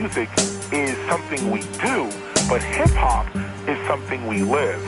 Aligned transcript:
music 0.00 0.30
is 0.72 0.96
something 1.10 1.50
we 1.50 1.60
do, 1.84 1.98
but 2.48 2.62
hip 2.62 2.88
hop 3.04 3.26
is 3.68 3.78
something 3.86 4.26
we 4.26 4.42
live. 4.42 4.80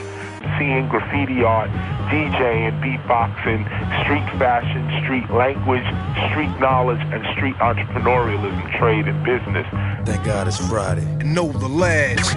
Seeing 0.57 0.87
graffiti 0.89 1.43
art, 1.43 1.69
DJing, 2.09 2.73
beatboxing, 2.81 3.61
street 4.01 4.27
fashion, 4.39 4.83
street 5.03 5.29
language, 5.29 5.85
street 6.29 6.53
knowledge, 6.59 7.03
and 7.13 7.21
street 7.35 7.55
entrepreneurialism, 7.69 8.79
trade, 8.79 9.05
and 9.07 9.19
business. 9.23 9.67
Thank 10.03 10.25
God 10.25 10.47
it's 10.47 10.57
Friday. 10.67 11.05
And 11.21 11.35
know 11.35 11.49
the 11.51 11.69
lads. 11.69 12.35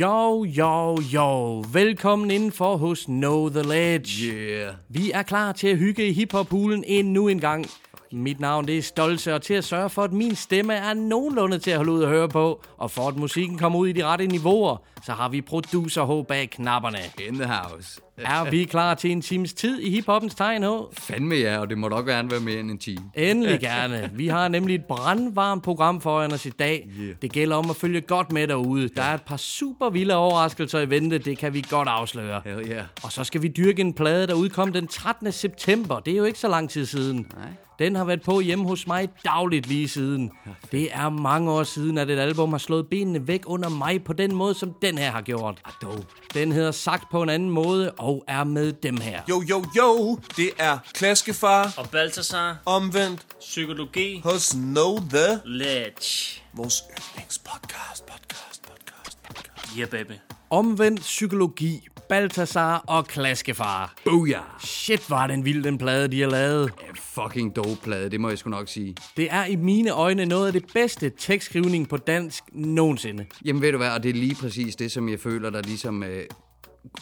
Jo, 0.00 0.44
jo, 0.44 0.96
jo. 1.12 1.62
Velkommen 1.72 2.30
indenfor 2.30 2.76
hos 2.76 3.04
Know 3.04 3.48
The 3.48 3.62
Ledge. 3.62 4.26
Yeah. 4.26 4.74
Vi 4.88 5.10
er 5.14 5.22
klar 5.22 5.52
til 5.52 5.68
at 5.68 5.78
hygge 5.78 6.08
i 6.08 6.12
hiphop-hulen 6.12 6.84
endnu 6.86 7.28
en 7.28 7.40
gang. 7.40 7.66
Mit 8.12 8.40
navn 8.40 8.66
det 8.66 8.78
er 8.78 8.82
Stolse, 8.82 9.34
og 9.34 9.42
til 9.42 9.54
at 9.54 9.64
sørge 9.64 9.90
for, 9.90 10.02
at 10.02 10.12
min 10.12 10.34
stemme 10.34 10.74
er 10.74 10.94
nogenlunde 10.94 11.58
til 11.58 11.70
at 11.70 11.76
holde 11.76 11.92
ud 11.92 12.02
og 12.02 12.08
høre 12.08 12.28
på, 12.28 12.62
og 12.78 12.90
for 12.90 13.08
at 13.08 13.16
musikken 13.16 13.58
kommer 13.58 13.78
ud 13.78 13.88
i 13.88 13.92
de 13.92 14.04
rette 14.04 14.26
niveauer, 14.26 14.76
så 15.06 15.12
har 15.12 15.28
vi 15.28 15.40
producer 15.40 16.22
H 16.22 16.26
bag 16.26 16.50
knapperne. 16.50 16.98
In 17.28 17.34
the 17.34 17.46
house. 17.46 18.00
Er 18.18 18.50
vi 18.50 18.64
klar 18.64 18.94
til 18.94 19.10
en 19.10 19.22
times 19.22 19.52
tid 19.52 19.80
i 19.80 19.90
hiphoppens 19.90 20.34
tegn, 20.34 20.62
H? 20.62 20.66
Fandme 20.92 21.34
ja, 21.34 21.58
og 21.58 21.70
det 21.70 21.78
må 21.78 21.88
nok 21.88 22.06
gerne 22.06 22.30
være 22.30 22.40
mere 22.40 22.60
end 22.60 22.70
en 22.70 22.78
time. 22.78 23.10
Endelig 23.14 23.60
gerne. 23.60 24.10
Vi 24.14 24.28
har 24.28 24.48
nemlig 24.48 24.74
et 24.74 24.84
brandvarmt 24.84 25.62
program 25.62 26.00
foran 26.00 26.32
os 26.32 26.46
i 26.46 26.50
dag. 26.50 26.88
Yeah. 27.00 27.14
Det 27.22 27.32
gælder 27.32 27.56
om 27.56 27.70
at 27.70 27.76
følge 27.76 28.00
godt 28.00 28.32
med 28.32 28.48
derude. 28.48 28.88
Der 28.88 29.02
er 29.02 29.14
et 29.14 29.22
par 29.22 29.36
super 29.36 29.90
vilde 29.90 30.14
overraskelser 30.14 30.80
i 30.80 30.90
vente, 30.90 31.18
det 31.18 31.38
kan 31.38 31.54
vi 31.54 31.64
godt 31.70 31.88
afsløre. 31.88 32.40
Hell 32.44 32.70
yeah. 32.70 32.84
Og 33.02 33.12
så 33.12 33.24
skal 33.24 33.42
vi 33.42 33.48
dyrke 33.48 33.80
en 33.80 33.94
plade, 33.94 34.26
der 34.26 34.34
udkom 34.34 34.72
den 34.72 34.86
13. 34.86 35.32
september. 35.32 36.00
Det 36.00 36.12
er 36.12 36.18
jo 36.18 36.24
ikke 36.24 36.38
så 36.38 36.48
lang 36.48 36.70
tid 36.70 36.86
siden. 36.86 37.26
Nej. 37.36 37.48
Den 37.78 37.94
har 37.96 38.04
været 38.04 38.22
på 38.22 38.40
hjemme 38.40 38.68
hos 38.68 38.86
mig 38.86 39.08
dagligt 39.24 39.66
lige 39.66 39.88
siden. 39.88 40.30
Det 40.72 40.88
er 40.94 41.08
mange 41.08 41.50
år 41.50 41.62
siden, 41.62 41.98
at 41.98 42.10
et 42.10 42.18
album 42.18 42.50
har 42.50 42.58
slået 42.58 42.88
benene 42.88 43.28
væk 43.28 43.42
under 43.46 43.68
mig 43.68 44.04
på 44.04 44.12
den 44.12 44.34
måde, 44.34 44.54
som 44.54 44.74
den 44.82 44.98
her 44.98 45.10
har 45.10 45.20
gjort. 45.22 45.60
dope. 45.82 46.06
Den 46.34 46.52
hedder 46.52 46.70
sagt 46.70 47.04
på 47.10 47.22
en 47.22 47.28
anden 47.28 47.50
måde 47.50 47.90
og 47.90 48.24
er 48.28 48.44
med 48.44 48.72
dem 48.72 48.96
her. 48.96 49.20
Jo, 49.28 49.42
jo, 49.50 49.64
jo. 49.76 50.18
Det 50.36 50.50
er 50.58 50.78
Klaskefar 50.94 51.74
Og 51.76 51.88
Balthasar, 51.90 52.56
omvendt 52.66 53.26
psykologi, 53.40 54.20
hos 54.24 54.50
Know 54.50 54.98
The. 54.98 55.40
ledge. 55.44 56.42
Vores 56.54 56.82
yndlingspodcast, 56.90 58.06
podcast, 58.06 58.62
podcast, 58.62 59.18
podcast. 59.22 59.76
Yeah, 59.78 59.88
baby. 59.88 60.12
Omvendt 60.50 61.00
psykologi, 61.00 61.88
Balthasar 62.12 62.84
og 62.86 63.06
Klaskefar. 63.06 63.94
Booyah. 64.04 64.42
Shit, 64.60 65.10
var 65.10 65.26
den 65.26 65.44
vild, 65.44 65.64
den 65.64 65.78
plade, 65.78 66.08
de 66.08 66.20
har 66.20 66.28
lavet. 66.28 66.72
Fucking 66.94 67.56
dope 67.56 67.76
plade, 67.82 68.10
det 68.10 68.20
må 68.20 68.28
jeg 68.28 68.38
sgu 68.38 68.50
nok 68.50 68.68
sige. 68.68 68.96
Det 69.16 69.28
er 69.30 69.44
i 69.44 69.56
mine 69.56 69.90
øjne 69.90 70.26
noget 70.26 70.46
af 70.46 70.52
det 70.52 70.64
bedste 70.74 71.12
tekstskrivning 71.18 71.88
på 71.88 71.96
dansk 71.96 72.44
nogensinde. 72.52 73.26
Jamen 73.44 73.62
ved 73.62 73.72
du 73.72 73.78
hvad, 73.78 73.90
og 73.90 74.02
det 74.02 74.08
er 74.08 74.14
lige 74.14 74.34
præcis 74.34 74.76
det, 74.76 74.92
som 74.92 75.08
jeg 75.08 75.20
føler, 75.20 75.50
der 75.50 75.62
ligesom 75.62 76.02
øh, 76.02 76.24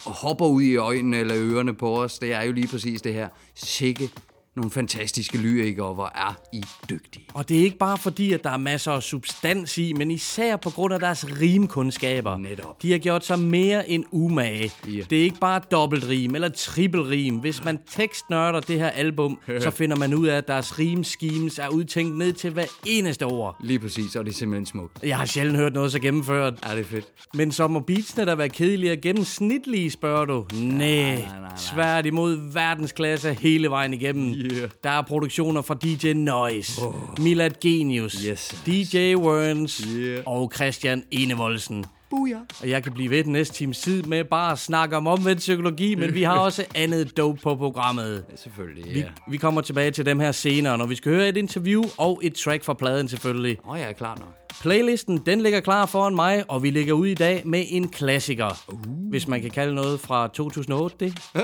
hopper 0.05 0.45
ud 0.45 0.61
i 0.61 0.75
øjnene 0.75 1.17
eller 1.17 1.35
ørerne 1.37 1.73
på 1.73 2.03
os. 2.03 2.19
Det 2.19 2.33
er 2.33 2.41
jo 2.41 2.51
lige 2.51 2.67
præcis 2.67 3.01
det 3.01 3.13
her. 3.13 3.29
Sikke 3.55 4.09
nogle 4.55 4.71
fantastiske 4.71 5.37
lyrikere, 5.37 5.93
hvor 5.93 6.11
er 6.15 6.35
I 6.53 6.63
dygtige. 6.89 7.25
Og 7.33 7.49
det 7.49 7.59
er 7.59 7.63
ikke 7.63 7.77
bare 7.77 7.97
fordi, 7.97 8.33
at 8.33 8.43
der 8.43 8.49
er 8.49 8.57
masser 8.57 8.91
af 8.91 9.03
substans 9.03 9.77
i, 9.77 9.93
men 9.93 10.11
især 10.11 10.55
på 10.55 10.69
grund 10.69 10.93
af 10.93 10.99
deres 10.99 11.25
rimkundskaber. 11.41 12.37
Netop. 12.37 12.81
De 12.81 12.91
har 12.91 12.99
gjort 12.99 13.25
sig 13.25 13.39
mere 13.39 13.89
end 13.89 14.03
umage. 14.11 14.71
Ja. 14.87 15.01
Det 15.09 15.19
er 15.19 15.23
ikke 15.23 15.39
bare 15.39 15.61
dobbeltrim 15.71 16.35
eller 16.35 16.49
trippelrim. 16.49 17.35
Hvis 17.35 17.63
man 17.63 17.79
tekstnørder 17.89 18.59
det 18.59 18.79
her 18.79 18.89
album, 18.89 19.39
så 19.59 19.71
finder 19.81 19.95
man 19.95 20.13
ud 20.13 20.27
af, 20.27 20.37
at 20.37 20.47
deres 20.47 20.79
rimschemes 20.79 21.59
er 21.59 21.67
udtænkt 21.67 22.17
ned 22.17 22.33
til 22.33 22.51
hver 22.51 22.65
eneste 22.85 23.23
ord. 23.23 23.55
Lige 23.63 23.79
præcis, 23.79 24.15
og 24.15 24.25
det 24.25 24.31
er 24.31 24.35
simpelthen 24.35 24.65
smukt. 24.65 24.99
Jeg 25.03 25.17
har 25.17 25.25
sjældent 25.25 25.57
hørt 25.57 25.73
noget 25.73 25.91
så 25.91 25.99
gennemført. 25.99 26.53
Er 26.63 26.75
det 26.75 26.85
fedt? 26.85 27.05
Men 27.33 27.51
så 27.51 27.67
må 27.67 27.79
beatsene 27.79 28.25
der 28.25 28.35
være 28.35 28.49
kedelige 28.49 28.91
og 28.91 28.97
gennemsnitlige, 29.01 29.91
spørger 29.91 30.25
du? 30.25 30.45
Nej, 30.53 30.77
nej, 30.79 31.39
nej. 31.39 31.49
svært 31.57 32.05
imod 32.05 32.53
verdensklasse 32.53 33.33
hele 33.33 33.69
vejen 33.69 33.93
igennem. 33.93 34.40
Yeah. 34.43 34.69
Der 34.83 34.89
er 34.89 35.01
produktioner 35.01 35.61
fra 35.61 35.73
DJ 35.83 36.13
Noise, 36.13 36.81
oh. 36.85 36.93
Milad 37.19 37.51
Genius, 37.63 38.13
Yes. 38.13 38.61
DJ 38.65 39.15
Werns 39.15 39.87
Yeah. 39.97 40.23
og 40.25 40.51
Christian 40.55 41.03
Enevoldsen. 41.11 41.85
Booyah. 42.09 42.39
Og 42.61 42.69
jeg 42.69 42.83
kan 42.83 42.91
blive 42.93 43.09
ved 43.09 43.23
den 43.23 43.31
næste 43.33 43.53
times 43.55 43.79
tid 43.79 44.03
med 44.03 44.23
bare 44.23 44.51
at 44.51 44.59
snakke 44.59 44.97
om 44.97 45.07
omvendt 45.07 45.39
psykologi, 45.39 45.95
men 45.95 46.13
vi 46.13 46.23
har 46.23 46.37
også 46.39 46.65
andet 46.75 47.17
dope 47.17 47.39
på 47.41 47.55
programmet. 47.55 48.23
Selvfølgelig, 48.35 48.93
Vi, 48.93 48.99
ja. 48.99 49.05
vi 49.29 49.37
kommer 49.37 49.61
tilbage 49.61 49.91
til 49.91 50.05
dem 50.05 50.19
her 50.19 50.31
senere, 50.31 50.77
når 50.77 50.85
vi 50.85 50.95
skal 50.95 51.11
høre 51.11 51.29
et 51.29 51.37
interview 51.37 51.83
og 51.97 52.19
et 52.23 52.33
track 52.33 52.63
fra 52.63 52.73
pladen 52.73 53.07
selvfølgelig. 53.07 53.57
Åh, 53.65 53.71
oh, 53.71 53.79
jeg 53.79 53.89
er 53.89 53.93
klar 53.93 54.15
nok. 54.15 54.37
Playlisten, 54.61 55.17
den 55.25 55.41
ligger 55.41 55.59
klar 55.59 55.85
foran 55.85 56.15
mig, 56.15 56.43
og 56.47 56.63
vi 56.63 56.69
ligger 56.69 56.93
ud 56.93 57.07
i 57.07 57.13
dag 57.13 57.41
med 57.45 57.63
en 57.69 57.89
klassiker. 57.89 58.63
Uh. 58.67 59.09
Hvis 59.09 59.27
man 59.27 59.41
kan 59.41 59.51
kalde 59.51 59.75
noget 59.75 59.99
fra 59.99 60.27
2008, 60.27 60.95
det. 60.99 61.13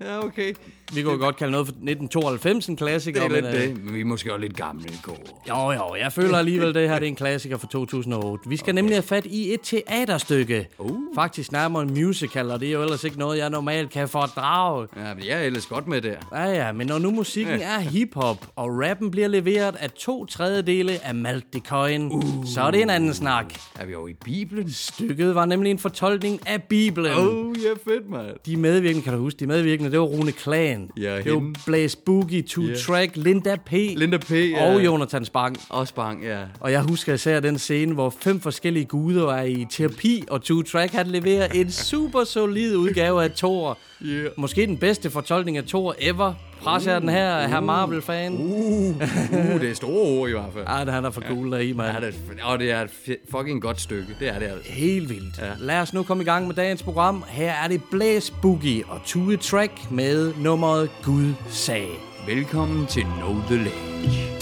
Ja, 0.00 0.24
okay. 0.24 0.54
Vi 0.92 1.02
kunne 1.02 1.18
godt 1.18 1.36
kalde 1.36 1.52
noget 1.52 1.66
fra 1.66 1.72
1992 1.72 2.66
en 2.66 2.76
klassiker. 2.76 3.28
Det 3.28 3.36
er 3.36 3.40
lidt 3.40 3.44
men, 3.44 3.54
øh, 3.54 3.60
det, 3.60 3.84
men 3.84 3.94
vi 3.94 4.00
er 4.00 4.04
måske 4.04 4.32
også 4.32 4.40
lidt 4.40 4.56
gamle 4.56 4.84
i 4.88 4.98
går. 5.02 5.44
Jo, 5.48 5.72
jo, 5.72 5.94
jeg 5.94 6.12
føler 6.12 6.38
alligevel, 6.38 6.74
det 6.74 6.88
her 6.88 6.98
det 6.98 7.06
er 7.06 7.08
en 7.08 7.16
klassiker 7.16 7.58
fra 7.58 7.68
2008. 7.68 8.48
Vi 8.48 8.56
skal 8.56 8.64
okay. 8.64 8.74
nemlig 8.74 8.96
have 8.96 9.02
fat 9.02 9.26
i 9.26 9.54
et 9.54 9.60
teaterstykke. 9.62 10.68
Uh. 10.78 10.98
Faktisk 11.14 11.52
nærmere 11.52 11.82
en 11.82 11.94
musical, 11.94 12.50
og 12.50 12.60
det 12.60 12.68
er 12.68 12.72
jo 12.72 12.82
ellers 12.82 13.04
ikke 13.04 13.18
noget, 13.18 13.38
jeg 13.38 13.50
normalt 13.50 13.90
kan 13.90 14.08
fordrage. 14.08 14.88
Ja, 14.96 15.14
men 15.14 15.24
jeg 15.24 15.38
er 15.38 15.42
ellers 15.42 15.66
godt 15.66 15.88
med 15.88 16.00
der. 16.00 16.16
Ja, 16.32 16.44
ja, 16.44 16.72
men 16.72 16.86
når 16.86 16.98
nu 16.98 17.10
musikken 17.10 17.60
er 17.60 17.78
hiphop, 17.78 18.46
og 18.56 18.80
rappen 18.82 19.10
bliver 19.10 19.28
leveret 19.28 19.76
af 19.76 19.90
to 19.90 20.26
tredjedele 20.26 21.04
af 21.04 21.14
Malt 21.14 21.45
Coin, 21.68 22.12
uh. 22.12 22.22
så 22.46 22.60
er 22.60 22.70
det 22.70 22.82
en 22.82 22.90
anden 22.90 23.14
snak. 23.14 23.54
Er 23.74 23.86
vi 23.86 23.94
over 23.94 24.08
i 24.08 24.14
Bibelen? 24.24 24.70
Stykket 24.70 25.34
var 25.34 25.44
nemlig 25.44 25.70
en 25.70 25.78
fortolkning 25.78 26.40
af 26.46 26.62
Bibelen. 26.62 27.12
Oh, 27.18 27.56
ja, 27.62 27.92
fedt, 27.92 28.10
mand. 28.10 28.26
De 28.46 28.56
medvirkende, 28.56 29.04
kan 29.04 29.12
du 29.12 29.18
huske, 29.18 29.40
de 29.40 29.46
medvirkende, 29.46 29.90
det 29.90 30.00
var 30.00 30.06
Rune 30.06 30.32
Klan. 30.32 30.90
Ja, 31.00 31.22
det 31.22 31.32
var. 31.32 31.52
Blaze 31.66 31.98
Boogie, 32.06 32.42
Two 32.42 32.64
Ja. 32.64 32.74
Track, 32.74 33.16
Linda 33.16 33.56
P. 33.66 33.72
Linda 33.72 34.18
P, 34.18 34.30
ja. 34.30 34.74
Og 34.74 34.84
Jonathan 34.84 35.24
Spang. 35.24 35.56
Også 35.70 35.94
bang, 35.94 36.24
ja. 36.24 36.40
Og 36.60 36.72
jeg 36.72 36.82
husker 36.82 37.14
især 37.14 37.40
den 37.40 37.58
scene, 37.58 37.94
hvor 37.94 38.14
fem 38.20 38.40
forskellige 38.40 38.84
guder 38.84 39.28
er 39.32 39.44
i 39.44 39.66
terapi, 39.70 40.24
og 40.30 40.42
Two 40.42 40.62
Track 40.62 40.92
han 40.92 41.06
leverer 41.06 41.48
en 41.48 41.70
super 41.70 42.24
solid 42.24 42.76
udgave 42.76 43.24
af 43.24 43.30
Thor. 43.30 43.78
Yeah. 44.02 44.30
Måske 44.36 44.66
den 44.66 44.76
bedste 44.78 45.10
fortolkning 45.10 45.56
af 45.56 45.64
Thor 45.64 45.94
ever. 45.98 46.34
Presser 46.62 46.98
den 46.98 47.08
her, 47.08 47.48
her 47.48 47.60
Marvel-fan. 47.60 48.32
Uh, 48.32 48.88
uh, 48.88 49.60
det 49.60 49.70
er 49.70 49.74
store 49.74 50.18
ord 50.18 50.28
i 50.28 50.32
hvert 50.32 50.52
fald. 50.54 50.64
Ej, 50.66 50.84
det 50.84 50.94
han 50.94 51.04
er 51.04 51.10
for 51.10 51.20
cool 51.20 51.52
der 51.52 51.58
i, 51.58 51.72
mand. 51.72 51.92
Ja, 51.92 52.06
det 52.06 52.14
er, 52.38 52.44
og 52.44 52.58
det 52.58 52.70
er 52.70 52.80
et 52.80 53.16
fucking 53.30 53.62
godt 53.62 53.80
stykke. 53.80 54.16
Det 54.20 54.28
er 54.28 54.38
det 54.38 54.46
altså. 54.46 54.72
Helt 54.72 55.08
vildt. 55.08 55.38
Ja. 55.38 55.50
Lad 55.58 55.80
os 55.80 55.92
nu 55.92 56.02
komme 56.02 56.22
i 56.22 56.26
gang 56.26 56.46
med 56.46 56.54
dagens 56.54 56.82
program. 56.82 57.24
Her 57.28 57.52
er 57.52 57.68
det 57.68 57.80
Blaze 57.90 58.32
Boogie 58.42 58.84
og 58.88 59.00
Tue 59.04 59.36
Track 59.36 59.90
med 59.90 60.32
nummeret 60.38 60.90
Gud 61.04 61.32
sag. 61.48 61.88
Velkommen 62.26 62.86
til 62.86 63.02
Know 63.02 63.34
The 63.46 63.56
Ledge. 63.56 64.36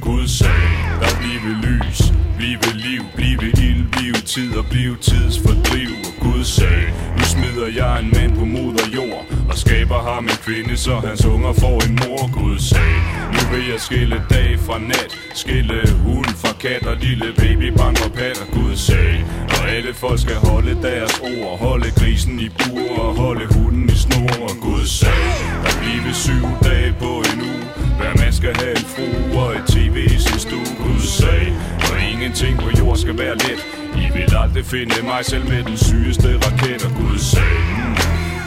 Gud 0.00 0.26
sagde, 0.26 0.70
der 1.00 1.10
blive 1.20 1.54
lys, 1.66 2.02
blive 2.36 2.58
liv, 2.74 3.02
blive 3.14 3.50
ild, 3.66 3.84
blive 3.92 4.14
tid 4.34 4.56
og 4.56 4.64
blive 4.70 4.96
tidsfordriv. 4.96 5.90
Og 6.08 6.14
Gud 6.20 6.44
sagde, 6.44 6.86
nu 7.18 7.24
smider 7.24 7.66
jeg 7.76 8.00
en 8.00 8.10
mand 8.16 8.32
på 8.38 8.44
moder 8.44 8.86
jord, 8.94 9.24
og 9.48 9.58
skaber 9.58 10.00
ham 10.10 10.24
en 10.24 10.38
kvinde, 10.46 10.76
så 10.76 10.94
hans 11.06 11.24
unger 11.24 11.52
får 11.52 11.76
en 11.86 11.94
mor. 12.02 12.30
Gud 12.40 12.58
sagde, 12.58 13.00
nu 13.34 13.40
vil 13.52 13.64
jeg 13.72 13.80
skille 13.80 14.22
dag 14.30 14.58
fra 14.66 14.78
nat, 14.78 15.12
skille 15.34 15.80
hund 16.04 16.30
fra 16.42 16.52
kat 16.60 16.86
og 16.86 16.96
lille 16.96 17.28
baby 17.36 17.68
banker 17.80 18.08
patter. 18.08 18.46
Gud 18.52 18.76
sagde, 18.76 19.24
og 19.48 19.70
alle 19.70 19.94
folk 19.94 20.20
skal 20.20 20.36
holde 20.36 20.74
deres 20.82 21.20
ord, 21.20 21.58
holde 21.58 21.90
grisen 21.98 22.40
i 22.40 22.48
bur 22.48 22.98
og 23.04 23.14
holde 23.14 23.46
hunden 23.54 23.88
i 23.88 23.96
snor. 24.04 24.34
Og 24.48 24.56
Gud 24.66 24.84
sagde, 25.00 25.30
der 25.64 25.74
blive 25.82 26.14
syv 26.14 26.44
dage 26.68 26.94
på 27.02 27.10
en 27.28 27.38
uge, 27.50 27.64
hver 27.98 28.14
man 28.22 28.32
skal 28.32 28.56
have 28.56 28.70
en 28.70 28.86
fru 28.94 29.38
og 29.40 29.50
et 29.56 29.64
tv 29.66 29.96
i 30.16 30.18
sin 30.18 30.38
stue 30.38 30.70
Gud 30.84 31.00
sagde, 31.00 31.52
og 31.90 31.96
ingenting 32.12 32.58
på 32.58 32.68
jord 32.78 32.96
skal 32.96 33.18
være 33.18 33.34
let 33.34 33.60
I 33.96 34.06
vil 34.14 34.36
aldrig 34.36 34.64
finde 34.66 34.94
mig 35.04 35.24
selv 35.24 35.48
med 35.48 35.62
den 35.64 35.76
sygeste 35.76 36.28
raket 36.44 36.84
Og 36.84 36.90
Gud 37.00 37.18
sagde, 37.18 37.83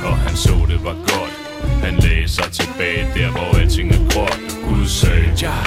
og 0.09 0.17
han 0.17 0.35
så 0.35 0.55
det 0.71 0.79
var 0.83 0.97
godt. 1.11 1.35
Han 1.83 1.93
lagde 1.95 2.27
sig 2.27 2.51
tilbage 2.51 3.03
der 3.15 3.29
hvor 3.31 3.59
alting 3.59 3.91
er 3.91 4.03
gråt. 4.11 4.39
Gud 4.67 4.87
sagde, 4.87 5.31
ja 5.41 5.57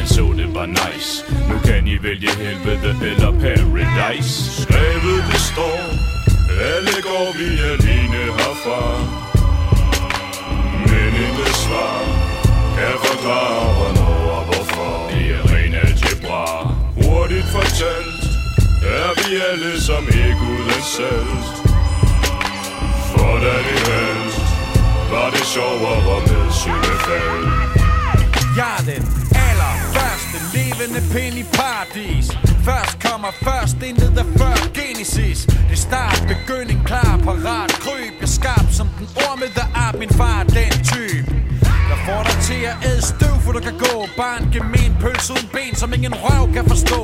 han 0.00 0.06
så 0.06 0.24
det 0.36 0.54
var 0.54 0.66
nice. 0.66 1.24
Nu 1.48 1.58
kan 1.64 1.86
I 1.86 1.96
vælge 2.02 2.30
helvede 2.30 2.90
eller 3.10 3.30
paradise. 3.44 4.62
Skrevet 4.62 5.20
det 5.30 5.40
står 5.50 5.80
Alle 6.74 6.94
går 7.08 7.28
vi 7.38 7.48
alene 7.72 8.22
herfra. 8.38 8.82
Men 10.90 11.12
intet 11.24 11.54
svar 11.64 11.98
Kan 12.76 12.96
forklare 13.06 13.64
hvornår 13.76 14.30
og 14.36 14.44
hvorfor 14.44 15.10
Det 15.10 15.26
er 15.36 15.42
ren 15.52 15.74
algebra. 15.74 16.74
Hurtigt 17.00 17.46
fortalt 17.54 18.22
Er 18.98 19.10
vi 19.18 19.40
alle 19.50 19.80
som 19.80 20.04
ikke 20.06 20.44
uden 20.52 20.82
selv 20.96 21.59
for 23.30 23.38
da 23.38 23.56
det 23.68 23.80
helst 23.90 24.40
Var 25.10 25.30
det 25.30 25.44
sjovere 25.54 26.20
med 26.28 26.52
syvefald 26.60 27.46
Jeg 28.56 28.72
er 28.78 28.84
den 28.92 29.04
allerførste 29.48 30.38
levende 30.54 31.00
pind 31.12 31.36
i 31.42 31.44
paradis. 31.58 32.26
Først 32.68 32.94
kommer 33.06 33.30
først, 33.46 33.76
intet 33.88 34.12
der 34.16 34.26
før 34.38 34.56
Genesis. 34.78 35.38
Det 35.70 35.78
start, 35.78 36.18
begynding, 36.32 36.86
klar, 36.86 37.12
parat, 37.24 37.72
kryb. 37.84 38.14
Jeg 38.20 38.28
skarp 38.28 38.66
som 38.78 38.88
den 38.98 39.08
ormede 39.28 39.64
art, 39.74 39.98
min 39.98 40.12
far 40.20 40.42
den 40.42 40.72
type. 40.92 41.30
Der 41.90 41.98
får 42.06 42.22
dig 42.28 42.36
til 42.48 42.60
at 42.72 42.76
æde 42.88 43.02
støv, 43.12 43.34
for 43.44 43.52
du 43.52 43.60
kan 43.68 43.76
gå. 43.86 43.94
Bare 44.16 44.36
en 44.42 44.48
gemen 44.54 44.92
pølse 45.00 45.32
uden 45.32 45.48
ben, 45.54 45.74
som 45.74 45.92
ingen 45.96 46.14
røv 46.24 46.52
kan 46.56 46.64
forstå. 46.72 47.02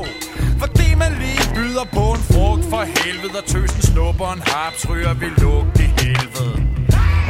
Fordi 0.62 0.88
man 1.02 1.12
lige 1.22 1.44
byder 1.54 1.86
på 1.96 2.04
en 2.16 2.22
frugt 2.32 2.64
for 2.70 2.82
helvede 2.96 3.38
Og 3.38 3.44
tøsen 3.52 3.82
snupper 3.82 4.32
en 4.36 4.42
harps, 4.46 4.88
ryger 4.90 5.14
vi 5.14 5.28
luk 5.42 5.65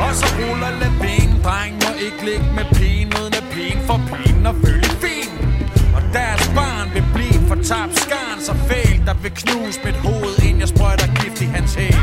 og 0.04 0.14
så 0.14 0.26
ruller 0.38 0.70
lavinen 0.80 1.36
Dreng 1.44 1.74
må 1.84 1.90
ikke 2.06 2.20
ligge 2.28 2.48
med 2.58 2.66
pigen 2.76 3.08
Uden 3.18 3.34
at 3.40 3.46
pigen 3.52 3.80
får 3.86 4.00
pigen 4.12 4.46
og 4.46 4.54
følge 4.64 4.92
fin. 5.04 5.30
Og 5.96 6.02
deres 6.16 6.50
barn 6.58 6.86
vil 6.94 7.04
blive 7.14 7.40
for 7.48 7.58
tabt 7.70 7.94
skarn 8.04 8.38
Så 8.46 8.54
fælt 8.68 9.02
der 9.08 9.14
vil 9.22 9.32
knuse 9.42 9.80
mit 9.84 9.98
hoved 10.06 10.34
Inden 10.46 10.60
jeg 10.60 10.68
sprøjter 10.68 11.08
gift 11.20 11.40
i 11.46 11.48
hans 11.56 11.74
hæl. 11.74 11.98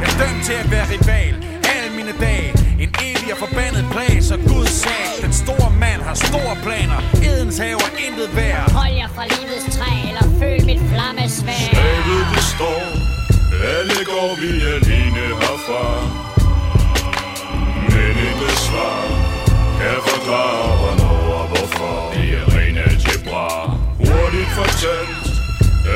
Jeg 0.00 0.08
er 0.10 0.16
dømt 0.22 0.42
til 0.48 0.56
at 0.62 0.70
være 0.74 0.86
rival 0.94 1.34
Alle 1.74 1.90
mine 1.98 2.14
dage. 2.26 2.50
En 2.82 2.90
evig 3.06 3.30
og 3.34 3.38
forbandet 3.44 3.84
plag 3.94 4.14
Så 4.28 4.36
Gud 4.48 4.66
sag. 4.82 5.08
Den 5.24 5.32
store 5.42 5.70
mand 5.82 6.00
har 6.08 6.14
store 6.14 6.54
planer. 6.64 7.00
Edens 7.28 7.58
haver 7.58 7.90
intet 8.06 8.30
værd. 8.36 8.70
Hold 8.80 8.94
jer 9.00 9.08
fra 9.16 9.24
livets 9.32 9.66
træ, 9.76 9.92
eller 10.10 10.26
føl 10.40 10.60
mit 10.70 10.82
flammesvær. 10.92 11.62
Slaget 11.70 12.24
det 12.34 12.44
står 12.54 12.84
Alle 13.74 13.98
går 14.10 14.30
vi 14.40 14.50
alene 14.74 15.24
herfra 15.40 16.27
men 18.18 18.26
intet 18.26 18.58
svar 18.58 19.02
Kan 19.80 20.00
forklare 20.02 20.76
hvornår 20.80 21.20
og 21.40 21.46
hvorfor 21.48 22.12
Det 22.12 22.28
er 22.38 22.44
ren 22.54 22.76
algebra 22.78 23.76
Hurtigt 23.98 24.52
fortalt 24.58 25.26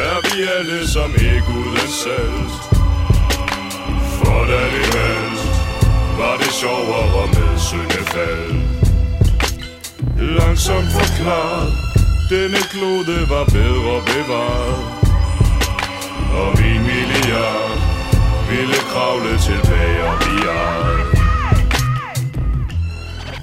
Er 0.04 0.16
vi 0.24 0.36
alle 0.56 0.88
som 0.88 1.10
ikke 1.14 1.50
uden 1.58 1.90
salt 2.02 2.54
For 4.16 4.40
da 4.50 4.60
det 4.74 4.86
valgt 4.94 5.42
Var 6.18 6.36
det 6.42 6.52
sjovere 6.60 7.26
med 7.26 7.58
syndefald 7.68 8.54
Langsomt 10.38 10.90
forklaret 10.98 11.72
Denne 12.30 12.62
klode 12.72 13.16
var 13.32 13.44
bedre 13.44 13.96
bevaret 14.10 14.80
Og 16.40 16.48
min 16.60 16.82
milliard 16.90 17.78
Ville 18.50 18.78
kravle 18.92 19.38
tilbage 19.38 20.04
og 20.04 20.16
vi 20.20 20.36
er 20.48 21.21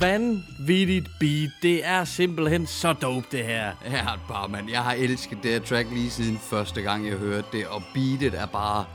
Vanvittigt 0.01 1.07
beat. 1.19 1.49
Det 1.61 1.85
er 1.87 2.03
simpelthen 2.03 2.67
så 2.67 2.93
dope, 2.93 3.25
det 3.31 3.39
her. 3.45 3.71
Ja, 3.91 4.05
bare 4.27 4.49
mand. 4.49 4.69
Jeg 4.69 4.79
har 4.79 4.93
elsket 4.93 5.37
det 5.43 5.51
her 5.51 5.59
track 5.59 5.87
lige 5.93 6.09
siden 6.09 6.39
første 6.49 6.81
gang, 6.81 7.07
jeg 7.07 7.15
hørte 7.17 7.47
det. 7.51 7.67
Og 7.67 7.83
beatet 7.93 8.39
er 8.41 8.45
bare... 8.45 8.85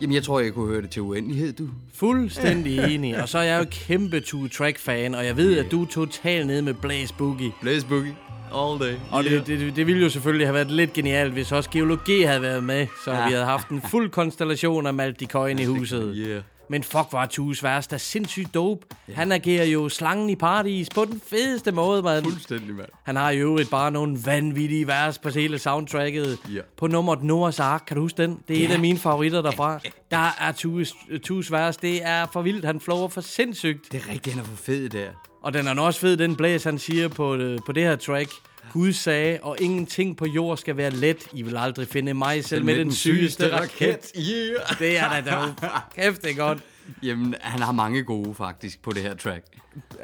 Jamen, 0.00 0.14
jeg 0.14 0.22
tror, 0.22 0.40
jeg 0.40 0.52
kunne 0.52 0.66
høre 0.68 0.82
det 0.82 0.90
til 0.90 1.02
uendelighed, 1.02 1.52
du. 1.52 1.68
Fuldstændig 1.94 2.94
enig. 2.94 3.22
Og 3.22 3.28
så 3.28 3.38
er 3.38 3.42
jeg 3.42 3.60
jo 3.60 3.66
kæmpe 3.70 4.20
two-track-fan, 4.20 5.14
og 5.14 5.26
jeg 5.26 5.36
ved, 5.36 5.58
at 5.58 5.70
du 5.70 5.82
er 5.82 5.86
totalt 5.86 6.46
nede 6.46 6.62
med 6.62 6.74
Blaze 6.74 7.14
Boogie. 7.18 7.52
Blaze 7.60 7.86
Boogie. 7.86 8.14
All 8.54 8.80
day. 8.80 8.94
Og 9.10 9.24
det, 9.24 9.46
det, 9.46 9.76
det 9.76 9.86
ville 9.86 10.02
jo 10.02 10.08
selvfølgelig 10.08 10.46
have 10.46 10.54
været 10.54 10.70
lidt 10.70 10.92
genialt, 10.92 11.32
hvis 11.32 11.52
også 11.52 11.70
geologi 11.70 12.22
havde 12.22 12.42
været 12.42 12.64
med, 12.64 12.86
så 13.04 13.10
Ja. 13.12 13.26
vi 13.26 13.32
havde 13.32 13.44
haft 13.46 13.68
en 13.68 13.82
fuld 13.90 14.10
konstellation 14.10 14.86
af 14.86 14.94
Malte 14.94 15.26
Coin 15.26 15.58
i 15.58 15.64
huset. 15.64 16.14
Yeah. 16.16 16.42
Men 16.70 16.82
fuck, 16.82 17.06
var 17.12 17.26
Tues 17.26 17.62
værst 17.62 17.92
er 17.92 17.98
sindssygt 17.98 18.54
dope. 18.54 18.86
Han 19.14 19.32
agerer 19.32 19.64
jo 19.64 19.88
slangen 19.88 20.30
i 20.30 20.36
paradis 20.36 20.88
på 20.94 21.04
den 21.04 21.20
fedeste 21.26 21.72
måde, 21.72 22.02
mand. 22.02 22.24
Fuldstændig, 22.24 22.74
mand. 22.74 22.88
Han 23.02 23.16
har 23.16 23.30
jo 23.30 23.40
øvrigt 23.40 23.70
bare 23.70 23.90
nogle 23.90 24.18
vanvittige 24.24 24.86
vers 24.86 25.18
på 25.18 25.28
hele 25.28 25.58
soundtracket. 25.58 26.38
Ja. 26.54 26.60
På 26.76 26.86
nummeret 26.86 27.22
Noahs 27.22 27.60
Ark, 27.60 27.82
kan 27.86 27.96
du 27.96 28.02
huske 28.02 28.22
den? 28.22 28.38
Det 28.48 28.60
er 28.60 28.68
et 28.68 28.72
af 28.72 28.80
mine 28.80 28.98
favoritter 28.98 29.42
derfra. 29.42 29.80
Der 30.10 30.36
er 30.40 30.52
Tues, 30.52 30.94
Tues 31.22 31.52
vers, 31.52 31.76
det 31.76 32.04
er 32.04 32.26
for 32.32 32.42
vildt. 32.42 32.64
Han 32.64 32.80
flower 32.80 33.08
for 33.08 33.20
sindssygt. 33.20 33.92
Det 33.92 34.02
er 34.02 34.12
rigtigt, 34.12 34.34
han 34.34 34.44
er 34.44 34.48
for 34.48 34.56
fed 34.56 34.88
der. 34.88 35.08
Og 35.42 35.54
den 35.54 35.66
er 35.66 35.80
også 35.80 36.00
fed, 36.00 36.16
den 36.16 36.36
blæs, 36.36 36.64
han 36.64 36.78
siger 36.78 37.08
på, 37.08 37.34
øh, 37.34 37.58
på 37.66 37.72
det 37.72 37.82
her 37.82 37.96
track. 37.96 38.30
Gud 38.72 38.92
sagde, 38.92 39.38
og 39.42 39.56
ingenting 39.60 40.16
på 40.16 40.26
jord 40.26 40.56
skal 40.56 40.76
være 40.76 40.90
let. 40.90 41.28
I 41.32 41.42
vil 41.42 41.56
aldrig 41.56 41.88
finde 41.88 42.14
mig 42.14 42.44
selv 42.44 42.64
med, 42.64 42.78
den 42.78 42.92
sygeste 42.92 43.56
raket. 43.56 44.12
Yeah. 44.18 44.78
Det 44.78 44.98
er 44.98 45.22
da 45.22 45.30
dope. 45.30 45.66
Kæft, 45.94 46.22
det 46.22 46.30
er 46.30 46.34
godt. 46.34 46.58
Jamen, 47.02 47.34
han 47.40 47.60
har 47.60 47.72
mange 47.72 48.02
gode 48.02 48.34
faktisk 48.34 48.82
på 48.82 48.92
det 48.92 49.02
her 49.02 49.14
track. 49.14 49.44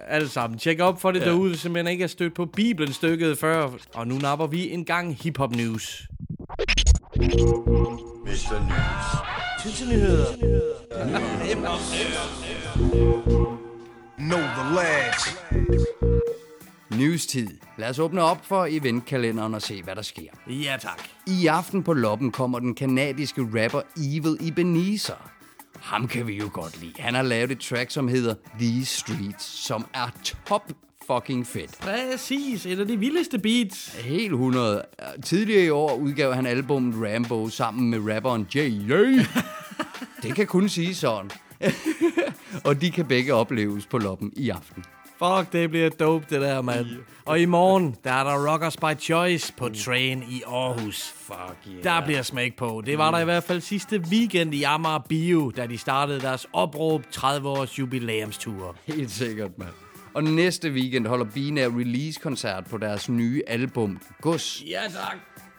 Alle 0.09 0.29
sammen. 0.29 0.59
Tjek 0.59 0.81
op 0.81 1.01
for 1.01 1.11
det 1.11 1.21
ja. 1.21 1.25
derude, 1.25 1.51
hvis 1.51 1.69
man 1.69 1.87
ikke 1.87 2.05
er 2.05 2.09
stødt 2.09 2.35
på 2.35 2.45
Bibelen 2.45 2.93
stykket 2.93 3.39
før. 3.39 3.71
Og 3.95 4.07
nu 4.07 4.19
napper 4.19 4.47
vi 4.47 4.71
en 4.71 4.85
gang 4.85 5.17
hiphop 5.23 5.57
news. 5.57 6.03
Know 14.19 14.41
the 14.41 14.75
lads. 14.75 16.16
Newstid. 16.91 17.49
Lad 17.79 17.91
os 17.91 17.99
åbne 17.99 18.23
op 18.23 18.47
for 18.47 18.67
eventkalenderen 18.71 19.55
og 19.55 19.63
se, 19.63 19.83
hvad 19.83 19.97
der 19.97 20.03
sker. 20.03 20.29
Ja, 20.49 20.77
tak. 20.81 21.03
I 21.27 21.47
aften 21.47 21.83
på 21.83 21.93
loppen 21.93 22.31
kommer 22.33 22.59
den 22.59 22.75
kanadiske 22.75 23.41
rapper 23.43 23.81
Evil 23.97 24.49
Ebenezer. 24.49 25.31
Ham 25.81 26.09
kan 26.09 26.27
vi 26.27 26.37
jo 26.37 26.51
godt 26.53 26.81
lide. 26.81 26.93
Han 26.99 27.15
har 27.15 27.23
lavet 27.23 27.51
et 27.51 27.59
track, 27.61 27.91
som 27.91 28.09
hedder 28.09 28.35
These 28.59 28.97
Streets, 28.99 29.45
som 29.45 29.87
er 29.95 30.09
top 30.47 30.73
fucking 31.07 31.47
fedt. 31.47 31.79
Præcis. 31.81 32.67
Et 32.67 32.81
af 32.81 32.87
de 32.87 32.99
vildeste 32.99 33.39
beats. 33.39 33.97
Helt 34.01 34.33
100. 34.33 34.85
Tidligere 35.25 35.65
i 35.65 35.71
år 35.71 35.95
udgav 35.95 36.35
han 36.35 36.47
albumet 36.47 37.15
Rambo 37.15 37.49
sammen 37.49 37.91
med 37.91 38.15
rapperen 38.15 38.49
J.J. 38.55 38.93
Det 40.23 40.35
kan 40.35 40.47
kun 40.47 40.69
sige 40.69 40.95
sådan. 40.95 41.31
og 42.67 42.81
de 42.81 42.91
kan 42.91 43.07
begge 43.07 43.35
opleves 43.35 43.87
på 43.87 43.99
loppen 43.99 44.33
i 44.37 44.51
aften. 44.51 44.85
Fuck, 45.19 45.53
det 45.53 45.71
bliver 45.71 45.91
dope, 45.91 46.27
det 46.31 46.41
der, 46.41 46.63
mand. 46.63 46.87
Og 47.25 47.41
i 47.41 47.45
morgen, 47.45 47.97
der 48.05 48.13
er 48.13 48.25
der 48.25 48.53
Rockers 48.53 48.77
by 48.77 49.01
Choice 49.01 49.53
på 49.57 49.69
Train 49.69 50.23
i 50.29 50.43
Aarhus. 50.47 51.15
Fuck 51.17 51.57
yeah. 51.69 51.85
Der 51.85 52.05
bliver 52.05 52.23
smæk 52.23 52.57
på. 52.57 52.83
Det 52.87 52.99
var 52.99 53.11
der 53.11 53.19
i 53.19 53.25
hvert 53.25 53.45
fald 53.45 53.61
sidste 53.61 53.99
weekend 54.11 54.55
i 54.55 54.63
Amager 54.63 54.99
Bio, 55.09 55.53
da 55.57 55.67
de 55.67 55.79
startede 55.79 56.21
deres 56.21 56.47
opråb 56.53 57.03
30-års 57.17 57.79
jubilæumstur. 57.79 58.77
Helt 58.85 59.11
sikkert, 59.11 59.59
mand. 59.59 59.71
Og 60.15 60.25
næste 60.25 60.71
weekend 60.71 61.07
holder 61.07 61.27
Binær 61.35 61.69
release-koncert 61.69 62.65
på 62.71 62.79
deres 62.79 63.09
nye 63.09 63.43
album, 63.47 63.99
Gus. 64.21 64.63
Ja, 64.67 64.81
tak. 64.81 65.17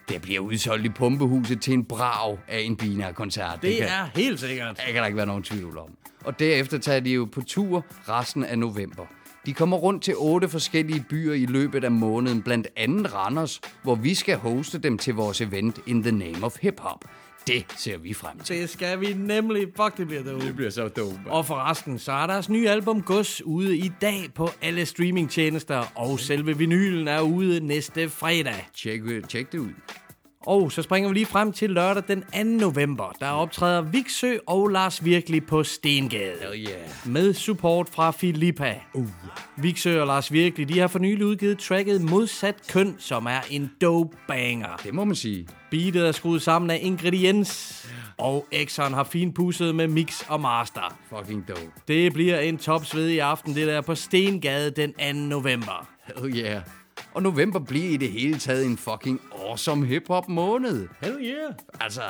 Det 0.10 0.22
bliver 0.22 0.39
udsolgt 0.39 0.86
i 0.86 0.89
Pumpehuset 0.89 1.62
til 1.62 1.74
en 1.74 1.86
brav 1.86 2.39
af 2.48 2.60
en 2.60 2.77
Binær-koncert. 2.77 3.62
Det 3.62 3.77
kan, 3.77 3.88
er 3.88 4.10
helt 4.15 4.39
sikkert. 4.39 4.77
det 4.77 4.86
kan 4.86 4.96
der 4.96 5.05
ikke 5.05 5.17
være 5.17 5.25
nogen 5.25 5.43
tvivl 5.43 5.77
om. 5.77 5.89
Og 6.25 6.39
derefter 6.39 6.77
tager 6.77 7.00
de 7.00 7.10
jo 7.10 7.25
på 7.32 7.41
tur 7.41 7.86
resten 8.10 8.43
af 8.43 8.60
november. 8.60 9.05
De 9.48 9.54
kommer 9.54 9.77
rundt 9.77 10.04
til 10.04 10.13
otte 10.18 10.50
forskellige 10.50 11.06
byer 11.10 11.34
i 11.34 11.46
løbet 11.46 11.84
af 11.84 11.92
måneden, 11.92 12.42
blandt 12.42 12.68
andet 12.75 13.13
Randers, 13.13 13.62
hvor 13.84 13.96
vi 13.96 14.16
skal 14.16 14.38
hoste 14.38 14.77
dem 14.77 14.98
til 14.98 15.13
vores 15.13 15.42
event 15.42 15.80
In 15.86 16.04
the 16.04 16.12
Name 16.12 16.46
of 16.46 16.58
Hip 16.62 16.80
Hop. 16.80 17.06
Det 17.48 17.66
ser 17.77 17.98
vi 17.98 18.13
frem 18.13 18.39
til. 18.39 18.62
Det 18.62 18.70
skal 18.70 19.00
vi 19.00 19.13
nemlig. 19.13 19.68
Fuck, 19.75 19.98
det 19.98 20.08
bliver 20.08 20.24
dope. 20.24 20.54
bliver 20.54 20.70
så 20.70 20.88
dope. 20.88 21.20
Og 21.25 21.46
forresten, 21.46 22.00
så 22.00 22.12
er 22.12 22.27
deres 22.27 22.50
nye 22.50 22.70
album 22.70 23.01
Gus 23.01 23.42
ude 23.46 23.77
i 23.77 23.92
dag 24.01 24.30
på 24.36 24.50
alle 24.62 24.86
streamingtjenester, 24.86 25.84
og 25.96 26.20
selve 26.20 26.58
vinylen 26.58 27.08
er 27.08 27.22
ude 27.22 27.60
næste 27.60 28.10
fredag. 28.10 28.70
Tjek, 28.75 29.01
tjek 29.30 29.51
det 29.51 29.60
ud. 29.60 29.72
Og 30.48 30.72
så 30.72 30.82
springer 30.82 31.10
vi 31.10 31.13
lige 31.13 31.25
frem 31.25 31.51
til 31.51 31.70
lørdag 31.70 32.04
den 32.08 32.22
2. 32.22 32.44
november. 32.44 33.16
Der 33.20 33.30
optræder 33.30 33.82
Viksø 33.82 34.38
og 34.46 34.68
Lars 34.68 35.06
Virkelig 35.06 35.46
på 35.46 35.63
Stengade. 35.63 36.50
Oh 36.50 36.56
yeah. 36.56 36.89
Med 37.06 37.34
support 37.34 37.89
fra 37.89 38.12
Filippa. 38.12 38.75
Uh. 38.94 39.08
Viksø 39.58 40.01
og 40.01 40.08
Lars 40.08 40.32
Virkelig, 40.32 40.70
de 40.70 40.80
har 40.80 40.88
for 40.88 41.00
nylig 41.00 41.25
udgivet 41.25 41.60
tracket 41.60 42.01
Modsat 42.01 42.56
Køn, 42.70 42.96
som 43.00 43.25
er 43.25 43.39
en 43.50 43.72
dope 43.82 44.18
banger. 44.27 44.75
Det 44.84 44.94
må 44.94 45.06
man 45.06 45.16
sige. 45.16 45.48
Beatet 45.72 46.08
er 46.08 46.12
skruet 46.12 46.42
sammen 46.42 46.70
af 46.70 46.80
Ingrediens, 46.82 47.86
og 48.18 48.48
Exxon 48.51 48.94
har 48.94 49.04
finpudset 49.04 49.75
med 49.75 49.88
mix 49.88 50.24
og 50.30 50.42
master. 50.42 50.98
Fucking 51.10 51.48
dope. 51.48 51.72
Det 51.88 52.13
bliver 52.13 52.39
en 52.39 52.58
topsvedig 52.58 53.22
aften, 53.22 53.56
det 53.56 53.68
der 53.68 53.82
på 53.82 53.96
Stengade 53.96 54.72
den 54.72 54.94
2. 54.94 55.13
november. 55.13 55.88
Hell 56.06 56.38
yeah. 56.38 56.62
Og 57.13 57.24
november 57.24 57.60
bliver 57.60 57.89
i 57.89 57.98
det 57.98 58.12
hele 58.12 58.39
taget 58.39 58.66
en 58.66 58.77
fucking 58.77 59.22
awesome 59.46 59.86
hip-hop 59.86 60.30
måned. 60.30 60.88
Hell 61.01 61.18
yeah. 61.22 61.54
Altså, 61.80 62.01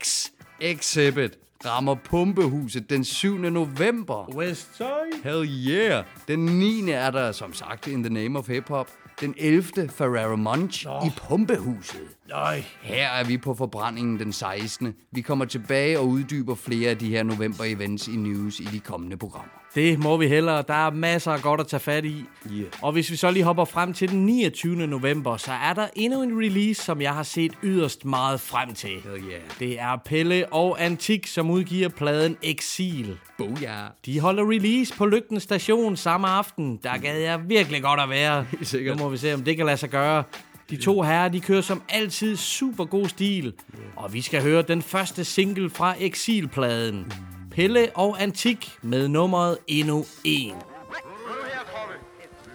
X. 0.00 0.26
Exhibit 0.60 1.38
rammer 1.66 1.94
Pumpehuset 1.94 2.90
den 2.90 3.04
7. 3.04 3.36
november. 3.36 4.34
Westside. 4.34 5.22
Hell 5.24 5.48
yeah. 5.68 6.04
Den 6.28 6.38
9. 6.38 6.90
er 6.90 7.10
der 7.10 7.32
som 7.32 7.52
sagt 7.52 7.86
In 7.86 8.02
the 8.02 8.14
Name 8.14 8.38
of 8.38 8.48
Hip 8.48 8.68
Hop. 8.68 8.90
Den 9.20 9.34
11. 9.36 9.88
Ferrero 9.88 10.36
Munch 10.36 10.86
oh. 10.88 11.06
i 11.06 11.10
Pumpehuset. 11.28 12.17
Nej. 12.28 12.64
Her 12.82 13.08
er 13.08 13.24
vi 13.24 13.38
på 13.38 13.54
forbrændingen 13.54 14.18
den 14.18 14.32
16. 14.32 14.94
Vi 15.12 15.20
kommer 15.20 15.44
tilbage 15.44 15.98
og 15.98 16.08
uddyber 16.08 16.54
flere 16.54 16.90
af 16.90 16.98
de 16.98 17.08
her 17.08 17.22
november-events 17.22 18.12
i 18.12 18.16
news 18.16 18.60
i 18.60 18.64
de 18.64 18.80
kommende 18.80 19.16
programmer. 19.16 19.58
Det 19.74 19.98
må 19.98 20.16
vi 20.16 20.28
hellere. 20.28 20.64
Der 20.68 20.86
er 20.86 20.90
masser 20.90 21.32
af 21.32 21.42
godt 21.42 21.60
at 21.60 21.66
tage 21.66 21.80
fat 21.80 22.04
i. 22.04 22.24
Yeah. 22.52 22.66
Og 22.82 22.92
hvis 22.92 23.10
vi 23.10 23.16
så 23.16 23.30
lige 23.30 23.44
hopper 23.44 23.64
frem 23.64 23.92
til 23.92 24.10
den 24.10 24.26
29. 24.26 24.86
november, 24.86 25.36
så 25.36 25.52
er 25.52 25.72
der 25.72 25.86
endnu 25.94 26.22
en 26.22 26.38
release, 26.38 26.82
som 26.82 27.00
jeg 27.00 27.14
har 27.14 27.22
set 27.22 27.52
yderst 27.62 28.04
meget 28.04 28.40
frem 28.40 28.74
til. 28.74 28.90
Hell 28.90 29.24
yeah. 29.30 29.40
Det 29.58 29.80
er 29.80 29.96
Pelle 30.04 30.52
og 30.52 30.84
Antik, 30.84 31.26
som 31.26 31.50
udgiver 31.50 31.88
pladen 31.88 32.36
Exil. 32.42 33.18
Booyah. 33.38 33.88
De 34.06 34.20
holder 34.20 34.50
release 34.50 34.94
på 34.96 35.06
Lygten 35.06 35.40
Station 35.40 35.96
samme 35.96 36.28
aften. 36.28 36.80
Der 36.82 36.96
gad 36.96 37.20
jeg 37.20 37.40
virkelig 37.48 37.82
godt 37.82 38.00
at 38.00 38.08
være. 38.08 38.46
sikkert. 38.62 38.96
Nu 38.96 39.02
må 39.02 39.08
vi 39.08 39.16
se, 39.16 39.34
om 39.34 39.44
det 39.44 39.56
kan 39.56 39.66
lade 39.66 39.76
sig 39.76 39.90
gøre. 39.90 40.24
De 40.70 40.76
to 40.76 41.02
herrer, 41.02 41.28
de 41.28 41.40
kører 41.40 41.60
som 41.60 41.82
altid 41.88 42.36
super 42.36 42.84
god 42.84 43.08
stil. 43.08 43.54
Og 43.96 44.12
vi 44.12 44.22
skal 44.22 44.42
høre 44.42 44.62
den 44.62 44.82
første 44.82 45.24
single 45.24 45.70
fra 45.70 45.94
Exilpladen. 45.98 47.12
Pelle 47.54 47.90
og 47.94 48.22
Antik 48.22 48.60
med 48.82 49.08
nummeret 49.08 49.58
endnu 49.66 50.04
en. 50.24 50.54
Nu 50.54 51.34
her, 51.52 51.62
Kroppe. 51.70 51.94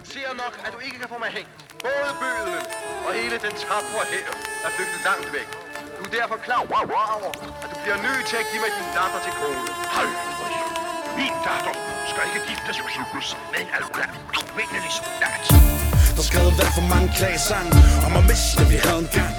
Ser 0.04 0.30
nok, 0.42 0.54
at 0.66 0.72
du 0.74 0.78
ikke 0.86 0.98
kan 1.02 1.08
få 1.08 1.18
mig 1.18 1.30
hængt. 1.38 1.54
Både 1.86 2.10
bødlen 2.22 2.64
og 3.06 3.12
hele 3.20 3.36
den 3.46 3.54
tabre 3.62 4.04
her 4.14 4.26
er 4.64 4.70
flygtet 4.76 5.00
langt 5.08 5.28
væk. 5.36 5.48
Du 5.98 6.02
er 6.08 6.12
derfor 6.20 6.36
klar 6.46 6.60
over, 6.66 7.30
at 7.64 7.68
du 7.72 7.76
bliver 7.84 8.00
nødt 8.06 8.24
til 8.30 8.36
at 8.42 8.46
give 8.50 8.60
mig 8.64 8.72
din 8.78 8.90
datter 8.98 9.20
til 9.26 9.32
kone. 9.40 9.62
Hold 9.96 10.12
Min 11.18 11.34
datter 11.48 11.74
skal 12.10 12.22
ikke 12.28 12.40
giftes 12.50 12.76
med 12.84 12.92
cyklus 12.98 13.28
med 13.52 13.58
en 13.64 13.70
alvindelig 13.76 14.92
soldat. 14.98 15.73
Der 16.14 16.20
er 16.20 16.28
skrevet 16.32 16.52
hvad 16.58 16.70
for 16.78 16.86
mange 16.94 17.08
klagesang 17.18 17.68
Om 18.06 18.12
at 18.20 18.24
miste 18.30 18.52
det 18.58 18.66
vi 18.72 18.78
havde 18.84 19.00
en 19.06 19.10
gang. 19.18 19.34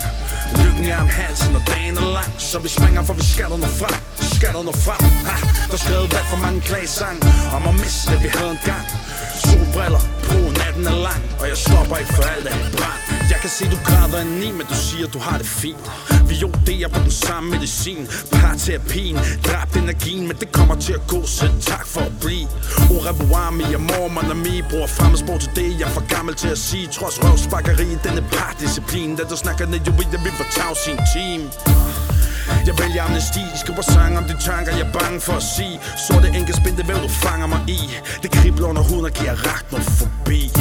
Lykken 0.62 0.86
er 0.94 1.00
om 1.06 1.10
halsen 1.20 1.56
og 1.56 1.64
dagen 1.68 1.98
er 1.98 2.08
lang 2.18 2.32
Så 2.38 2.60
vi 2.60 2.70
springer 2.78 3.04
for 3.04 3.14
vi 3.14 3.26
skal 3.34 3.48
der 3.52 3.58
nå 3.66 3.70
frem 3.82 3.98
Skal 4.36 4.52
der 4.56 4.64
nå 4.70 4.74
frem 4.86 5.04
ha, 5.30 5.38
Der 5.70 5.78
er 5.78 5.82
skrevet 5.86 6.08
hvad 6.14 6.26
for 6.32 6.40
mange 6.46 6.62
klagesang 6.62 7.18
Om 7.56 7.64
at 7.72 7.76
miste 7.84 8.12
det 8.12 8.20
vi 8.24 8.30
havde 8.38 8.52
en 8.58 8.64
gang. 8.72 8.86
Solbriller 9.44 10.04
på, 10.28 10.38
natten 10.60 10.86
er 10.94 10.98
lang 11.08 11.22
Og 11.40 11.46
jeg 11.52 11.58
stopper 11.66 11.98
ikke 12.02 12.14
for 12.18 12.26
alt 12.34 12.48
af 12.48 12.58
brand. 12.78 13.05
Jeg 13.30 13.40
kan 13.42 13.50
se 13.50 13.66
du 13.66 13.78
græder 13.84 14.22
en 14.22 14.28
ni, 14.40 14.52
men 14.52 14.66
du 14.72 14.76
siger 14.76 15.08
du 15.08 15.20
har 15.20 15.38
det 15.38 15.48
fint. 15.48 15.92
Vi 16.30 16.36
joderer 16.36 16.90
på 16.90 17.00
den 17.00 17.12
samme 17.12 17.50
medicin. 17.50 18.08
Parterapien, 18.32 19.16
dræbt 19.48 19.76
energien 19.76 20.28
Men 20.28 20.38
det 20.42 20.52
kommer 20.52 20.76
til 20.76 20.94
at 20.94 21.08
gå, 21.08 21.26
så 21.26 21.46
tak 21.62 21.88
for 21.88 22.02
at 22.02 22.14
blive. 22.22 22.48
Au 22.92 23.00
revoir, 23.10 23.52
mi 23.52 23.64
amor, 23.74 24.08
mon 24.08 24.32
ami 24.32 24.62
Bruger 24.70 24.88
fremmedsprog 24.88 25.40
til 25.40 25.52
det, 25.56 25.80
jeg 25.80 25.88
er 25.90 25.94
for 25.98 26.16
gammel 26.16 26.36
til 26.36 26.48
at 26.48 26.58
sige. 26.58 26.88
Trods 26.88 27.24
røvspakkeri, 27.24 27.88
denne 28.04 28.24
pardisciplin 28.32 29.16
Da 29.16 29.24
du 29.24 29.38
snakker 29.38 29.66
ned, 29.66 29.80
jo 29.88 29.92
ved 29.98 30.08
jeg, 30.12 30.20
vi 30.26 30.32
var 30.40 30.48
i 30.88 30.92
en 30.92 31.00
team. 31.14 31.42
Jeg 32.68 32.76
vælger 32.80 33.04
amnesti, 33.04 33.44
skriver 33.56 33.82
sang 33.82 34.18
om 34.18 34.24
de 34.24 34.36
tanker, 34.46 34.72
jeg 34.72 34.88
er 34.88 34.94
bange 35.00 35.22
for 35.22 35.34
at 35.34 35.44
sige. 35.56 35.80
Så 36.08 36.14
det 36.24 36.36
enkelt 36.40 36.58
spændte 36.58 36.84
hvem 36.84 36.98
du 36.98 37.08
fanger 37.08 37.48
mig 37.48 37.62
i. 37.68 37.80
Det 38.24 38.32
kribler 38.32 38.68
under 38.68 38.82
huden 38.82 39.06
og 39.06 39.12
giver 39.12 39.36
ragt 39.48 39.72
noget 39.72 39.86
forbi. 39.86 40.52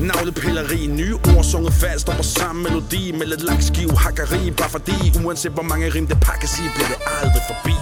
Navlepilleri, 0.00 0.86
nye 0.86 1.14
ord 1.14 1.44
sunget 1.44 1.74
fast 1.74 2.00
Stopper 2.00 2.24
samme 2.24 2.62
melodi 2.62 3.12
med 3.18 3.26
lidt 3.26 3.42
lakskiv 3.42 3.90
hakkeri. 4.04 4.50
Bare 4.50 4.70
fordi, 4.70 4.98
uanset 5.24 5.52
hvor 5.52 5.62
mange 5.62 5.90
rim 5.94 6.06
det 6.06 6.20
pakkes 6.20 6.58
i 6.58 6.62
Bliver 6.74 6.88
det 6.88 7.00
aldrig 7.20 7.42
forbi. 7.50 7.74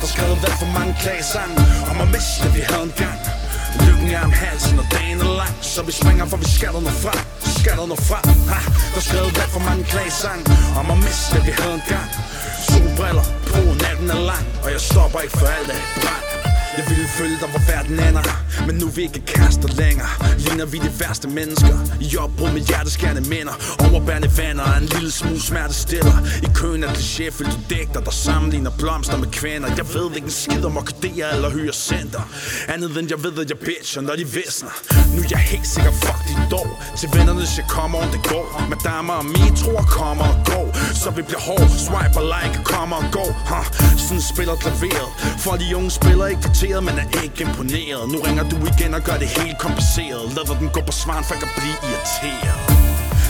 Der 0.00 0.06
er 0.08 0.12
skrevet 0.14 0.38
hvad 0.42 0.54
for 0.62 0.70
mange 0.78 0.96
klagesang 1.02 1.52
Om 1.90 1.96
at 2.04 2.08
miste 2.14 2.46
vi 2.56 2.60
havde 2.70 2.84
en 2.90 2.94
gang. 3.04 3.20
Lykken 3.86 4.08
er 4.16 4.22
om 4.28 4.32
halsen 4.32 4.78
og 4.78 4.86
dagen 4.96 5.18
er 5.20 5.30
lang 5.40 5.56
Så 5.62 5.82
vi 5.82 5.92
springer 5.92 6.26
for 6.26 6.36
vi 6.36 6.48
skal 6.56 6.70
der 6.74 6.80
nå 6.80 6.92
frem 7.04 7.20
Skal 7.58 7.76
der 7.80 7.86
nå 7.86 7.96
frem. 8.10 8.26
Ha, 8.52 8.60
Der 8.92 9.00
er 9.02 9.06
skrevet 9.08 9.32
hvad 9.36 9.48
for 9.54 9.62
mange 9.68 9.84
klagesang 9.92 10.40
Om 10.80 10.86
at 10.94 10.98
miste 11.06 11.36
vi 11.46 11.52
havde 11.60 11.74
en 11.80 11.86
gang. 11.92 12.08
Solbriller 12.68 13.26
på, 13.50 13.60
natten 13.82 14.08
er 14.16 14.20
lang 14.30 14.46
Og 14.64 14.68
jeg 14.74 14.80
stopper 14.80 15.20
ikke 15.24 15.38
for 15.40 15.46
alt 15.46 15.70
af 15.76 15.80
brand 16.00 16.35
jeg 16.78 16.84
ville 16.88 17.08
følge 17.08 17.36
dig, 17.40 17.48
hvor 17.48 17.62
verden 17.72 17.98
ender. 18.08 18.22
Men 18.66 18.74
nu 18.74 18.86
er 18.86 18.90
vi 18.90 19.02
ikke 19.02 19.20
kærester 19.20 19.68
længere. 19.68 20.08
Ligner 20.38 20.66
vi 20.66 20.78
de 20.78 20.90
værste 21.00 21.28
mennesker. 21.28 21.76
I 22.00 22.16
opbrud 22.16 22.50
med 22.52 22.60
hjerteskærende 22.60 23.20
minder. 23.34 23.54
Overbærende 23.86 24.30
vander 24.38 24.64
og 24.64 24.76
en 24.82 24.88
lille 24.94 25.10
smule 25.10 25.40
smerte 25.40 25.74
stiller 25.74 26.16
I 26.42 26.48
køen 26.54 26.84
af 26.84 26.88
klichéfyldte 26.88 27.58
dækter 27.70 28.00
Der 28.00 28.10
sammenligner 28.10 28.70
blomster 28.78 29.16
med 29.16 29.30
kvinder. 29.40 29.68
Jeg 29.76 29.86
ved 29.94 30.06
ikke 30.16 30.24
en 30.24 30.30
skid 30.30 30.64
om 30.64 30.76
orkideer 30.76 31.28
eller 31.36 31.50
hyacinther 31.50 32.24
Andet 32.68 32.98
end 32.98 33.08
jeg 33.10 33.22
ved, 33.24 33.38
at 33.38 33.50
jeg 33.50 33.58
bitcher, 33.58 34.02
når 34.02 34.16
de 34.16 34.26
visner. 34.38 34.74
Nu 35.14 35.20
er 35.22 35.26
jeg 35.30 35.38
helt 35.38 35.66
sikker, 35.66 35.92
fuck 35.92 36.20
de 36.28 36.34
dog 36.50 36.68
Til 36.98 37.08
vennerne, 37.16 37.40
jeg 37.56 37.66
kommer 37.68 37.98
og 37.98 38.08
det 38.14 38.22
går. 38.32 38.46
Madame 38.72 39.12
og 39.12 39.24
metroer 39.24 39.86
kommer 40.00 40.24
og 40.32 40.38
går. 40.50 40.66
Så 41.02 41.10
vi 41.10 41.22
bliver 41.22 41.40
hård, 41.40 41.68
og 42.18 42.24
like, 42.34 42.64
kommer 42.64 42.96
og 42.96 43.06
går. 43.12 43.30
Huh. 43.50 43.66
Sådan 44.06 44.22
spiller 44.32 44.54
klaveret. 44.64 45.10
For 45.44 45.52
de 45.60 45.76
unge 45.76 45.90
spiller 45.90 46.26
ikke 46.26 46.42
interesseret, 46.66 46.84
men 46.84 46.94
er 46.98 47.22
ikke 47.22 47.42
imponeret. 47.48 48.02
Nu 48.12 48.18
ringer 48.26 48.44
du 48.52 48.56
igen 48.72 48.94
og 48.94 49.02
gør 49.08 49.16
det 49.22 49.28
helt 49.28 49.58
kompliceret. 49.58 50.24
Lader 50.36 50.58
den 50.60 50.68
gå 50.68 50.80
på 50.80 50.92
svaren, 50.92 51.24
for 51.24 51.34
jeg 51.34 51.42
kan 51.42 51.52
blive 51.58 51.78
irriteret. 51.88 52.62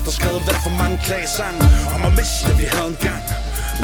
Der 0.04 0.10
er 0.12 0.16
skrevet 0.20 0.42
hvad 0.46 0.58
for 0.66 0.72
mange 0.82 0.96
klagesange 1.06 1.60
Om 1.94 2.00
at 2.08 2.12
miste, 2.18 2.50
vi 2.60 2.66
havde 2.74 2.90
en 2.94 2.98
gang 3.08 3.22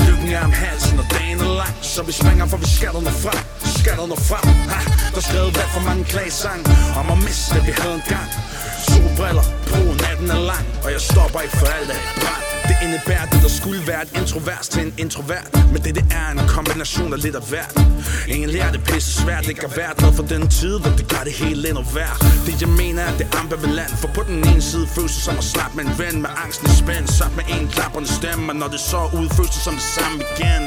Lykken 0.06 0.28
er 0.36 0.44
om 0.48 0.52
halsen 0.52 0.98
og 1.02 1.06
dagen 1.16 1.38
er 1.46 1.52
lang 1.62 1.74
Så 1.92 2.00
vi 2.08 2.12
springer 2.12 2.46
for 2.46 2.56
vi 2.64 2.68
skal 2.78 2.92
der 2.94 3.00
nå 3.08 3.12
frem 3.24 3.40
Skal 3.78 3.96
der 4.00 4.06
nå 4.12 4.16
frem. 4.30 4.46
Ha, 4.72 4.80
Der 5.12 5.20
er 5.22 5.26
skrevet 5.30 5.50
hvad 5.56 5.68
for 5.74 5.82
mange 5.88 6.04
klagesange 6.12 6.64
Om 7.00 7.06
at 7.14 7.18
miste, 7.26 7.56
vi 7.68 7.72
havde 7.80 7.96
en 8.00 8.06
gang 8.14 8.28
Solbriller 8.88 9.46
på, 9.70 9.80
natten 10.02 10.28
er 10.36 10.42
lang 10.52 10.66
Og 10.84 10.88
jeg 10.94 11.00
stopper 11.10 11.40
ikke 11.40 11.56
for 11.60 11.68
alt 11.76 11.90
af 11.96 12.00
brand. 12.22 12.51
Det 12.68 12.76
indebærer 12.82 13.26
det, 13.32 13.42
der 13.42 13.48
skulle 13.48 13.86
være 13.86 14.02
et 14.02 14.12
introvert 14.20 14.66
til 14.70 14.82
en 14.86 14.94
introvert. 14.98 15.48
Men 15.72 15.82
det, 15.84 15.94
det 15.94 16.04
er 16.10 16.30
en 16.30 16.48
kombination 16.48 17.12
af 17.12 17.22
lidt 17.22 17.36
af 17.36 17.42
hvert. 17.48 17.92
Ingen 18.28 18.50
lærer 18.50 18.72
det 18.72 18.84
pisse 18.84 19.22
svært, 19.22 19.48
ikke 19.48 19.62
er 19.62 19.74
værd 19.76 20.00
Noget 20.00 20.16
for 20.16 20.22
den 20.22 20.48
tid, 20.48 20.78
hvor 20.80 20.90
det 20.90 21.08
gør 21.08 21.22
det 21.24 21.32
hele 21.32 21.68
endnu 21.68 21.84
værd 21.94 22.16
Det 22.46 22.60
jeg 22.60 22.68
mener 22.68 23.02
er, 23.02 23.12
det 23.18 23.26
er 23.32 23.38
ambivalent 23.40 23.94
For 24.00 24.08
på 24.08 24.22
den 24.28 24.38
ene 24.48 24.62
side 24.62 24.86
føles 24.94 25.12
det 25.16 25.22
som 25.28 25.36
at 25.38 25.44
snappe 25.44 25.76
med 25.76 25.84
en 25.84 25.94
ven 25.98 26.22
Med 26.22 26.30
angsten 26.44 26.66
i 26.72 26.74
spænd, 26.82 27.06
sat 27.08 27.32
med 27.38 27.44
en 27.54 27.68
klapperne 27.68 28.06
stemme 28.06 28.52
Og 28.52 28.56
når 28.56 28.68
det 28.68 28.80
så 28.80 29.00
ud, 29.18 29.26
føles 29.36 29.52
det 29.56 29.62
som 29.66 29.74
det 29.74 29.88
samme 29.98 30.16
igen. 30.32 30.62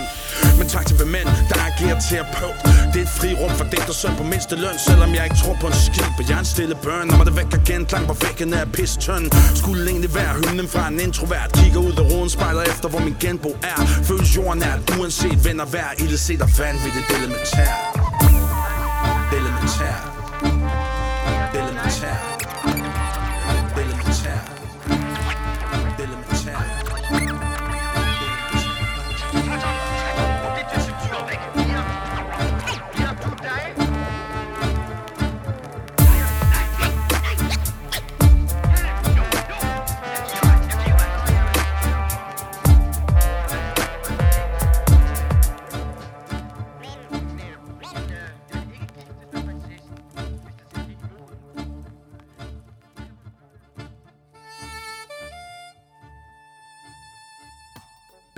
Men 0.58 0.68
tak 0.74 0.86
til 0.88 0.96
mænd, 1.16 1.30
der 1.50 1.58
agerer 1.70 2.00
terapeut 2.10 2.58
Det 2.94 3.00
er 3.02 3.08
et 3.10 3.14
frirum 3.20 3.52
for 3.60 3.66
dig, 3.74 3.82
der 3.88 3.94
søn 4.02 4.16
på 4.22 4.24
mindste 4.24 4.56
løn 4.56 4.78
Selvom 4.88 5.10
jeg 5.16 5.24
ikke 5.28 5.40
tror 5.44 5.56
på 5.62 5.68
en 5.68 5.78
skid 5.88 6.10
på 6.18 6.22
jeg 6.30 6.36
er 6.36 6.40
en 6.40 6.46
stille 6.56 6.76
børn. 6.88 7.08
Når 7.08 7.18
man 7.18 7.28
det 7.28 7.36
væk 7.40 7.50
igen, 7.62 7.86
klang 7.86 8.08
på 8.08 8.16
væggene 8.24 8.56
er 8.56 8.66
pisse 8.66 9.00
tynd. 9.00 9.26
Skulle 9.62 9.82
egentlig 9.92 10.16
være 10.16 10.34
hymnen 10.42 10.68
fra 10.74 10.88
en 10.88 11.00
introvert 11.00 11.50
Kigger 11.58 11.82
ud 11.88 11.94
af 11.94 12.06
roden, 12.12 12.30
spejler 12.30 12.62
efter 12.62 12.90
hvor 12.90 13.00
min 13.00 13.16
genbo 13.20 13.50
er. 13.64 13.86
Føles 14.04 14.36
jorden 14.36 14.64
er, 14.64 14.76
uanset 15.00 15.46
venner 15.46 15.66
vær 15.66 15.90
Ilde 16.00 16.18
set 16.18 16.42
og 16.42 16.50
vanvittigt 16.60 17.06
elementær 17.18 17.74
Elementær 19.36 19.36
Elementær 19.38 20.25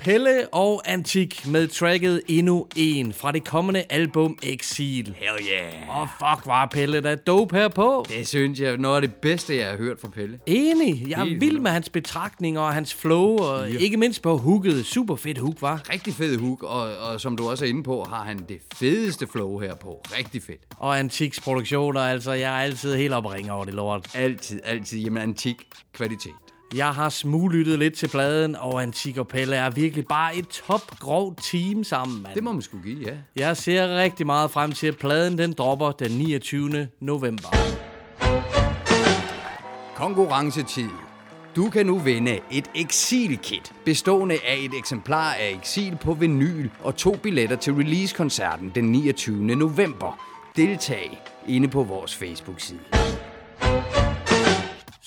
Pelle 0.07 0.47
og 0.53 0.81
Antik 0.85 1.47
med 1.47 1.67
tracket 1.67 2.21
Endnu 2.27 2.67
En 2.75 3.13
fra 3.13 3.31
det 3.31 3.43
kommende 3.43 3.83
album 3.89 4.37
Exil. 4.43 5.15
Hell 5.17 5.47
yeah. 5.51 5.99
Og 5.99 6.07
fuck, 6.09 6.45
var 6.47 6.65
Pelle 6.65 7.01
da 7.01 7.15
dope 7.15 7.55
her 7.55 7.67
på. 7.67 8.05
Det 8.09 8.27
synes 8.27 8.59
jeg 8.59 8.71
er 8.71 8.77
noget 8.77 8.95
af 8.95 9.01
det 9.01 9.15
bedste, 9.15 9.57
jeg 9.57 9.69
har 9.69 9.77
hørt 9.77 9.99
fra 9.99 10.07
Pelle. 10.07 10.39
Enig. 10.45 11.05
Jeg 11.09 11.19
er 11.19 11.23
Helt 11.23 11.41
vild 11.41 11.59
med 11.59 11.71
hans 11.71 11.89
betragtninger 11.89 12.61
og 12.61 12.73
hans 12.73 12.93
flow, 12.93 13.37
og 13.37 13.71
ja. 13.71 13.77
ikke 13.77 13.97
mindst 13.97 14.21
på 14.21 14.37
hooket. 14.37 14.85
Super 14.85 15.15
fedt 15.15 15.37
hook, 15.37 15.61
var. 15.61 15.81
Rigtig 15.93 16.13
fed 16.13 16.37
hook, 16.39 16.63
og, 16.63 16.97
og 16.97 17.21
som 17.21 17.37
du 17.37 17.49
også 17.49 17.65
er 17.65 17.69
inde 17.69 17.83
på, 17.83 18.03
har 18.09 18.23
han 18.23 18.45
det 18.49 18.57
fedeste 18.75 19.27
flow 19.27 19.59
her 19.59 19.75
på. 19.75 20.01
Rigtig 20.17 20.43
fedt. 20.43 20.61
Og 20.77 20.99
Antiks 20.99 21.39
produktioner, 21.39 22.01
altså, 22.01 22.31
jeg 22.31 22.59
er 22.59 22.63
altid 22.63 22.95
helt 22.95 23.13
op 23.13 23.25
og 23.25 23.33
ringer 23.33 23.53
over 23.53 23.65
det 23.65 23.73
lort. 23.73 24.15
Altid, 24.15 24.59
altid. 24.63 24.99
Jamen, 24.99 25.23
antik 25.23 25.57
kvalitet. 25.93 26.46
Jeg 26.75 26.93
har 26.93 27.09
smuglyttet 27.09 27.79
lidt 27.79 27.93
til 27.93 28.07
pladen, 28.07 28.55
og 28.55 28.81
Antik 28.81 29.17
og 29.17 29.27
Pelle 29.27 29.55
er 29.55 29.69
virkelig 29.69 30.05
bare 30.07 30.35
et 30.35 30.47
top 30.47 30.99
grov 30.99 31.35
team 31.35 31.83
sammen, 31.83 32.23
mand. 32.23 32.35
Det 32.35 32.43
må 32.43 32.51
man 32.51 32.61
skulle 32.61 32.83
give, 32.83 32.99
ja. 33.07 33.17
Jeg 33.35 33.57
ser 33.57 33.97
rigtig 33.97 34.25
meget 34.25 34.51
frem 34.51 34.71
til, 34.71 34.87
at 34.87 34.97
pladen 34.97 35.37
den 35.37 35.53
dropper 35.53 35.91
den 35.91 36.11
29. 36.11 36.87
november. 36.99 37.49
Konkurrencetid. 39.95 40.89
Du 41.55 41.69
kan 41.69 41.85
nu 41.85 41.99
vinde 41.99 42.39
et 42.51 42.69
Exil-kit, 42.75 43.73
bestående 43.85 44.35
af 44.35 44.57
et 44.59 44.71
eksemplar 44.77 45.33
af 45.33 45.59
Exil 45.61 45.97
på 46.01 46.13
vinyl 46.13 46.69
og 46.83 46.95
to 46.95 47.15
billetter 47.23 47.55
til 47.55 47.73
release-koncerten 47.73 48.71
den 48.75 48.91
29. 48.91 49.55
november. 49.55 50.19
Deltag 50.55 51.21
inde 51.47 51.67
på 51.67 51.83
vores 51.83 52.15
Facebook-side. 52.15 52.79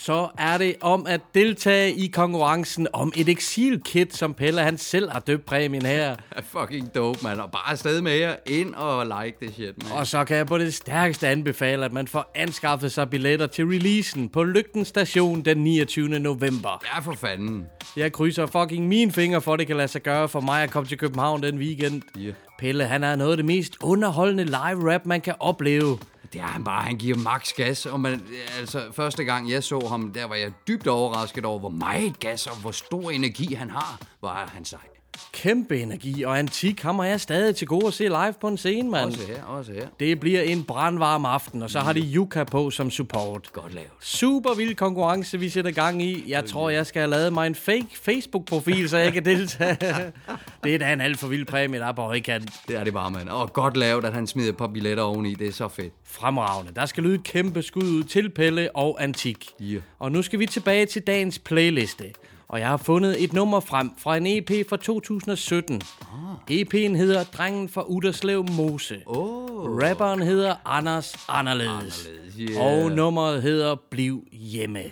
Så 0.05 0.29
er 0.39 0.59
det 0.59 0.75
om 0.81 1.07
at 1.07 1.21
deltage 1.35 1.93
i 1.93 2.07
konkurrencen 2.07 2.87
om 2.93 3.13
et 3.17 3.29
eksilkit, 3.29 4.17
som 4.17 4.35
Pelle 4.35 4.61
han 4.61 4.79
selv 4.79 5.11
har 5.11 5.21
døbt 5.21 5.47
præmien 5.47 5.87
her. 5.87 6.17
Fucking 6.43 6.95
dope, 6.95 7.19
mand. 7.23 7.41
Og 7.41 7.51
bare 7.51 7.71
afsted 7.73 8.01
med 8.01 8.13
jer. 8.13 8.37
Ind 8.47 8.75
og 8.75 9.07
like 9.07 9.37
det 9.41 9.55
shit, 9.55 9.83
man. 9.83 9.93
Og 9.93 10.07
så 10.07 10.25
kan 10.25 10.37
jeg 10.37 10.47
på 10.47 10.59
det 10.59 10.75
stærkeste 10.75 11.29
anbefale, 11.29 11.85
at 11.85 11.93
man 11.93 12.09
får 12.09 12.31
anskaffet 12.35 12.93
sig 12.93 13.11
billetter 13.11 13.47
til 13.47 13.65
releasen 13.65 14.29
på 14.29 14.45
Lygten 14.45 14.85
Station 14.85 15.43
den 15.43 15.59
29. 15.59 16.09
november. 16.09 16.83
Ja, 16.95 17.01
for 17.01 17.13
fanden. 17.13 17.67
Jeg 17.97 18.13
krydser 18.13 18.47
fucking 18.47 18.89
mine 18.89 19.13
fingre 19.13 19.41
for, 19.41 19.53
at 19.53 19.59
det 19.59 19.67
kan 19.67 19.77
lade 19.77 19.89
sig 19.89 20.03
gøre 20.03 20.29
for 20.29 20.41
mig 20.41 20.63
at 20.63 20.71
komme 20.71 20.89
til 20.89 20.99
København 20.99 21.43
den 21.43 21.59
weekend. 21.59 22.03
Yeah. 22.19 22.35
Pelle, 22.59 22.85
han 22.85 23.05
er 23.05 23.17
noget 23.17 23.31
af 23.31 23.37
det 23.37 23.47
mest 23.47 23.77
underholdende 23.83 24.45
live 24.45 24.95
rap, 24.95 25.07
man 25.07 25.21
kan 25.21 25.35
opleve. 25.41 25.99
Det 26.33 26.41
er 26.41 26.45
han 26.45 26.65
bare, 26.65 26.83
han 26.83 26.97
giver 26.97 27.17
max 27.17 27.53
gas, 27.53 27.87
og 27.87 28.01
man, 28.01 28.23
altså, 28.59 28.93
første 28.93 29.25
gang 29.25 29.51
jeg 29.51 29.65
så 29.65 29.81
ham, 29.89 30.13
der 30.13 30.25
var 30.25 30.35
jeg 30.35 30.53
dybt 30.69 30.87
overrasket 30.87 31.45
over, 31.45 31.59
hvor 31.59 31.69
meget 31.69 32.21
gas 32.21 32.47
og 32.47 32.57
hvor 32.57 32.71
stor 32.71 33.11
energi 33.11 33.55
han 33.55 33.71
har, 33.71 34.01
var 34.23 34.51
han 34.55 34.65
sej. 34.65 35.00
Kæmpe 35.33 35.81
energi 35.81 36.23
og 36.23 36.39
antik 36.39 36.83
hammer 36.83 37.05
jeg 37.05 37.21
stadig 37.21 37.57
til 37.57 37.67
gode 37.67 37.87
at 37.87 37.95
se 37.95 38.05
live 38.05 38.35
på 38.41 38.49
en 38.49 38.57
scene, 38.57 38.91
mand. 38.91 39.07
Også 39.07 39.27
her, 39.27 39.43
også 39.43 39.73
her. 39.73 39.87
Det 40.01 40.21
bliver 40.21 40.41
en 40.41 40.65
brandvarm 40.65 41.25
aften, 41.25 41.63
og 41.63 41.71
så 41.71 41.81
har 41.81 41.93
de 41.93 42.01
Yuka 42.15 42.45
på 42.45 42.71
som 42.71 42.91
support. 42.91 43.53
Godt 43.53 43.75
lavet. 43.75 43.91
Super 44.01 44.55
vild 44.55 44.75
konkurrence, 44.75 45.39
vi 45.39 45.49
sætter 45.49 45.71
gang 45.71 46.03
i. 46.03 46.25
Jeg 46.31 46.45
tror, 46.45 46.71
jeg 46.71 46.87
skal 46.87 47.01
have 47.01 47.11
lavet 47.11 47.33
mig 47.33 47.47
en 47.47 47.55
fake 47.55 47.87
Facebook-profil, 47.93 48.89
så 48.89 48.97
jeg 48.97 49.13
kan 49.13 49.25
deltage. 49.25 49.77
det 50.65 50.75
er 50.75 50.79
da 50.79 50.93
en 50.93 51.01
alt 51.01 51.19
for 51.19 51.27
vild 51.29 51.47
præmie, 51.47 51.81
der 51.81 51.87
er 51.87 51.93
på 51.93 52.03
højkant. 52.03 52.53
Det 52.69 52.77
er 52.77 52.85
det 52.85 52.93
bare, 52.93 53.11
mand. 53.11 53.29
Og 53.29 53.53
godt 53.53 53.77
lavet, 53.77 54.05
at 54.05 54.13
han 54.13 54.27
smider 54.27 54.49
et 54.49 54.57
par 54.57 54.67
billetter 54.67 55.03
oveni. 55.03 55.35
Det 55.35 55.49
er 55.49 55.53
så 55.53 55.69
fedt. 55.69 55.93
Fremragende. 56.05 56.73
Der 56.77 56.87
skal 56.87 57.03
lyde 57.03 57.15
et 57.15 57.25
kæmpe 57.25 57.63
skud 57.63 57.83
ud 57.83 58.05
til 58.05 58.31
Pelle 58.31 58.77
og 58.77 59.03
Antik. 59.03 59.49
Yeah. 59.63 59.83
Og 59.99 60.13
nu 60.13 60.23
skal 60.23 60.39
vi 60.39 60.47
tilbage 60.47 60.87
til 60.87 61.03
dagens 61.03 61.39
playliste. 61.39 62.05
Og 62.51 62.61
jeg 62.61 62.69
har 62.69 62.77
fundet 62.77 63.25
et 63.25 63.33
nummer 63.33 63.61
frem 63.61 63.91
fra 63.99 64.17
en 64.17 64.27
EP 64.27 64.69
fra 64.69 64.77
2017. 64.77 65.83
Ah. 66.01 66.59
EP'en 66.61 66.97
hedder 66.97 67.25
Drengen 67.25 67.69
fra 67.69 67.83
Uderslev 67.83 68.45
Mose. 68.51 69.03
Oh. 69.07 69.79
Rapperen 69.83 70.23
hedder 70.23 70.55
Anders 70.65 71.17
Anderledes. 71.29 72.07
Anderledes, 72.07 72.35
yeah. 72.39 72.85
Og 72.85 72.91
nummeret 72.91 73.43
hedder 73.43 73.77
Bliv 73.91 74.25
Hjemme. 74.33 74.79
Ja, 74.79 74.85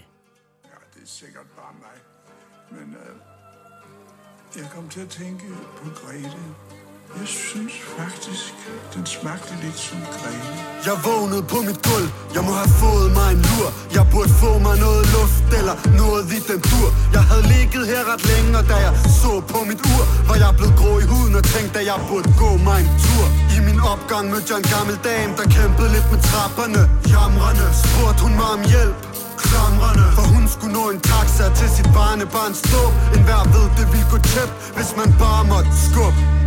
det 0.95 1.03
er 1.03 1.07
sikkert 1.07 1.47
bare 1.57 1.75
mig. 1.81 2.81
Men 2.81 2.97
øh, 2.97 4.61
jeg 4.63 4.71
kom 4.75 4.89
til 4.89 5.01
at 5.01 5.09
tænke 5.09 5.45
på 5.77 5.91
Grete. 5.95 6.78
Jeg 7.17 7.29
synes 7.29 7.75
faktisk, 7.99 8.55
den 8.95 9.07
smagte 9.07 9.55
lidt 9.63 9.79
som 9.87 9.99
græne. 10.17 10.49
Jeg 10.89 10.97
vågnede 11.07 11.45
på 11.53 11.59
mit 11.69 11.81
gulv, 11.89 12.09
jeg 12.37 12.43
må 12.49 12.53
have 12.63 12.73
fået 12.85 13.09
mig 13.19 13.29
en 13.37 13.41
lur. 13.49 13.69
Jeg 13.97 14.05
burde 14.13 14.33
få 14.45 14.51
mig 14.67 14.77
noget 14.87 15.05
luft 15.17 15.49
eller 15.59 15.77
noget 16.03 16.25
i 16.37 16.41
den 16.51 16.61
tur. 16.71 16.89
Jeg 17.17 17.23
havde 17.31 17.45
ligget 17.55 17.83
her 17.93 18.03
ret 18.13 18.25
længe, 18.31 18.51
og 18.61 18.65
da 18.71 18.77
jeg 18.87 18.95
så 19.23 19.33
på 19.53 19.59
mit 19.71 19.81
ur. 19.95 20.03
Var 20.29 20.37
jeg 20.45 20.51
blevet 20.59 20.75
grå 20.81 20.93
i 21.05 21.07
huden 21.13 21.35
og 21.41 21.45
tænkte, 21.55 21.77
at 21.81 21.87
jeg 21.93 21.99
burde 22.09 22.29
gå 22.43 22.51
mig 22.69 22.79
en 22.85 22.91
tur. 23.05 23.25
I 23.57 23.59
min 23.69 23.79
opgang 23.93 24.25
mødte 24.33 24.49
jeg 24.53 24.59
en 24.65 24.69
gammel 24.77 24.97
dame, 25.09 25.31
der 25.39 25.47
kæmpede 25.57 25.89
lidt 25.97 26.09
med 26.13 26.21
trapperne. 26.31 26.83
Jamrende, 27.15 27.67
spurgte 27.83 28.21
hun 28.25 28.33
mig 28.41 28.51
om 28.57 28.63
hjælp. 28.73 28.99
Klamrende, 29.45 30.07
for 30.17 30.25
hun 30.35 30.45
skulle 30.55 30.75
nå 30.79 30.85
en 30.95 31.01
taxa 31.11 31.45
til 31.59 31.69
sit 31.77 31.89
barnebarns 31.99 32.59
stå 32.67 32.83
En 33.15 33.23
hver 33.29 33.43
ved, 33.55 33.67
det 33.79 33.87
ville 33.93 34.09
gå 34.15 34.19
tæt, 34.33 34.51
hvis 34.77 34.91
man 35.01 35.09
bare 35.25 35.43
måtte 35.53 35.73
skubbe 35.89 36.38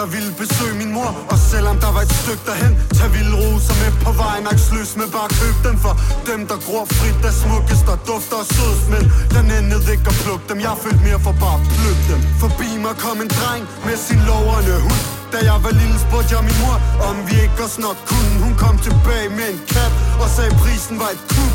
jeg 0.00 0.06
ville 0.14 0.32
besøge 0.42 0.74
min 0.82 0.92
mor, 0.96 1.10
og 1.32 1.38
selvom 1.50 1.76
der 1.84 1.90
var 1.96 2.02
et 2.08 2.14
stykke 2.22 2.44
derhen 2.48 2.74
Tag 2.98 3.08
vilde 3.14 3.34
roser 3.42 3.76
med 3.82 3.92
på 4.04 4.10
vejen, 4.22 4.44
aksløs 4.54 4.90
med 5.00 5.08
bare 5.16 5.30
køb 5.40 5.56
dem 5.66 5.76
For 5.84 5.94
dem 6.28 6.40
der 6.50 6.58
gror 6.66 6.84
frit, 6.98 7.18
der 7.24 7.32
smukkest 7.42 7.86
og 7.92 7.98
dufter 8.08 8.38
og 8.42 8.46
sødest 8.54 8.86
Men 8.94 9.04
jeg 9.34 9.44
nændede 9.52 9.86
ikke 9.94 10.08
at 10.12 10.16
plukke 10.22 10.44
dem, 10.50 10.58
jeg 10.66 10.74
følte 10.84 11.02
mere 11.06 11.20
for 11.26 11.34
bare 11.44 11.58
at 11.60 11.66
plukke 11.76 12.04
dem. 12.10 12.20
Forbi 12.42 12.70
mig 12.84 12.94
kom 13.04 13.18
en 13.24 13.30
dreng 13.38 13.62
med 13.86 13.96
sin 14.06 14.20
loverne 14.30 14.74
hund. 14.86 15.02
Da 15.32 15.38
jeg 15.50 15.58
var 15.64 15.72
lille 15.80 15.98
spurgte 16.04 16.30
jeg 16.34 16.42
min 16.48 16.58
mor, 16.62 16.76
om 17.08 17.16
vi 17.28 17.34
ikke 17.44 17.58
også 17.66 17.80
nok 17.86 17.98
kunne. 18.10 18.34
Hun 18.44 18.54
kom 18.62 18.74
tilbage 18.88 19.28
med 19.38 19.46
en 19.54 19.60
kat 19.72 19.92
og 20.22 20.28
sagde 20.36 20.52
prisen 20.62 20.96
var 21.02 21.10
et 21.16 21.22
kub 21.32 21.52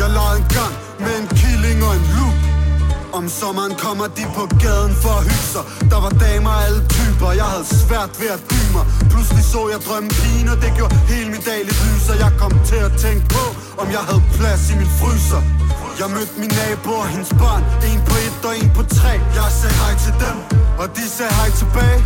Jeg 0.00 0.08
legede 0.16 0.36
en 0.42 0.48
gang 0.58 0.74
med 1.04 1.14
en 1.20 1.28
killing 1.40 1.78
og 1.86 1.92
en 1.98 2.04
loop 2.14 2.53
om 3.18 3.28
sommeren 3.28 3.74
kommer 3.84 4.06
de 4.18 4.24
på 4.38 4.44
gaden 4.64 4.94
for 5.02 5.12
at 5.18 5.24
hygge 5.30 5.48
sig. 5.54 5.64
Der 5.92 5.98
var 6.04 6.12
damer 6.24 6.50
af 6.58 6.60
alle 6.66 6.82
typer, 6.96 7.28
jeg 7.40 7.48
havde 7.54 7.68
svært 7.82 8.12
ved 8.20 8.30
at 8.36 8.42
dy 8.50 8.60
mig. 8.76 8.84
Pludselig 9.12 9.44
så 9.52 9.60
jeg 9.72 9.80
drømme 9.86 10.10
pigen, 10.18 10.48
og 10.52 10.58
det 10.62 10.70
gjorde 10.78 10.94
hele 11.12 11.28
min 11.34 11.44
dag 11.50 11.60
lidt 11.68 11.80
lyser 11.86 12.14
jeg 12.24 12.30
kom 12.42 12.52
til 12.70 12.80
at 12.88 12.92
tænke 13.04 13.24
på, 13.36 13.44
om 13.82 13.86
jeg 13.96 14.02
havde 14.08 14.22
plads 14.36 14.62
i 14.72 14.74
min 14.80 14.90
fryser. 15.00 15.42
Jeg 16.00 16.08
mødte 16.16 16.34
min 16.42 16.52
nabo 16.60 16.92
og 17.02 17.08
hendes 17.14 17.32
barn 17.42 17.62
En 17.88 18.00
på 18.08 18.14
et 18.26 18.36
og 18.48 18.54
en 18.60 18.70
på 18.78 18.82
tre. 18.98 19.14
Jeg 19.38 19.48
sagde 19.60 19.76
hej 19.82 19.94
til 20.04 20.14
dem, 20.24 20.36
og 20.80 20.86
de 20.96 21.04
sagde 21.16 21.34
hej 21.40 21.50
tilbage. 21.62 22.00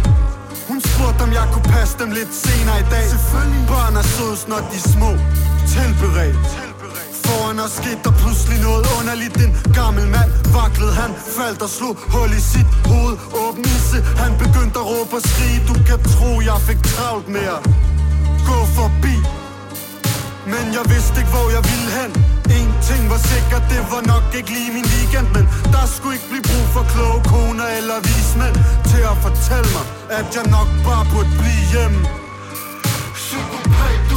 Hun 0.68 0.78
spurgte, 0.88 1.20
om 1.26 1.32
jeg 1.38 1.46
kunne 1.52 1.68
passe 1.76 1.94
dem 2.02 2.10
lidt 2.18 2.32
senere 2.44 2.78
i 2.84 2.86
dag. 2.94 3.04
Selvfølgelig. 3.14 3.62
Børn 3.72 3.94
er 4.02 4.06
sødes, 4.16 4.42
når 4.50 4.60
de 4.70 4.76
er 4.82 4.88
små. 4.94 5.10
Tilberedt. 5.74 6.68
Foran 7.58 7.70
der 7.70 7.82
skete 7.82 8.02
der 8.04 8.14
pludselig 8.22 8.58
noget 8.68 8.84
underligt. 8.98 9.36
En 9.44 9.52
gammel 9.80 10.06
mand 10.16 10.30
vaklede, 10.56 10.94
han 11.02 11.10
faldt 11.36 11.60
og 11.66 11.70
slog 11.76 11.94
hul 12.12 12.30
i 12.40 12.42
sit 12.52 12.70
hoved. 12.90 13.14
Åben 13.42 13.64
isse, 13.76 13.98
han 14.22 14.32
begyndte 14.44 14.76
at 14.82 14.86
råbe 14.92 15.14
og 15.18 15.22
skrige. 15.30 15.60
Du 15.70 15.74
kan 15.88 16.00
tro, 16.14 16.30
jeg 16.50 16.58
fik 16.68 16.80
travlt 16.92 17.28
med 17.36 17.46
at 17.56 17.60
gå 18.48 18.58
forbi. 18.78 19.16
Men 20.52 20.64
jeg 20.76 20.84
vidste 20.92 21.16
ikke, 21.20 21.32
hvor 21.36 21.48
jeg 21.56 21.62
ville 21.70 21.90
hen. 21.98 22.10
En 22.58 22.70
ting 22.88 23.02
var 23.12 23.20
sikkert, 23.32 23.64
det 23.72 23.82
var 23.92 24.02
nok 24.12 24.26
ikke 24.38 24.50
lige 24.56 24.70
min 24.76 24.88
weekend. 24.94 25.28
Men 25.36 25.44
der 25.74 25.84
skulle 25.94 26.14
ikke 26.18 26.28
blive 26.32 26.44
brug 26.50 26.66
for 26.74 26.84
kloge 26.92 27.20
koner 27.32 27.68
eller 27.78 27.98
vismænd 28.08 28.56
Til 28.90 29.02
at 29.12 29.16
fortælle 29.26 29.70
mig, 29.76 29.86
at 30.18 30.26
jeg 30.36 30.44
nok 30.56 30.68
bare 30.86 31.04
burde 31.12 31.32
blive 31.40 31.64
hjemme. 31.72 32.00
Psykopat, 33.20 34.07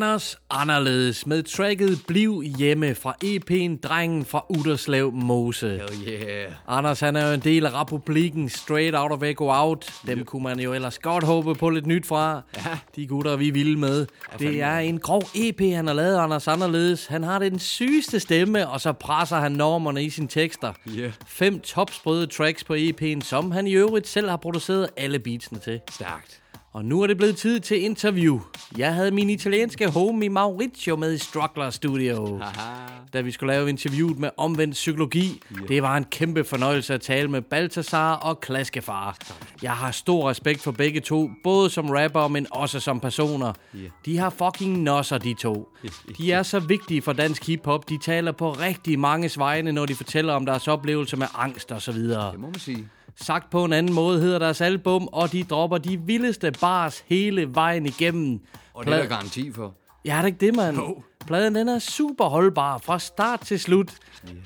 Anders 0.00 0.38
Anderledes 0.50 1.26
med 1.26 1.42
tracket 1.42 2.02
Bliv 2.06 2.42
Hjemme 2.58 2.94
fra 2.94 3.14
EP'en 3.24 3.80
Drengen 3.80 4.24
fra 4.24 4.44
Uderslev 4.48 5.12
Mose. 5.12 5.68
Hell 5.68 6.08
yeah. 6.08 6.52
Anders 6.68 7.00
han 7.00 7.16
er 7.16 7.26
jo 7.26 7.34
en 7.34 7.40
del 7.40 7.66
af 7.66 7.80
republikken 7.80 8.48
Straight 8.48 8.96
Out 8.96 9.12
of 9.12 9.22
Echo 9.22 9.50
Out. 9.50 9.92
Dem 10.06 10.18
yep. 10.18 10.26
kunne 10.26 10.42
man 10.42 10.60
jo 10.60 10.72
ellers 10.74 10.98
godt 10.98 11.24
håbe 11.24 11.54
på 11.54 11.70
lidt 11.70 11.86
nyt 11.86 12.06
fra. 12.06 12.42
Ja. 12.56 12.78
De 12.96 13.06
gutter, 13.06 13.36
vi 13.36 13.48
er 13.48 13.52
vilde 13.52 13.78
med. 13.78 14.06
Det 14.38 14.62
er 14.62 14.78
en 14.78 15.00
grov 15.00 15.22
EP, 15.34 15.60
han 15.60 15.86
har 15.86 15.94
lavet, 15.94 16.18
Anders 16.18 16.48
Anderledes. 16.48 17.06
Han 17.06 17.22
har 17.22 17.38
den 17.38 17.58
sygeste 17.58 18.20
stemme, 18.20 18.68
og 18.68 18.80
så 18.80 18.92
presser 18.92 19.36
han 19.36 19.52
normerne 19.52 20.04
i 20.04 20.10
sine 20.10 20.28
tekster. 20.28 20.72
Yeah. 20.88 21.12
Fem 21.26 21.60
topsprøde 21.60 22.26
tracks 22.26 22.64
på 22.64 22.74
EP'en, 22.74 23.20
som 23.20 23.50
han 23.50 23.66
i 23.66 23.72
øvrigt 23.72 24.08
selv 24.08 24.28
har 24.28 24.36
produceret 24.36 24.88
alle 24.96 25.18
beatsene 25.18 25.58
til. 25.58 25.80
Stærkt. 25.90 26.39
Og 26.72 26.84
nu 26.84 27.02
er 27.02 27.06
det 27.06 27.16
blevet 27.16 27.36
tid 27.36 27.60
til 27.60 27.82
interview. 27.82 28.40
Jeg 28.78 28.94
havde 28.94 29.10
min 29.10 29.30
italienske 29.30 29.88
homie 29.88 30.28
Mauricio 30.28 30.96
med 30.96 31.14
i 31.14 31.18
Struggler 31.18 31.70
Studio. 31.70 32.38
Haha. 32.38 32.86
Da 33.12 33.20
vi 33.20 33.30
skulle 33.30 33.52
lave 33.54 33.68
interviewet 33.68 34.18
med 34.18 34.30
omvendt 34.36 34.74
psykologi. 34.74 35.42
Yeah. 35.52 35.68
Det 35.68 35.82
var 35.82 35.96
en 35.96 36.04
kæmpe 36.04 36.44
fornøjelse 36.44 36.94
at 36.94 37.00
tale 37.00 37.28
med 37.28 37.42
Baltasar 37.42 38.14
og 38.14 38.40
Klaskefar. 38.40 39.16
Jeg 39.62 39.72
har 39.72 39.90
stor 39.90 40.30
respekt 40.30 40.62
for 40.62 40.72
begge 40.72 41.00
to, 41.00 41.30
både 41.44 41.70
som 41.70 41.90
rapper, 41.90 42.28
men 42.28 42.46
også 42.50 42.80
som 42.80 43.00
personer. 43.00 43.52
Yeah. 43.76 43.90
De 44.04 44.18
har 44.18 44.30
fucking 44.30 44.82
nosser, 44.82 45.18
de 45.18 45.34
to. 45.34 45.68
De 46.18 46.32
er 46.32 46.42
så 46.42 46.58
vigtige 46.58 47.02
for 47.02 47.12
dansk 47.12 47.46
hiphop. 47.46 47.88
De 47.88 47.98
taler 47.98 48.32
på 48.32 48.50
rigtig 48.50 48.98
mange 48.98 49.30
vegne, 49.36 49.72
når 49.72 49.86
de 49.86 49.94
fortæller 49.94 50.32
om 50.34 50.46
deres 50.46 50.68
oplevelser 50.68 51.16
med 51.16 51.26
angst 51.34 51.72
og 51.72 51.82
så 51.82 51.92
videre. 51.92 52.32
Det 52.32 52.40
må 52.40 52.46
man 52.46 52.58
sige. 52.58 52.88
Sagt 53.22 53.50
på 53.50 53.64
en 53.64 53.72
anden 53.72 53.94
måde 53.94 54.20
hedder 54.20 54.38
deres 54.38 54.60
album, 54.60 55.08
og 55.12 55.32
de 55.32 55.44
dropper 55.44 55.78
de 55.78 56.00
vildeste 56.00 56.52
bars 56.60 57.04
hele 57.06 57.54
vejen 57.54 57.86
igennem. 57.86 58.40
Og 58.74 58.86
det 58.86 58.94
er 58.94 58.98
der 58.98 59.06
garanti 59.06 59.52
for. 59.52 59.74
Ja, 60.04 60.16
er 60.16 60.20
det 60.22 60.26
ikke 60.28 60.46
det, 60.46 60.56
mand? 60.56 60.76
No. 60.76 60.92
Pladen, 61.30 61.54
den 61.54 61.68
er 61.68 61.78
super 61.78 62.24
holdbar 62.24 62.78
fra 62.78 62.98
start 62.98 63.40
til 63.40 63.60
slut. 63.60 63.92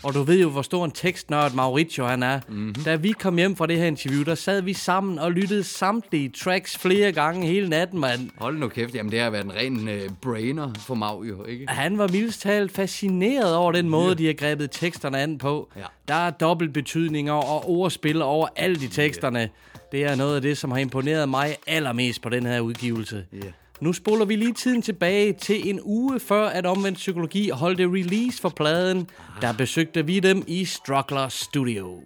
Og 0.03 0.15
du 0.15 0.23
ved 0.23 0.41
jo, 0.41 0.51
hvor 0.51 0.63
stor 0.63 0.85
en 0.85 0.91
tekstnørd 0.91 1.53
Mauricio 1.55 2.07
han 2.07 2.23
er. 2.23 2.41
Mm-hmm. 2.49 2.75
Da 2.85 2.97
vi 2.97 3.13
kom 3.13 3.37
hjem 3.37 3.57
fra 3.57 3.67
det 3.67 3.79
her 3.79 3.87
interview, 3.87 4.23
der 4.23 4.35
sad 4.35 4.63
vi 4.63 4.73
sammen 4.73 5.19
og 5.19 5.33
lyttede 5.33 5.65
samtlige 5.65 6.29
tracks 6.29 6.79
flere 6.79 7.13
gange 7.13 7.47
hele 7.47 7.69
natten, 7.69 8.01
mand. 8.01 8.31
Hold 8.37 8.59
nu 8.59 8.69
kæft, 8.69 8.95
jamen 8.95 9.13
det 9.13 9.21
har 9.21 9.31
været 9.31 9.45
en 9.45 9.55
ren 9.55 9.89
uh, 9.89 10.15
brainer 10.23 10.73
for 10.79 10.95
Mau 10.95 11.25
jo, 11.25 11.45
ikke? 11.45 11.67
Han 11.69 11.99
var 11.99 12.09
mildest 12.09 12.41
talt 12.41 12.73
fascineret 12.73 13.57
over 13.57 13.73
den 13.73 13.89
måde, 13.89 14.09
yeah. 14.09 14.19
de 14.19 14.27
har 14.27 14.33
grebet 14.33 14.71
teksterne 14.71 15.19
an 15.19 15.39
på. 15.39 15.71
Ja. 15.77 15.85
Der 16.09 16.15
er 16.15 16.31
dobbeltbetydninger 16.31 17.33
og 17.33 17.71
ordspil 17.71 18.23
over 18.23 18.49
alt 18.57 18.83
i 18.83 18.89
teksterne. 18.89 19.39
Yeah. 19.39 19.49
Det 19.93 20.05
er 20.05 20.15
noget 20.15 20.37
af 20.37 20.43
det, 20.43 20.59
som 20.59 20.71
har 20.71 20.79
imponeret 20.79 21.29
mig 21.29 21.57
allermest 21.67 22.23
på 22.23 22.29
den 22.29 22.47
her 22.47 22.61
udgivelse. 22.61 23.25
Yeah. 23.35 23.53
Nu 23.85 23.93
spoler 23.93 24.25
vi 24.25 24.37
lige 24.37 24.53
tiden 24.53 24.83
tilbage 24.83 25.33
til 25.33 25.69
en 25.69 25.81
uge 25.83 26.21
før, 26.21 26.49
at 26.49 26.67
Omvendt 26.67 26.99
Psykologi 26.99 27.49
holdte 27.49 27.85
release 27.85 28.41
for 28.41 28.49
pladen. 28.49 29.11
Der 29.41 29.53
besøgte 29.53 30.07
vi 30.07 30.21
dem 30.21 30.45
i 30.47 30.65
Struggler 30.65 31.29
Studio. 31.29 32.03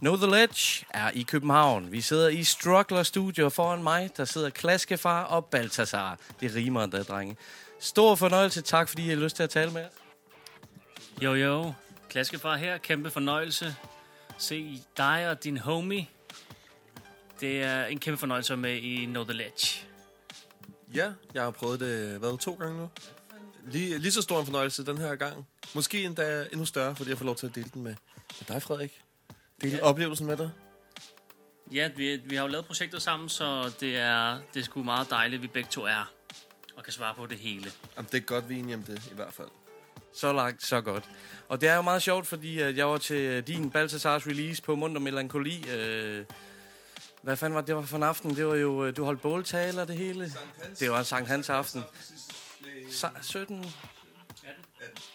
Know 0.00 0.16
The 0.16 0.26
Ledge 0.26 0.86
er 0.90 1.10
i 1.10 1.22
København. 1.22 1.92
Vi 1.92 2.00
sidder 2.00 2.28
i 2.28 2.44
Struggler 2.44 3.02
Studio 3.02 3.48
foran 3.48 3.82
mig. 3.82 4.10
Der 4.16 4.24
sidder 4.24 4.50
Klaskefar 4.50 5.24
og 5.24 5.44
Baltasar. 5.44 6.18
Det 6.40 6.54
rimer 6.54 6.86
der, 6.86 7.02
drenge. 7.02 7.36
Stor 7.80 8.14
fornøjelse. 8.14 8.62
Tak, 8.62 8.88
fordi 8.88 9.04
I 9.04 9.08
har 9.08 9.16
lyst 9.16 9.36
til 9.36 9.42
at 9.42 9.50
tale 9.50 9.70
med 9.70 9.84
os. 9.84 9.90
Jo, 11.22 11.34
jo. 11.34 11.72
Klaskefar 12.10 12.56
her. 12.56 12.78
Kæmpe 12.78 13.10
fornøjelse. 13.10 13.76
Se 14.38 14.82
dig 14.96 15.30
og 15.30 15.44
din 15.44 15.56
homie. 15.56 16.06
Det 17.40 17.62
er 17.62 17.84
en 17.84 17.98
kæmpe 17.98 18.18
fornøjelse 18.18 18.56
med 18.56 18.76
i 18.76 19.04
Know 19.04 19.24
The 19.24 19.32
Ledge. 19.32 19.91
Ja, 20.94 21.12
jeg 21.34 21.42
har 21.42 21.50
prøvet 21.50 21.80
det, 21.80 22.18
hvad, 22.18 22.38
to 22.38 22.54
gange 22.54 22.78
nu? 22.78 22.88
Lige, 23.66 23.98
lige 23.98 24.12
så 24.12 24.22
stor 24.22 24.40
en 24.40 24.46
fornøjelse 24.46 24.86
den 24.86 24.98
her 24.98 25.14
gang. 25.14 25.46
Måske 25.74 26.04
endda 26.04 26.46
endnu 26.52 26.64
større, 26.64 26.96
fordi 26.96 27.10
jeg 27.10 27.18
får 27.18 27.24
lov 27.24 27.36
til 27.36 27.46
at 27.46 27.54
dele 27.54 27.70
den 27.74 27.82
med, 27.82 27.94
med 28.40 28.54
dig, 28.54 28.62
Frederik. 28.62 29.00
Dele 29.62 29.76
ja. 29.76 29.82
oplevelsen 29.82 30.26
med 30.26 30.36
dig. 30.36 30.50
Ja, 31.72 31.90
vi, 31.96 32.16
vi 32.16 32.36
har 32.36 32.42
jo 32.42 32.48
lavet 32.48 32.66
projektet 32.66 33.02
sammen, 33.02 33.28
så 33.28 33.72
det 33.80 33.96
er, 33.96 34.38
det 34.54 34.60
er 34.60 34.64
sgu 34.64 34.82
meget 34.82 35.10
dejligt, 35.10 35.38
at 35.38 35.42
vi 35.42 35.46
begge 35.46 35.68
to 35.70 35.82
er 35.82 36.12
og 36.76 36.84
kan 36.84 36.92
svare 36.92 37.14
på 37.14 37.26
det 37.26 37.38
hele. 37.38 37.70
Jamen, 37.96 38.08
det 38.12 38.18
er 38.18 38.24
godt, 38.24 38.48
vi 38.48 38.54
er 38.54 38.58
enige 38.58 38.74
om 38.74 38.82
det, 38.82 39.08
i 39.12 39.14
hvert 39.14 39.32
fald. 39.32 39.48
Så 40.14 40.32
langt, 40.32 40.62
så 40.62 40.80
godt. 40.80 41.04
Og 41.48 41.60
det 41.60 41.68
er 41.68 41.76
jo 41.76 41.82
meget 41.82 42.02
sjovt, 42.02 42.26
fordi 42.26 42.58
at 42.58 42.76
jeg 42.76 42.88
var 42.88 42.98
til 42.98 43.42
din 43.42 43.70
Baltasars 43.70 44.26
release 44.26 44.62
på 44.62 44.74
Mund 44.74 44.96
og 44.96 45.02
Melankoli. 45.02 45.70
Øh, 45.70 46.24
hvad 47.22 47.36
fanden 47.36 47.54
var 47.54 47.60
det, 47.60 47.68
det 47.68 47.76
var 47.76 47.82
for 47.82 47.96
en 47.96 48.02
aften? 48.02 48.36
Det 48.36 48.46
var 48.46 48.54
jo, 48.54 48.84
øh, 48.84 48.96
du 48.96 49.04
holdt 49.04 49.20
båltaler 49.20 49.84
det 49.84 49.96
hele. 49.96 50.32
Det 50.80 50.90
var 50.90 51.02
Sankt 51.02 51.28
Hans 51.28 51.50
aften. 51.50 51.82
Sa- 52.90 53.22
17? 53.22 53.64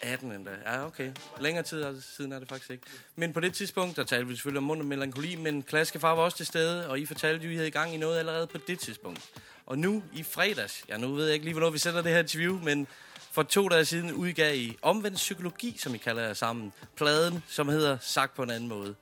18 0.02 0.32
endda. 0.32 0.50
Ja, 0.66 0.86
okay. 0.86 1.12
Længere 1.40 1.64
tid 1.64 2.02
siden 2.16 2.32
er 2.32 2.38
det 2.38 2.48
faktisk 2.48 2.70
ikke. 2.70 2.86
Men 3.16 3.32
på 3.32 3.40
det 3.40 3.54
tidspunkt, 3.54 3.96
der 3.96 4.04
talte 4.04 4.26
vi 4.26 4.34
selvfølgelig 4.34 4.58
om 4.58 4.64
mund 4.64 4.80
og 4.80 4.86
melankoli, 4.86 5.36
men 5.36 5.62
Klaskefar 5.62 6.14
var 6.14 6.22
også 6.22 6.36
til 6.36 6.46
stede, 6.46 6.88
og 6.88 6.98
I 7.00 7.06
fortalte 7.06 7.44
jo, 7.44 7.48
at 7.50 7.52
I 7.52 7.56
havde 7.56 7.68
i 7.68 7.70
gang 7.70 7.94
i 7.94 7.96
noget 7.96 8.18
allerede 8.18 8.46
på 8.46 8.58
det 8.66 8.78
tidspunkt. 8.78 9.30
Og 9.66 9.78
nu 9.78 10.02
i 10.12 10.22
fredags, 10.22 10.84
ja 10.88 10.96
nu 10.96 11.14
ved 11.14 11.24
jeg 11.24 11.34
ikke 11.34 11.44
lige, 11.44 11.54
hvornår 11.54 11.70
vi 11.70 11.78
sender 11.78 12.02
det 12.02 12.12
her 12.12 12.18
interview, 12.18 12.60
men 12.62 12.86
for 13.30 13.42
to 13.42 13.68
dage 13.68 13.84
siden 13.84 14.12
udgav 14.12 14.56
I 14.56 14.78
Omvendt 14.82 15.16
Psykologi, 15.16 15.76
som 15.78 15.94
I 15.94 15.98
kalder 15.98 16.22
jer 16.22 16.34
sammen. 16.34 16.72
Pladen, 16.96 17.42
som 17.48 17.68
hedder 17.68 17.98
Sagt 18.00 18.34
på 18.34 18.42
en 18.42 18.50
anden 18.50 18.68
måde. 18.68 18.94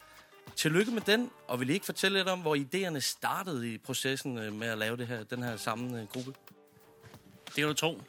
Tillykke 0.57 0.91
med 0.91 1.03
den, 1.03 1.31
og 1.49 1.61
vil 1.61 1.71
I 1.71 1.73
ikke 1.73 1.87
fortælle 1.87 2.19
lidt 2.19 2.29
om, 2.29 2.41
hvor 2.41 2.57
idéerne 2.57 2.99
startede 2.99 3.75
i 3.75 3.79
processen 3.79 4.39
øh, 4.39 4.53
med 4.53 4.69
at 4.69 4.79
lave 4.79 4.97
det 4.97 5.07
her, 5.07 5.25
den 5.25 5.43
her 5.43 5.57
samme 5.57 6.01
øh, 6.01 6.07
gruppe? 6.07 6.33
Det 7.47 7.55
kan 7.55 7.67
du 7.67 7.75
tro. 7.75 8.03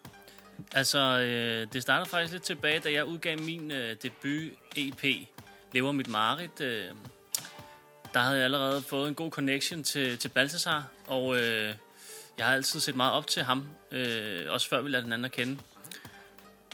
Altså, 0.71 0.99
øh, 0.99 1.67
det 1.73 1.81
startede 1.81 2.09
faktisk 2.09 2.33
lidt 2.33 2.43
tilbage, 2.43 2.79
da 2.79 2.91
jeg 2.91 3.05
udgav 3.05 3.39
min 3.39 3.71
øh, 3.71 3.95
debut 4.03 4.51
EP, 4.75 5.27
Lever 5.73 5.91
mit 5.91 6.07
Marit. 6.07 6.61
Øh, 6.61 6.85
der 8.13 8.19
havde 8.19 8.35
jeg 8.35 8.43
allerede 8.45 8.81
fået 8.81 9.07
en 9.07 9.15
god 9.15 9.31
connection 9.31 9.83
til, 9.83 10.17
til 10.17 10.29
Balthasar, 10.29 10.87
og 11.07 11.37
øh, 11.37 11.73
jeg 12.37 12.45
har 12.45 12.53
altid 12.53 12.79
set 12.79 12.95
meget 12.95 13.13
op 13.13 13.27
til 13.27 13.43
ham, 13.43 13.67
øh, 13.91 14.45
også 14.49 14.69
før 14.69 14.81
vi 14.81 14.89
lærte 14.89 15.03
hinanden 15.03 15.25
at 15.25 15.31
kende. 15.31 15.57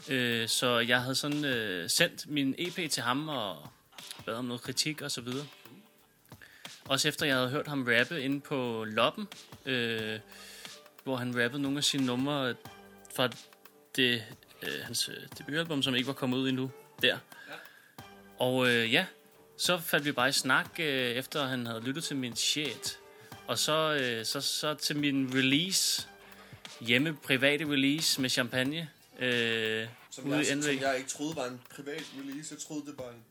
Øh, 0.08 0.48
så 0.48 0.78
jeg 0.78 1.00
havde 1.02 1.14
sådan 1.14 1.44
øh, 1.44 1.90
sendt 1.90 2.30
min 2.30 2.54
EP 2.58 2.90
til 2.90 3.02
ham 3.02 3.28
og 3.28 3.68
bad 4.26 4.34
om 4.34 4.44
noget 4.44 4.62
kritik 4.62 5.02
og 5.02 5.10
så 5.10 5.20
videre. 5.20 5.46
Også 6.88 7.08
efter 7.08 7.26
jeg 7.26 7.36
havde 7.36 7.48
hørt 7.48 7.68
ham 7.68 7.88
rappe 7.88 8.22
inde 8.22 8.40
på 8.40 8.84
Loppen, 8.84 9.28
øh, 9.66 10.20
hvor 11.04 11.16
han 11.16 11.44
rappede 11.44 11.62
nogle 11.62 11.78
af 11.78 11.84
sine 11.84 12.06
numre 12.06 12.54
fra 13.14 13.28
det, 13.96 14.24
øh, 14.62 14.80
hans 14.82 15.08
øh, 15.08 15.14
debutalbum, 15.38 15.82
som 15.82 15.94
ikke 15.94 16.06
var 16.06 16.12
kommet 16.12 16.38
ud 16.38 16.48
endnu 16.48 16.70
der. 17.02 17.18
Ja. 17.48 17.54
Og 18.38 18.68
øh, 18.68 18.92
ja, 18.92 19.06
så 19.56 19.78
faldt 19.78 20.04
vi 20.04 20.12
bare 20.12 20.28
i 20.28 20.32
snak, 20.32 20.70
øh, 20.78 21.10
efter 21.10 21.46
han 21.46 21.66
havde 21.66 21.80
lyttet 21.80 22.04
til 22.04 22.16
min 22.16 22.36
shit. 22.36 22.98
Og 23.46 23.58
så, 23.58 23.98
øh, 24.00 24.24
så, 24.24 24.40
så 24.40 24.74
til 24.74 24.96
min 24.96 25.30
release, 25.34 26.08
hjemme 26.80 27.16
private 27.22 27.64
release 27.64 28.20
med 28.20 28.30
champagne. 28.30 28.90
Øh, 29.18 29.86
Som 30.10 30.26
ude 30.26 30.36
jeg, 30.36 30.42
i 30.42 30.62
som 30.62 30.80
jeg 30.80 30.96
ikke 30.98 31.10
troede 31.10 31.36
var 31.36 31.46
en 31.46 31.60
privat 31.76 32.02
release. 32.18 32.54
Jeg 32.54 32.62
troede, 32.62 32.86
det 32.86 32.94
var 32.98 33.10
en 33.10 33.24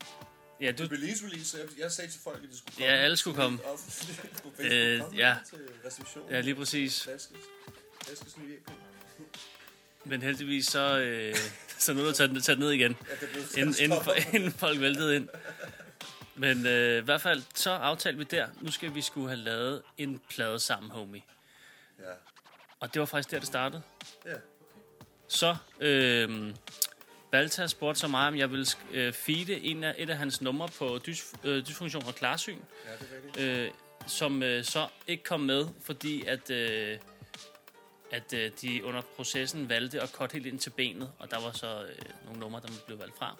Ja, 0.63 0.71
du, 0.71 0.83
release 0.83 1.25
release. 1.25 1.57
Jeg, 1.57 1.79
jeg 1.79 1.91
sagde 1.91 2.11
til 2.11 2.19
folk, 2.23 2.43
at 2.43 2.49
de 2.51 2.57
skulle 2.57 2.75
Ja, 2.79 2.85
komme. 2.91 2.99
alle 3.03 3.17
skulle 3.17 3.35
komme. 3.35 3.59
Op 3.65 3.77
på 3.77 3.91
Facebook, 3.91 4.53
Øh, 4.59 4.99
komme 5.01 5.17
ja. 5.17 5.35
Ja, 6.29 6.39
lige 6.41 6.55
præcis. 6.55 7.03
Flaskes. 7.03 7.37
Flaskes 8.05 8.37
nye. 8.37 8.57
Men 10.05 10.21
heldigvis 10.21 10.67
så, 10.67 10.97
øh, 10.99 11.35
så 11.77 11.93
nu 11.93 12.01
er 12.01 12.05
du 12.05 12.11
taget, 12.11 12.43
taget 12.43 12.59
ned 12.59 12.71
igen, 12.71 12.95
Ja, 13.09 13.25
det 13.25 13.57
inden, 13.57 13.75
inden, 13.83 14.01
stoppet. 14.03 14.27
inden 14.35 14.51
folk 14.51 14.79
væltede 14.79 15.15
ind. 15.15 15.29
Men 16.35 16.65
øh, 16.65 16.97
i 16.97 17.01
hvert 17.05 17.21
fald, 17.21 17.43
så 17.55 17.71
aftalte 17.71 18.17
vi 18.17 18.23
der, 18.23 18.47
nu 18.61 18.71
skal 18.71 18.95
vi 18.95 19.01
skulle 19.01 19.27
have 19.27 19.39
lavet 19.39 19.81
en 19.97 20.21
plade 20.29 20.59
sammen, 20.59 20.91
homie. 20.91 21.21
Ja. 21.99 22.03
Og 22.79 22.93
det 22.93 22.99
var 22.99 23.05
faktisk 23.05 23.31
der, 23.31 23.39
det 23.39 23.47
startede. 23.47 23.81
Ja. 24.25 24.33
Så 25.27 25.55
øh, 25.79 26.53
Balta 27.33 27.67
spurgte 27.67 27.99
så 27.99 28.07
mig, 28.07 28.27
om 28.27 28.37
jeg 28.37 28.51
ville 28.51 28.65
øh, 28.91 29.13
feede 29.13 29.59
en 29.59 29.83
af, 29.83 29.95
et 29.97 30.09
af 30.09 30.17
hans 30.17 30.41
numre 30.41 30.69
på 30.77 30.99
dys, 31.05 31.25
øh, 31.43 31.67
dysfunktion 31.67 32.05
og 32.05 32.15
klarsyn. 32.15 32.57
Ja, 32.85 32.91
det 33.35 33.61
er. 33.61 33.65
Øh, 33.65 33.71
som 34.07 34.43
øh, 34.43 34.63
så 34.63 34.87
ikke 35.07 35.23
kom 35.23 35.39
med, 35.39 35.67
fordi 35.81 36.25
at, 36.25 36.49
øh, 36.49 36.97
at 38.11 38.33
øh, 38.33 38.51
de 38.61 38.85
under 38.85 39.01
processen 39.01 39.69
valgte 39.69 40.01
at 40.01 40.11
korte 40.11 40.33
helt 40.33 40.45
ind 40.45 40.59
til 40.59 40.69
benet, 40.69 41.11
og 41.19 41.31
der 41.31 41.41
var 41.41 41.51
så 41.51 41.83
øh, 41.83 41.95
nogle 42.25 42.39
numre, 42.39 42.61
der 42.61 42.67
blev 42.85 42.99
valgt 42.99 43.17
fra. 43.17 43.35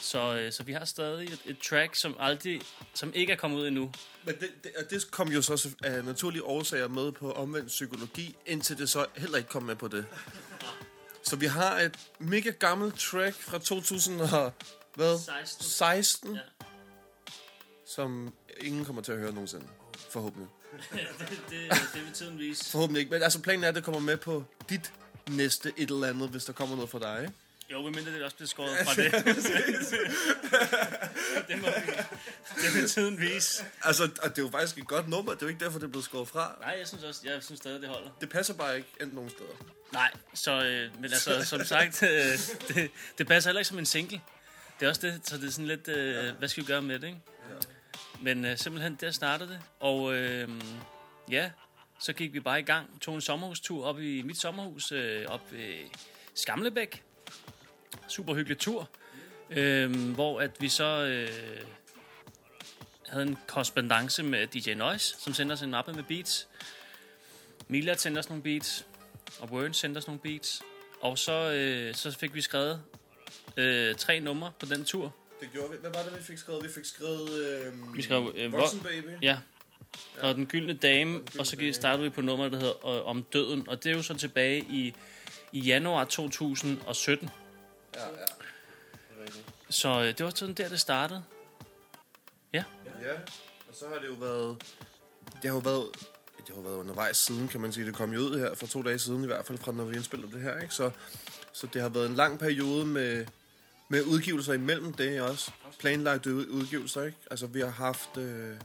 Så, 0.00 0.36
øh, 0.38 0.52
så 0.52 0.62
vi 0.62 0.72
har 0.72 0.84
stadig 0.84 1.24
et, 1.32 1.40
et 1.44 1.58
track, 1.58 1.94
som 1.94 2.16
aldrig, 2.18 2.60
som 2.94 3.12
ikke 3.14 3.32
er 3.32 3.36
kommet 3.36 3.58
ud 3.58 3.66
endnu. 3.66 3.92
Men 4.24 4.34
det, 4.34 4.50
det, 4.64 4.72
og 4.78 4.90
det 4.90 5.10
kom 5.10 5.28
jo 5.28 5.42
så 5.42 5.68
af 5.84 6.04
naturlige 6.04 6.44
årsager 6.44 6.88
med 6.88 7.12
på 7.12 7.32
omvendt 7.32 7.68
psykologi, 7.68 8.36
indtil 8.46 8.78
det 8.78 8.88
så 8.88 9.06
heller 9.16 9.36
ikke 9.36 9.48
kom 9.50 9.62
med 9.62 9.76
på 9.76 9.88
det. 9.88 10.06
Så 11.28 11.36
vi 11.36 11.46
har 11.46 11.78
et 11.80 11.98
mega 12.18 12.50
gammelt 12.50 12.94
track 12.98 13.34
fra 13.36 13.58
2000 13.58 14.20
og, 14.20 14.52
hvad? 14.94 15.18
16. 15.18 15.64
16 15.64 16.34
Ja. 16.34 16.40
som 17.86 18.32
ingen 18.60 18.84
kommer 18.84 19.02
til 19.02 19.12
at 19.12 19.18
høre 19.18 19.32
nogensinde. 19.32 19.66
Forhåbentlig. 20.10 20.48
det, 20.92 21.08
det, 21.50 21.70
det 21.94 22.04
vil 22.04 22.12
tiden 22.14 22.38
vise. 22.38 22.70
Forhåbentlig 22.70 23.00
ikke. 23.00 23.10
Men 23.12 23.22
altså 23.22 23.40
planen 23.42 23.64
er, 23.64 23.68
at 23.68 23.74
det 23.74 23.84
kommer 23.84 24.00
med 24.00 24.16
på 24.16 24.44
dit 24.68 24.92
næste 25.28 25.72
et 25.76 25.90
eller 25.90 26.08
andet, 26.08 26.28
hvis 26.28 26.44
der 26.44 26.52
kommer 26.52 26.74
noget 26.76 26.90
fra 26.90 26.98
dig. 26.98 27.22
ikke? 27.22 27.34
Jo, 27.72 27.82
medmindre 27.82 28.12
det 28.12 28.22
også 28.22 28.36
bliver 28.36 28.48
skåret 28.48 28.76
fra 28.86 28.94
det. 29.02 29.12
det, 31.48 31.60
må 31.62 31.66
vi, 31.66 31.92
det 32.62 32.74
vil 32.74 32.88
tiden 32.88 33.20
vise. 33.20 33.64
Altså, 33.82 34.02
og 34.22 34.30
det 34.30 34.38
er 34.38 34.42
jo 34.42 34.50
faktisk 34.50 34.78
et 34.78 34.86
godt 34.86 35.08
nummer. 35.08 35.32
Det 35.32 35.42
er 35.42 35.46
jo 35.46 35.48
ikke 35.48 35.64
derfor, 35.64 35.78
det 35.78 35.86
er 35.86 35.90
blevet 35.90 36.04
skåret 36.04 36.28
fra. 36.28 36.56
Nej, 36.60 36.76
jeg 36.78 36.88
synes 36.88 37.04
også, 37.04 37.20
jeg 37.24 37.42
synes 37.42 37.58
stadig, 37.58 37.80
det 37.80 37.88
holder. 37.88 38.10
Det 38.20 38.28
passer 38.28 38.54
bare 38.54 38.76
ikke 38.76 38.88
endt 39.00 39.14
nogen 39.14 39.30
steder. 39.30 39.50
Nej, 39.92 40.10
så, 40.34 40.64
øh, 40.64 40.94
men 40.94 41.04
altså, 41.04 41.44
som 41.44 41.64
sagt, 41.64 42.02
øh, 42.02 42.08
det, 42.68 42.90
det 43.18 43.26
passer 43.26 43.50
heller 43.50 43.60
ikke 43.60 43.68
som 43.68 43.78
en 43.78 43.86
single. 43.86 44.20
Det 44.80 44.86
er 44.86 44.88
også 44.88 45.00
det, 45.00 45.20
så 45.24 45.36
det 45.36 45.46
er 45.46 45.50
sådan 45.50 45.66
lidt, 45.66 45.88
øh, 45.88 46.38
hvad 46.38 46.48
skal 46.48 46.62
vi 46.62 46.66
gøre 46.66 46.82
med 46.82 46.98
det, 46.98 47.06
ikke? 47.06 47.20
Men 48.20 48.44
øh, 48.44 48.58
simpelthen, 48.58 48.98
der 49.00 49.10
startede 49.10 49.50
det, 49.50 49.60
og 49.80 50.14
øh, 50.14 50.48
ja, 51.30 51.50
så 51.98 52.12
gik 52.12 52.32
vi 52.32 52.40
bare 52.40 52.60
i 52.60 52.62
gang. 52.62 53.00
Tog 53.00 53.14
en 53.14 53.20
sommerhustur 53.20 53.86
op 53.86 54.00
i 54.00 54.22
mit 54.22 54.40
sommerhus, 54.40 54.92
øh, 54.92 55.26
op 55.28 55.52
i 55.52 55.92
Skamlebæk. 56.34 57.02
Super 58.08 58.34
hyggelig 58.34 58.58
tur, 58.58 58.88
øh, 59.50 60.10
hvor 60.14 60.40
at 60.40 60.50
vi 60.60 60.68
så 60.68 60.84
øh, 61.04 61.28
havde 63.08 63.26
en 63.26 63.38
korrespondence 63.46 64.22
med 64.22 64.46
DJ 64.46 64.74
Noise, 64.74 65.16
som 65.20 65.34
sendte 65.34 65.52
os 65.52 65.62
en 65.62 65.70
mappe 65.70 65.92
med 65.92 66.02
beats. 66.02 66.48
Mila 67.68 67.94
sendte 67.96 68.18
os 68.18 68.28
nogle 68.28 68.42
beats, 68.42 68.86
og 69.40 69.52
Wern 69.52 69.74
sendte 69.74 69.98
os 69.98 70.06
nogle 70.06 70.20
beats. 70.20 70.62
Og 71.00 71.18
så, 71.18 71.32
øh, 71.52 71.94
så 71.94 72.10
fik 72.18 72.34
vi 72.34 72.40
skrevet 72.40 72.82
øh, 73.56 73.94
tre 73.94 74.20
numre 74.20 74.52
på 74.60 74.66
den 74.66 74.84
tur. 74.84 75.14
Det 75.40 75.48
gjorde 75.52 75.70
vi. 75.70 75.76
Hvad 75.80 75.90
var 75.90 76.02
det, 76.02 76.18
vi 76.18 76.22
fik 76.24 76.38
skrevet? 76.38 76.64
Vi 76.64 76.68
fik 76.74 76.84
skrevet... 76.84 77.30
Øh, 77.32 77.96
Vi 77.96 78.02
skrev 78.02 78.32
øh, 78.36 78.52
Voksen 78.52 78.78
Ro- 78.80 78.82
Baby. 78.82 79.10
Ja. 79.22 79.38
Og 80.20 80.34
Den 80.34 80.46
Gyldne 80.46 80.72
Dame, 80.74 81.20
og 81.38 81.46
så 81.46 81.56
gik- 81.56 81.74
startede 81.74 82.02
vi 82.02 82.10
på 82.10 82.20
nummer, 82.20 82.48
der 82.48 82.58
hedder 82.58 82.86
øh, 82.86 83.06
Om 83.06 83.22
Døden. 83.22 83.68
Og 83.68 83.84
det 83.84 83.92
er 83.92 83.96
jo 83.96 84.02
så 84.02 84.14
tilbage 84.14 84.60
i, 84.70 84.94
i 85.52 85.60
januar 85.60 86.04
2017. 86.04 87.30
Ja, 87.96 88.06
ja. 88.08 88.24
Så 89.70 89.88
øh, 89.88 90.06
det 90.06 90.24
var 90.24 90.32
sådan 90.34 90.54
der, 90.54 90.68
det 90.68 90.80
startede. 90.80 91.24
Ja. 92.52 92.64
Ja, 93.02 93.12
og 93.68 93.74
så 93.74 93.88
har 93.88 93.98
det 93.98 94.06
jo 94.08 94.12
været... 94.14 94.62
Det 95.42 95.50
har 95.50 95.54
jo 95.54 95.58
været... 95.58 95.86
Det 96.36 96.54
har 96.54 96.62
jo 96.62 96.68
været 96.68 96.76
undervejs 96.76 97.16
siden, 97.16 97.48
kan 97.48 97.60
man 97.60 97.72
sige. 97.72 97.86
Det 97.86 97.94
kom 97.94 98.12
jo 98.12 98.20
ud 98.20 98.38
her 98.38 98.54
for 98.54 98.66
to 98.66 98.82
dage 98.82 98.98
siden, 98.98 99.22
i 99.22 99.26
hvert 99.26 99.46
fald 99.46 99.58
fra 99.58 99.72
når 99.72 99.84
vi 99.84 99.96
indspillede 99.96 100.32
det 100.32 100.40
her, 100.42 100.60
ikke? 100.60 100.74
Så, 100.74 100.90
så 101.52 101.66
det 101.66 101.82
har 101.82 101.88
været 101.88 102.06
en 102.06 102.14
lang 102.14 102.38
periode 102.38 102.86
med, 102.86 103.26
med 103.88 104.02
udgivelser 104.02 104.52
imellem 104.52 104.92
det 104.94 105.20
også. 105.20 105.50
Planlagte 105.78 106.34
ud- 106.34 106.46
udgivelser, 106.46 107.02
ikke? 107.02 107.18
Altså, 107.30 107.46
vi 107.46 107.60
har 107.60 107.68
haft... 107.70 108.16
Øh, 108.16 108.56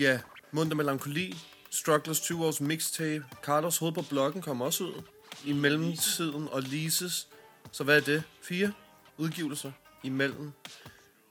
ja, 0.00 0.20
Munter 0.50 0.76
Melankoli, 0.76 1.36
Strugglers 1.70 2.20
2 2.20 2.42
Års 2.42 2.60
Mixtape, 2.60 3.24
Carlos 3.42 3.78
Hoved 3.78 3.92
på 3.92 4.02
Bloggen 4.02 4.42
kom 4.42 4.60
også 4.62 4.84
ud 4.84 5.02
i 5.44 5.52
mellemtiden, 5.52 6.48
og 6.52 6.62
Lises. 6.62 7.28
Så 7.72 7.84
hvad 7.84 7.96
er 7.96 8.00
det? 8.00 8.22
Fire 8.42 8.72
udgivelser 9.18 9.72
imellem. 10.02 10.52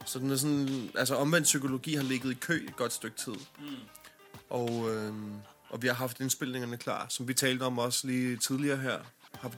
Så 0.05 0.19
den 0.19 0.31
er 0.31 0.35
sådan, 0.35 0.91
altså 0.95 1.15
omvendt 1.15 1.43
psykologi 1.43 1.95
har 1.95 2.03
ligget 2.03 2.31
i 2.31 2.33
kø 2.33 2.65
et 2.67 2.75
godt 2.75 2.93
stykke 2.93 3.17
tid. 3.17 3.33
Mm. 3.59 3.65
Og, 4.49 4.91
øh, 4.91 5.13
og 5.69 5.81
vi 5.81 5.87
har 5.87 5.93
haft 5.93 6.19
indspilningerne 6.19 6.77
klar. 6.77 7.05
Som 7.09 7.27
vi 7.27 7.33
talte 7.33 7.63
om 7.63 7.79
også 7.79 8.07
lige 8.07 8.37
tidligere 8.37 8.77
her, 8.77 8.99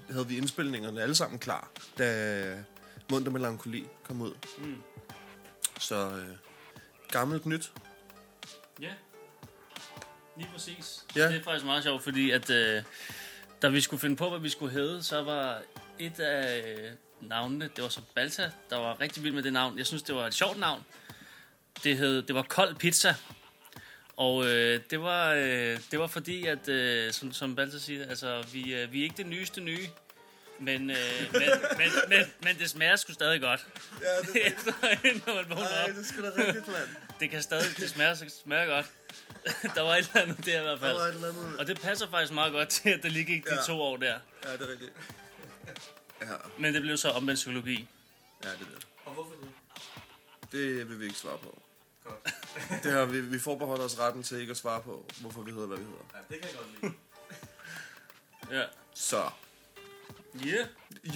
havde 0.10 0.28
vi 0.28 0.38
indspilningerne 0.38 1.02
alle 1.02 1.16
sammen 1.16 1.40
klar, 1.40 1.72
da 1.98 2.64
Munter 3.12 3.32
Melankoli 3.32 3.88
kom 4.04 4.22
ud. 4.22 4.34
Mm. 4.58 4.76
Så 5.80 6.10
øh, 6.10 6.36
gammelt 7.12 7.46
nyt. 7.46 7.72
Ja. 8.82 8.92
Lige 10.38 10.50
præcis. 10.54 11.06
Ja. 11.16 11.28
Det 11.28 11.36
er 11.36 11.44
faktisk 11.44 11.66
meget 11.66 11.84
sjovt, 11.84 12.04
fordi 12.04 12.32
at 12.32 12.50
øh, 12.50 12.84
da 13.62 13.68
vi 13.68 13.82
skulle 13.82 14.00
finde 14.00 14.16
på, 14.16 14.30
hvad 14.30 14.40
vi 14.40 14.50
skulle 14.50 14.74
hedde, 14.74 15.04
så 15.04 15.24
var 15.24 15.62
et 16.00 16.20
af 16.20 16.64
øh, 16.78 16.92
navnene, 17.22 17.70
det 17.76 17.84
var 17.84 17.90
så 17.90 18.02
Balta, 18.16 18.52
der 18.70 18.78
var 18.78 19.02
rigtig 19.02 19.24
vild 19.24 19.34
med 19.34 19.44
det 19.44 19.54
navn. 19.54 19.78
Jeg 19.78 19.86
synes, 19.86 20.04
det 20.04 20.16
var 20.16 20.28
et 20.28 20.34
sjovt 20.34 20.60
navn. 20.60 20.84
Det, 21.84 21.98
hed, 21.98 22.22
det 22.22 22.36
var 22.36 22.42
Kold 22.42 22.76
Pizza. 22.76 23.16
Og 24.18 24.46
øh, 24.46 24.80
det, 24.90 25.02
var, 25.02 25.34
øh, 25.34 25.80
det 25.92 26.00
var 26.00 26.08
fordi, 26.08 26.46
at 26.46 26.70
øh, 26.70 27.14
som, 27.14 27.32
som 27.32 27.56
Balta 27.56 27.80
siger, 27.80 28.10
altså, 28.10 28.46
vi, 28.54 28.76
øh, 28.76 28.94
vi 28.94 29.00
er 29.00 29.04
ikke 29.04 29.18
det 29.18 29.26
nyeste 29.26 29.62
nye, 29.62 29.88
men, 30.60 30.90
øh, 30.90 30.98
men, 31.32 31.42
men, 31.78 31.90
men, 32.10 32.20
men 32.44 32.58
det 32.60 32.70
smager 32.70 32.96
sgu 32.96 33.14
stadig 33.14 33.42
godt. 33.42 33.68
Ja, 34.02 34.34
det 34.34 34.48
Efter 34.54 34.72
når 35.28 35.36
man 35.36 35.50
vågner 35.50 35.84
op. 35.84 35.90
det 35.90 36.00
er 36.00 36.04
sgu 36.04 36.22
da 36.22 36.32
rigtigt, 36.38 36.68
mand. 36.68 37.05
Det 37.20 37.30
kan 37.30 37.42
stadig, 37.44 37.78
det 37.78 37.90
smager, 37.90 38.14
det 38.16 38.32
smager 38.32 38.66
godt. 38.76 38.92
der 39.76 39.82
var 39.82 39.96
et 39.96 39.98
eller 40.16 40.22
andet 40.22 40.46
der 40.46 40.60
i 40.60 40.64
hvert 40.64 40.80
fald. 40.80 40.92
Der 40.94 41.00
var 41.00 41.06
et 41.08 41.14
eller 41.16 41.30
andet. 41.30 41.60
Og 41.60 41.68
det 41.68 41.82
passer 41.82 42.10
faktisk 42.10 42.34
meget 42.34 42.52
godt 42.54 42.70
til, 42.70 42.90
at 42.90 43.04
det 43.04 43.12
lige 43.12 43.26
gik 43.26 43.46
de 43.46 43.54
Ja. 43.56 43.62
to 43.62 43.82
år 43.82 43.98
der. 43.98 44.20
Ja, 44.46 44.54
det 44.54 44.62
er 44.62 44.68
rigtigt. 44.72 44.92
Ja, 46.22 46.28
Men 46.60 46.74
det 46.74 46.82
blev 46.82 46.98
så 46.98 47.10
omvendt 47.10 47.36
psykologi. 47.38 47.88
ja 48.44 48.50
det 48.50 48.56
er 48.62 48.66
det. 48.76 48.88
Og 49.06 49.14
hvorfor 49.14 49.32
det? 49.42 49.50
Det 50.52 50.90
vil 50.90 51.00
vi 51.00 51.06
ikke 51.06 51.18
svare 51.18 51.38
på. 51.38 51.62
det 52.84 52.92
har 52.92 53.06
vi, 53.06 53.22
vi 53.22 53.40
forbeholder 53.40 53.84
os 53.86 54.00
retten 54.00 54.24
til 54.24 54.40
ikke 54.40 54.52
at 54.52 54.58
svare 54.58 54.82
på, 54.82 55.06
hvorfor 55.22 55.42
vi 55.42 55.52
hedder, 55.52 55.68
hvad 55.68 55.78
vi 55.78 55.84
hedder. 55.84 56.04
Ja, 56.14 56.20
det 56.36 56.42
kan 56.42 56.50
jeg 56.52 56.58
godt 56.60 56.82
lide. 56.82 56.94
Ja. 58.60 58.64
Så. 58.94 59.30
Yeah. 60.46 60.68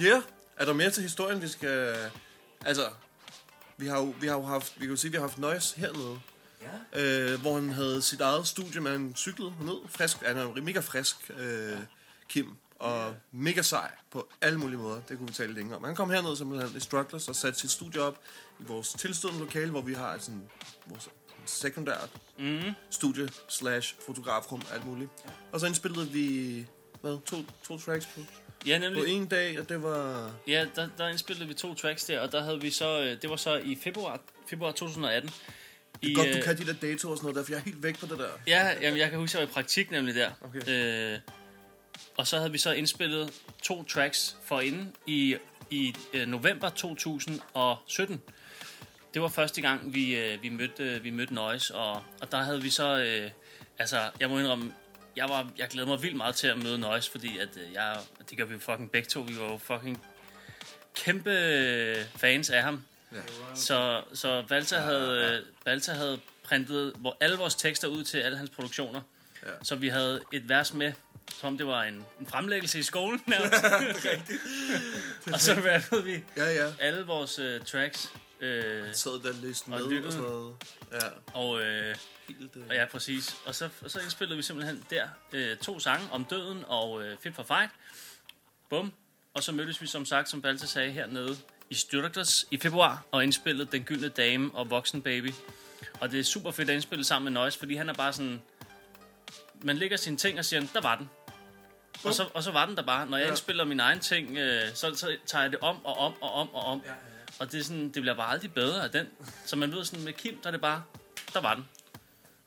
Yeah. 0.02 0.22
er 0.56 0.64
der 0.64 0.72
mere 0.72 0.90
til 0.90 1.02
historien, 1.02 1.42
vi 1.42 1.48
skal... 1.48 2.10
Altså, 2.64 2.90
vi 3.80 3.86
har 3.86 3.98
jo, 3.98 4.14
vi 4.20 4.26
har 4.26 4.34
jo 4.34 4.42
haft, 4.42 4.74
vi 4.76 4.80
kan 4.80 4.90
jo 4.90 4.96
sige, 4.96 5.10
vi 5.10 5.16
har 5.16 5.22
haft 5.22 5.38
Nøjes 5.38 5.72
hernede. 5.72 6.20
Ja. 6.94 7.32
Øh, 7.32 7.40
hvor 7.40 7.54
han 7.54 7.70
havde 7.70 8.02
sit 8.02 8.20
eget 8.20 8.46
studie, 8.46 8.80
med 8.80 8.90
han 8.90 9.12
cyklede 9.16 9.52
ned. 9.60 9.76
Frisk, 9.88 10.16
han 10.22 10.36
er 10.36 10.62
mega 10.62 10.80
frisk, 10.80 11.30
øh, 11.38 11.78
Kim. 12.28 12.56
Og 12.78 13.14
mega 13.32 13.62
sej 13.62 13.90
på 14.10 14.28
alle 14.40 14.58
mulige 14.58 14.78
måder. 14.78 15.00
Det 15.08 15.18
kunne 15.18 15.28
vi 15.28 15.34
tale 15.34 15.54
længere 15.54 15.76
om. 15.76 15.84
Han 15.84 15.94
kom 15.94 16.10
herned 16.10 16.36
simpelthen 16.36 16.76
i 16.76 16.80
Strugglers 16.80 17.28
og 17.28 17.36
satte 17.36 17.60
sit 17.60 17.70
studie 17.70 18.02
op 18.02 18.18
i 18.60 18.62
vores 18.66 18.88
tilstående 18.88 19.38
lokale, 19.40 19.70
hvor 19.70 19.80
vi 19.80 19.94
har 19.94 20.18
sådan 20.18 20.42
vores 20.86 21.08
sekundært 21.46 22.08
Mhm. 22.38 22.72
studie 22.90 23.28
slash 23.48 23.94
fotografrum, 24.06 24.62
alt 24.72 24.86
muligt. 24.86 25.10
Og 25.52 25.60
så 25.60 25.66
indspillede 25.66 26.08
vi, 26.08 26.66
hvad, 27.00 27.18
to, 27.26 27.36
to 27.62 27.78
tracks 27.78 28.06
på, 28.06 28.20
Ja, 28.66 28.78
på 28.78 28.84
nemlig. 28.84 29.14
en 29.14 29.26
dag, 29.26 29.60
og 29.60 29.68
det 29.68 29.82
var... 29.82 30.32
Ja, 30.46 30.66
der, 30.76 30.88
der 30.98 31.08
indspillede 31.08 31.48
vi 31.48 31.54
to 31.54 31.74
tracks 31.74 32.04
der, 32.04 32.20
og 32.20 32.32
der 32.32 32.42
havde 32.42 32.60
vi 32.60 32.70
så, 32.70 33.00
øh, 33.00 33.22
det 33.22 33.30
var 33.30 33.36
så 33.36 33.56
i 33.56 33.78
februar, 33.82 34.20
februar 34.46 34.72
2018. 34.72 35.30
Det 35.30 36.06
er 36.06 36.10
I, 36.10 36.14
godt, 36.14 36.28
du 36.28 36.38
øh, 36.38 36.44
kan 36.44 36.58
de 36.58 36.66
der 36.66 36.72
datoer 36.72 37.12
og 37.12 37.18
sådan 37.18 37.24
noget 37.24 37.36
der, 37.36 37.44
for 37.44 37.52
jeg 37.52 37.58
er 37.58 37.64
helt 37.64 37.82
væk 37.82 37.98
på 37.98 38.06
det 38.06 38.18
der. 38.18 38.28
Ja, 38.46 38.72
jamen, 38.80 38.98
jeg 38.98 39.10
kan 39.10 39.18
huske, 39.18 39.38
at 39.38 39.40
jeg 39.40 39.48
var 39.48 39.50
i 39.50 39.54
praktik 39.54 39.90
nemlig 39.90 40.14
der. 40.14 40.30
Okay. 40.40 41.12
Øh, 41.14 41.18
og 42.16 42.26
så 42.26 42.36
havde 42.36 42.52
vi 42.52 42.58
så 42.58 42.72
indspillet 42.72 43.32
to 43.62 43.84
tracks 43.84 44.36
for 44.44 44.60
inden 44.60 44.92
i, 45.06 45.36
i 45.70 45.94
øh, 46.12 46.26
november 46.28 46.68
2017. 46.68 48.22
Det 49.14 49.22
var 49.22 49.28
første 49.28 49.60
gang, 49.60 49.94
vi, 49.94 50.16
øh, 50.16 50.42
vi 50.42 50.48
mødte, 50.48 50.84
øh, 50.84 51.04
vi 51.04 51.10
mødte 51.10 51.34
Noise, 51.34 51.74
og, 51.74 52.02
og 52.20 52.32
der 52.32 52.42
havde 52.42 52.62
vi 52.62 52.70
så... 52.70 52.98
Øh, 52.98 53.30
altså, 53.78 54.10
jeg 54.20 54.30
må 54.30 54.38
indrømme, 54.38 54.72
jeg, 55.16 55.28
var, 55.28 55.50
jeg 55.58 55.68
glæder 55.68 55.88
mig 55.88 56.02
vildt 56.02 56.16
meget 56.16 56.34
til 56.34 56.46
at 56.46 56.58
møde 56.58 56.78
Noise, 56.78 57.10
fordi 57.10 57.38
at, 57.38 57.48
øh, 57.56 57.72
jeg, 57.72 57.96
det 58.30 58.38
gør 58.38 58.44
vi 58.44 58.58
fucking 58.58 58.90
begge 58.90 59.08
to. 59.08 59.20
Vi 59.20 59.36
var 59.38 59.44
jo 59.52 59.58
fucking 59.58 60.02
kæmpe 60.94 61.30
øh, 61.30 61.96
fans 62.16 62.50
af 62.50 62.62
ham. 62.62 62.84
Ja. 63.12 63.18
Så, 63.54 64.02
så 64.14 64.44
Valta, 64.48 64.76
havde, 64.76 65.40
øh, 65.40 65.66
Valta 65.66 65.92
havde 65.92 66.20
printet 66.42 66.92
hvor 66.96 67.16
alle 67.20 67.36
vores 67.36 67.54
tekster 67.54 67.88
ud 67.88 68.04
til 68.04 68.18
alle 68.18 68.38
hans 68.38 68.50
produktioner. 68.50 69.00
Ja. 69.46 69.50
Så 69.62 69.74
vi 69.76 69.88
havde 69.88 70.20
et 70.32 70.48
vers 70.48 70.74
med, 70.74 70.92
som 71.40 71.46
om 71.46 71.58
det 71.58 71.66
var 71.66 71.82
en, 71.82 72.04
en 72.20 72.26
fremlæggelse 72.26 72.78
i 72.78 72.82
skolen. 72.82 73.22
nærmest. 73.26 73.64
og 75.34 75.40
så 75.40 75.52
rappede 75.54 76.04
vi 76.04 76.24
Ja, 76.36 76.52
ja. 76.64 76.72
alle 76.80 77.02
vores 77.06 77.38
øh, 77.38 77.60
tracks. 77.60 78.12
Øh, 78.40 78.84
Sad 78.92 79.10
der 79.22 79.28
Og 79.28 79.70
med 79.70 79.80
og 79.80 79.90
lyttede. 79.90 80.12
sådan 80.12 80.28
noget. 80.28 80.54
Ja, 80.92 81.06
og, 81.34 81.60
øh, 81.62 81.94
helt... 82.38 82.56
Øh. 82.56 82.62
og 82.68 82.74
ja, 82.74 82.84
præcis. 82.84 83.36
Og 83.46 83.54
så, 83.54 83.68
og 83.84 83.90
så 83.90 84.00
indspillede 84.00 84.36
vi 84.36 84.42
simpelthen 84.42 84.84
der 84.90 85.08
øh, 85.32 85.56
to 85.56 85.78
sange 85.80 86.08
om 86.12 86.24
døden 86.24 86.64
og 86.66 87.02
øh, 87.04 87.18
Fit 87.18 87.34
for 87.34 87.42
Fight. 87.42 87.70
Bum. 88.70 88.92
Og 89.34 89.42
så 89.42 89.52
mødtes 89.52 89.82
vi 89.82 89.86
som 89.86 90.04
sagt, 90.06 90.28
som 90.28 90.42
Balta 90.42 90.66
sagde, 90.66 90.90
hernede 90.92 91.36
i 91.70 91.74
Styrters 91.74 92.44
i 92.50 92.56
februar 92.58 93.02
og 93.10 93.24
indspillede 93.24 93.68
Den 93.72 93.82
Gyldne 93.84 94.08
Dame 94.08 94.50
og 94.54 94.70
Voksen 94.70 95.02
Baby. 95.02 95.32
Og 96.00 96.10
det 96.10 96.20
er 96.20 96.24
super 96.24 96.50
fedt 96.50 96.70
at 96.70 96.74
indspille 96.74 97.04
sammen 97.04 97.32
med 97.32 97.40
Noise, 97.42 97.58
fordi 97.58 97.74
han 97.74 97.88
er 97.88 97.94
bare 97.94 98.12
sådan... 98.12 98.42
Man 99.62 99.76
lægger 99.76 99.96
sine 99.96 100.16
ting 100.16 100.38
og 100.38 100.44
siger, 100.44 100.66
der 100.74 100.80
var 100.80 100.96
den. 100.96 101.10
Og 102.04 102.14
så, 102.14 102.28
og 102.34 102.42
så 102.42 102.50
var 102.50 102.66
den 102.66 102.76
der 102.76 102.82
bare. 102.82 103.06
Når 103.06 103.16
jeg 103.16 103.24
Ja. 103.24 103.30
indspiller 103.30 103.64
mine 103.64 103.82
egne 103.82 104.00
ting, 104.00 104.36
øh, 104.38 104.74
så, 104.74 104.94
så 104.94 105.16
tager 105.26 105.42
jeg 105.42 105.52
det 105.52 105.60
om 105.60 105.84
og 105.84 105.98
om 105.98 106.14
og 106.22 106.32
om 106.32 106.54
og 106.54 106.64
om. 106.64 106.82
Og 107.38 107.52
det, 107.52 107.60
er 107.60 107.64
sådan, 107.64 107.84
det 107.84 108.02
bliver 108.02 108.14
bare 108.14 108.30
aldrig 108.32 108.54
bedre 108.54 108.84
af 108.84 108.90
den. 108.90 109.08
Så 109.46 109.56
man 109.56 109.72
ved 109.72 109.84
sådan, 109.84 110.04
med 110.04 110.12
Kim, 110.12 110.40
der 110.42 110.46
er 110.46 110.50
det 110.50 110.60
bare, 110.60 110.82
der 111.34 111.40
var 111.40 111.54
den. 111.54 111.68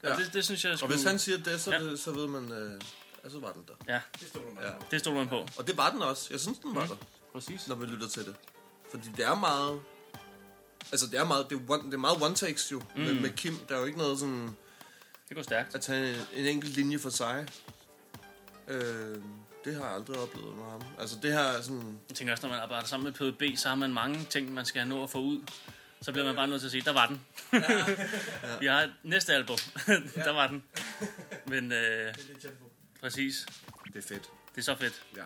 Ja. 0.03 0.11
Og 0.13 0.19
det, 0.19 0.33
det 0.33 0.45
synes 0.45 0.63
jeg 0.63 0.71
Og 0.71 0.77
skulle... 0.79 0.95
hvis 0.95 1.03
han 1.05 1.19
siger 1.19 1.37
det, 1.37 1.61
så, 1.61 1.71
Ja. 1.71 1.79
det, 1.83 1.99
så 1.99 2.11
ved 2.11 2.27
man, 2.27 2.51
øh, 2.51 2.81
ja, 3.23 3.29
så 3.29 3.39
var 3.39 3.51
den 3.51 3.63
der. 3.67 3.73
Ja, 3.87 3.93
Ja. 3.93 4.71
det 4.91 4.99
stod 4.99 5.13
man 5.13 5.27
på. 5.27 5.45
Og 5.57 5.67
det 5.67 5.77
var 5.77 5.89
den 5.89 6.01
også. 6.01 6.27
Jeg 6.31 6.39
synes, 6.39 6.57
den 6.57 6.75
var 6.75 6.81
Mm. 6.81 6.87
der, 6.87 6.95
Præcis. 7.33 7.67
når 7.67 7.75
vi 7.75 7.85
lytter 7.85 8.07
til 8.07 8.25
det. 8.25 8.35
Fordi 8.91 9.09
det 9.17 9.25
er 9.25 9.35
meget... 9.35 9.81
Altså, 10.91 11.07
det 11.07 11.19
er 11.19 11.23
meget, 11.25 11.49
det 11.49 11.55
er 11.55 11.59
one, 11.73 11.83
det 11.85 11.93
er 11.93 11.97
meget 11.97 12.21
one 12.23 12.35
takes 12.35 12.71
jo, 12.71 12.79
mm. 12.95 13.01
med, 13.01 13.13
med 13.13 13.29
Kim. 13.29 13.57
Der 13.69 13.75
er 13.75 13.79
jo 13.79 13.85
ikke 13.85 13.97
noget 13.97 14.19
sådan... 14.19 14.49
Det 15.29 15.35
går 15.35 15.43
stærkt. 15.43 15.75
At 15.75 15.81
tage 15.81 16.13
en, 16.15 16.21
en 16.33 16.45
enkelt 16.45 16.73
linje 16.75 16.99
for 16.99 17.09
sig. 17.09 17.47
Øh, 18.67 19.17
det 19.65 19.75
har 19.75 19.85
jeg 19.85 19.93
aldrig 19.95 20.17
oplevet 20.19 20.55
med 20.57 20.63
ham. 20.65 20.81
Altså, 20.99 21.15
det 21.21 21.31
her 21.33 21.39
er 21.39 21.61
sådan... 21.61 21.99
Jeg 22.09 22.15
tænker 22.17 22.33
også, 22.33 22.47
når 22.47 22.53
man 22.53 22.63
arbejder 22.63 22.87
sammen 22.87 23.03
med 23.19 23.31
PDB, 23.31 23.57
så 23.57 23.67
har 23.67 23.75
man 23.75 23.93
mange 23.93 24.27
ting, 24.29 24.53
man 24.53 24.65
skal 24.65 24.87
nå 24.87 25.03
at 25.03 25.09
få 25.09 25.19
ud. 25.21 25.41
Så 26.03 26.11
bliver 26.11 26.25
man 26.25 26.35
bare 26.35 26.47
nødt 26.47 26.61
til 26.61 26.67
at 26.67 26.71
sige, 26.71 26.81
der 26.81 26.93
var 26.93 27.05
den. 27.05 27.21
Ja. 27.53 27.59
Vi 28.61 28.65
har 28.65 28.89
næste 29.03 29.33
album. 29.33 29.57
der 30.25 30.31
var 30.31 30.47
den. 30.47 30.63
Men 31.45 31.71
øh, 31.71 32.13
præcis. 33.01 33.45
Det 33.93 34.03
er 34.03 34.07
fedt. 34.07 34.29
Det 34.55 34.57
er 34.57 34.61
så 34.61 34.75
fedt. 34.75 35.03
Ja. 35.15 35.23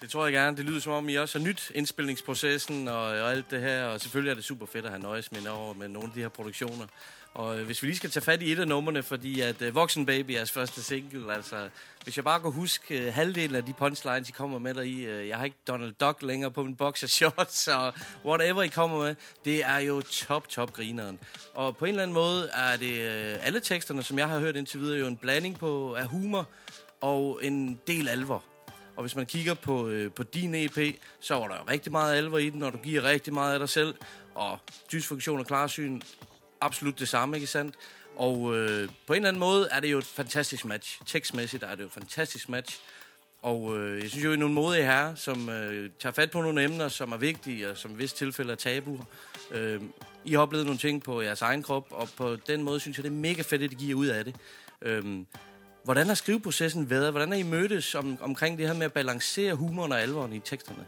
Det 0.00 0.10
tror 0.10 0.24
jeg 0.24 0.32
gerne. 0.32 0.56
Det 0.56 0.64
lyder 0.64 0.80
som 0.80 0.92
om, 0.92 1.08
I 1.08 1.14
også 1.14 1.38
har 1.38 1.46
nyt 1.46 1.72
indspilningsprocessen 1.74 2.88
og, 2.88 3.02
og 3.02 3.30
alt 3.30 3.50
det 3.50 3.60
her. 3.60 3.84
Og 3.84 4.00
selvfølgelig 4.00 4.30
er 4.30 4.34
det 4.34 4.44
super 4.44 4.66
fedt 4.66 4.84
at 4.84 4.90
have 4.90 5.02
nøjes 5.02 5.32
med 5.32 5.46
over 5.46 5.74
med 5.74 5.88
nogle 5.88 6.08
af 6.08 6.14
de 6.14 6.20
her 6.20 6.28
produktioner. 6.28 6.86
Og 7.34 7.58
øh, 7.58 7.66
hvis 7.66 7.82
vi 7.82 7.86
lige 7.86 7.96
skal 7.96 8.10
tage 8.10 8.24
fat 8.24 8.42
i 8.42 8.52
et 8.52 8.58
af 8.58 8.68
numrene, 8.68 9.02
fordi 9.02 9.40
at 9.40 9.62
øh, 9.62 9.74
Voksen 9.74 10.06
Baby 10.06 10.30
er 10.30 10.34
jeres 10.34 10.50
første 10.50 10.82
single, 10.82 11.34
altså 11.34 11.68
hvis 12.04 12.16
jeg 12.16 12.24
bare 12.24 12.40
kan 12.40 12.52
huske 12.52 13.06
øh, 13.06 13.14
halvdelen 13.14 13.56
af 13.56 13.64
de 13.64 13.72
punchlines, 13.72 14.28
I 14.28 14.32
kommer 14.32 14.58
med 14.58 14.74
der 14.74 14.82
i, 14.82 15.00
øh, 15.00 15.28
jeg 15.28 15.36
har 15.36 15.44
ikke 15.44 15.56
Donald 15.68 15.92
Duck 16.00 16.22
længere 16.22 16.50
på 16.50 16.62
min 16.62 16.76
boxer 16.76 17.06
shorts, 17.06 17.68
og 17.68 17.92
whatever 18.24 18.62
I 18.62 18.68
kommer 18.68 18.98
med, 18.98 19.14
det 19.44 19.64
er 19.64 19.78
jo 19.78 20.00
top, 20.00 20.48
top 20.48 20.72
grineren. 20.72 21.18
Og 21.54 21.76
på 21.76 21.84
en 21.84 21.88
eller 21.88 22.02
anden 22.02 22.14
måde 22.14 22.48
er 22.54 22.76
det 22.76 23.00
øh, 23.00 23.46
alle 23.46 23.60
teksterne, 23.60 24.02
som 24.02 24.18
jeg 24.18 24.28
har 24.28 24.38
hørt 24.38 24.56
indtil 24.56 24.80
videre, 24.80 24.98
jo 24.98 25.06
en 25.06 25.16
blanding 25.16 25.58
på 25.58 25.94
af 25.94 26.06
humor 26.06 26.48
og 27.00 27.40
en 27.42 27.80
del 27.86 28.08
alvor. 28.08 28.44
Og 28.96 29.02
hvis 29.02 29.16
man 29.16 29.26
kigger 29.26 29.54
på, 29.54 29.88
øh, 29.88 30.12
på 30.12 30.22
din 30.22 30.54
EP, 30.54 30.78
så 31.20 31.34
var 31.34 31.48
der 31.48 31.54
jo 31.56 31.62
rigtig 31.70 31.92
meget 31.92 32.16
alvor 32.16 32.38
i 32.38 32.50
den, 32.50 32.62
og 32.62 32.72
du 32.72 32.78
giver 32.78 33.02
rigtig 33.02 33.34
meget 33.34 33.52
af 33.52 33.58
dig 33.58 33.68
selv. 33.68 33.94
Og 34.34 34.58
dysfunktion 34.92 35.40
og 35.40 35.46
klarsyn, 35.46 36.00
absolut 36.60 36.98
det 36.98 37.08
samme, 37.08 37.36
ikke 37.36 37.46
sandt? 37.46 37.74
Og 38.16 38.56
øh, 38.56 38.88
på 39.06 39.12
en 39.12 39.16
eller 39.16 39.28
anden 39.28 39.40
måde 39.40 39.68
er 39.70 39.80
det 39.80 39.92
jo 39.92 39.98
et 39.98 40.04
fantastisk 40.04 40.64
match. 40.64 41.00
Tekstmæssigt 41.06 41.62
er 41.62 41.70
det 41.70 41.80
jo 41.80 41.86
et 41.86 41.92
fantastisk 41.92 42.48
match. 42.48 42.80
Og 43.42 43.78
øh, 43.78 44.02
jeg 44.02 44.10
synes 44.10 44.24
jo, 44.24 44.30
I 44.30 44.34
er 44.34 44.38
nogle 44.38 44.54
modige 44.54 44.84
herrer, 44.84 45.14
som 45.14 45.48
øh, 45.48 45.90
tager 46.00 46.12
fat 46.12 46.30
på 46.30 46.42
nogle 46.42 46.64
emner, 46.64 46.88
som 46.88 47.12
er 47.12 47.16
vigtige, 47.16 47.70
og 47.70 47.76
som 47.76 47.90
i 47.90 47.94
vist 47.94 48.16
tilfælde 48.16 48.52
er 48.52 48.56
tabuer. 48.56 49.04
Øh, 49.50 49.80
I 50.24 50.32
har 50.32 50.40
oplevet 50.40 50.66
nogle 50.66 50.78
ting 50.78 51.02
på 51.02 51.20
jeres 51.20 51.42
egen 51.42 51.62
krop, 51.62 51.86
og 51.90 52.08
på 52.16 52.36
den 52.36 52.62
måde 52.62 52.80
synes 52.80 52.98
jeg, 52.98 53.04
det 53.04 53.10
er 53.10 53.14
mega 53.14 53.42
fedt, 53.42 53.62
at 53.62 53.72
I 53.72 53.74
giver 53.74 53.98
ud 53.98 54.06
af 54.06 54.24
det. 54.24 54.36
Øh, 54.82 55.24
hvordan 55.84 56.06
har 56.06 56.14
skriveprocessen 56.14 56.90
været? 56.90 57.10
Hvordan 57.10 57.28
har 57.28 57.38
I 57.38 57.42
mødtes 57.42 57.94
om, 57.94 58.18
omkring 58.20 58.58
det 58.58 58.66
her 58.66 58.74
med 58.74 58.86
at 58.86 58.92
balancere 58.92 59.54
humoren 59.54 59.92
og 59.92 60.00
alvoren 60.00 60.32
i 60.32 60.40
teksterne? 60.40 60.86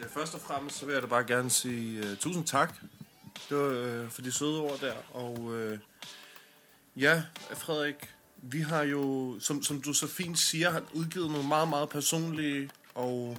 Ja, 0.00 0.06
først 0.06 0.34
og 0.34 0.40
fremmest 0.40 0.78
så 0.78 0.86
vil 0.86 0.92
jeg 0.92 1.02
da 1.02 1.06
bare 1.06 1.24
gerne 1.24 1.50
sige 1.50 2.00
uh, 2.00 2.16
tusind 2.16 2.44
tak 2.44 2.74
det 3.48 3.56
var, 3.56 3.68
øh, 3.68 4.10
for 4.10 4.22
de 4.22 4.32
søde 4.32 4.60
ord 4.60 4.80
der. 4.80 4.94
Og 5.10 5.56
øh, 5.56 5.78
ja, 6.96 7.22
Frederik, 7.54 8.14
vi 8.42 8.60
har 8.60 8.82
jo, 8.82 9.36
som, 9.40 9.62
som 9.62 9.80
du 9.80 9.92
så 9.92 10.06
fint 10.06 10.38
siger, 10.38 10.70
har 10.70 10.82
udgivet 10.94 11.30
nogle 11.30 11.48
meget, 11.48 11.68
meget 11.68 11.88
personlige 11.88 12.70
og 12.94 13.38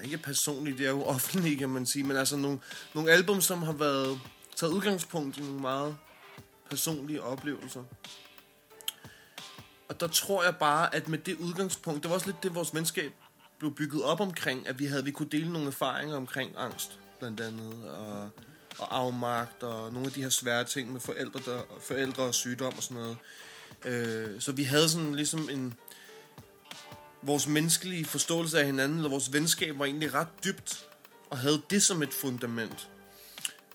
eller 0.00 0.12
ikke 0.12 0.24
personlige, 0.24 0.78
det 0.78 0.86
er 0.86 0.90
jo 0.90 1.04
offentlige, 1.04 1.56
kan 1.56 1.68
man 1.68 1.86
sige, 1.86 2.04
men 2.04 2.16
altså 2.16 2.36
nogle, 2.36 2.60
nogle 2.94 3.10
album, 3.10 3.40
som 3.40 3.62
har 3.62 3.72
været 3.72 4.20
taget 4.56 4.72
udgangspunkt 4.72 5.38
i 5.38 5.40
nogle 5.40 5.60
meget 5.60 5.96
personlige 6.70 7.22
oplevelser. 7.22 7.84
Og 9.88 10.00
der 10.00 10.06
tror 10.06 10.44
jeg 10.44 10.56
bare, 10.56 10.94
at 10.94 11.08
med 11.08 11.18
det 11.18 11.36
udgangspunkt, 11.36 12.02
det 12.02 12.08
var 12.08 12.14
også 12.14 12.26
lidt 12.26 12.42
det, 12.42 12.54
vores 12.54 12.74
venskab 12.74 13.12
blev 13.58 13.74
bygget 13.74 14.02
op 14.02 14.20
omkring, 14.20 14.68
at 14.68 14.78
vi 14.78 14.86
havde 14.86 15.04
vi 15.04 15.10
kunne 15.10 15.28
dele 15.28 15.52
nogle 15.52 15.66
erfaringer 15.66 16.16
omkring 16.16 16.52
angst, 16.56 16.98
blandt 17.18 17.40
andet, 17.40 17.90
og, 17.90 18.30
og 18.80 18.98
afmagt, 18.98 19.62
og 19.62 19.92
nogle 19.92 20.06
af 20.06 20.12
de 20.12 20.22
her 20.22 20.28
svære 20.28 20.64
ting 20.64 20.92
med 20.92 21.00
forældre, 21.00 21.40
der, 21.46 21.62
forældre 21.80 22.22
og 22.22 22.34
sygdom 22.34 22.72
og 22.76 22.82
sådan 22.82 23.02
noget. 23.02 23.16
Øh, 23.84 24.40
så 24.40 24.52
vi 24.52 24.62
havde 24.62 24.88
sådan 24.88 25.14
ligesom 25.14 25.48
en... 25.50 25.74
Vores 27.22 27.46
menneskelige 27.46 28.04
forståelse 28.04 28.60
af 28.60 28.66
hinanden, 28.66 28.98
eller 28.98 29.10
vores 29.10 29.32
venskab 29.32 29.78
var 29.78 29.84
egentlig 29.84 30.14
ret 30.14 30.44
dybt, 30.44 30.86
og 31.30 31.38
havde 31.38 31.62
det 31.70 31.82
som 31.82 32.02
et 32.02 32.14
fundament. 32.14 32.88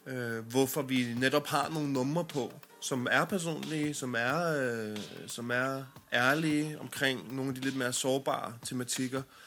Øh, 0.07 0.47
hvorfor 0.47 0.81
vi 0.81 1.13
netop 1.17 1.47
har 1.47 1.69
nogle 1.69 1.93
numre 1.93 2.25
på, 2.25 2.53
som 2.81 3.07
er 3.11 3.25
personlige, 3.25 3.93
som 3.93 4.15
er, 4.17 4.61
øh, 4.61 4.97
som 5.27 5.51
er 5.51 5.83
ærlige 6.13 6.79
omkring 6.79 7.35
nogle 7.35 7.49
af 7.49 7.55
de 7.55 7.61
lidt 7.61 7.75
mere 7.75 7.93
sårbare 7.93 8.53
tematikker. 8.65 9.19
Øh, 9.19 9.44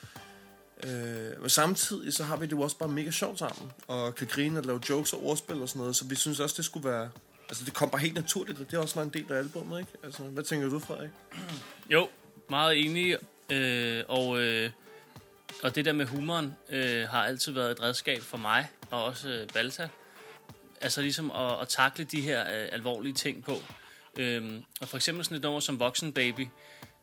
Øh, 0.84 1.40
men 1.40 1.50
samtidig 1.50 2.12
så 2.12 2.24
har 2.24 2.36
vi 2.36 2.46
det 2.46 2.52
jo 2.52 2.60
også 2.60 2.76
bare 2.76 2.88
mega 2.88 3.10
sjovt 3.10 3.38
sammen, 3.38 3.72
og 3.86 4.14
kan 4.14 4.26
grine 4.26 4.58
og 4.58 4.64
lave 4.64 4.80
jokes 4.90 5.12
og 5.12 5.24
ordspil 5.24 5.62
og 5.62 5.68
sådan 5.68 5.80
noget, 5.80 5.96
så 5.96 6.04
vi 6.04 6.14
synes 6.14 6.40
også, 6.40 6.54
det 6.56 6.64
skulle 6.64 6.88
være... 6.88 7.10
Altså, 7.48 7.64
det 7.64 7.74
kom 7.74 7.90
bare 7.90 8.00
helt 8.00 8.14
naturligt, 8.14 8.60
og 8.60 8.70
det 8.70 8.76
er 8.76 8.80
også 8.80 8.94
var 8.94 9.02
en 9.02 9.08
del 9.08 9.32
af 9.32 9.38
albumet, 9.38 9.80
ikke? 9.80 9.92
Altså, 10.02 10.22
hvad 10.22 10.44
tænker 10.44 10.68
du, 10.68 10.78
Frederik? 10.78 11.10
Jo, 11.90 12.08
meget 12.48 12.84
enig. 12.84 13.16
Øh, 13.50 14.04
og, 14.08 14.40
øh, 14.40 14.70
og 15.62 15.74
det 15.74 15.84
der 15.84 15.92
med 15.92 16.06
humoren 16.06 16.56
øh, 16.68 17.08
har 17.08 17.24
altid 17.24 17.52
været 17.52 17.70
et 17.70 17.82
redskab 17.82 18.22
for 18.22 18.38
mig, 18.38 18.70
og 18.90 19.04
også 19.04 19.28
øh, 19.28 19.48
Balta. 19.54 19.88
Altså 20.80 21.00
ligesom 21.02 21.30
at, 21.30 21.60
at 21.60 21.68
takle 21.68 22.04
de 22.04 22.20
her 22.20 22.40
øh, 22.40 22.68
alvorlige 22.72 23.14
ting 23.14 23.44
på. 23.44 23.56
Øh, 24.16 24.62
og 24.80 24.88
for 24.88 24.96
eksempel 24.96 25.24
sådan 25.24 25.36
et 25.36 25.42
nummer 25.42 25.60
som 25.60 25.80
Voksen 25.80 26.12
Baby, 26.12 26.46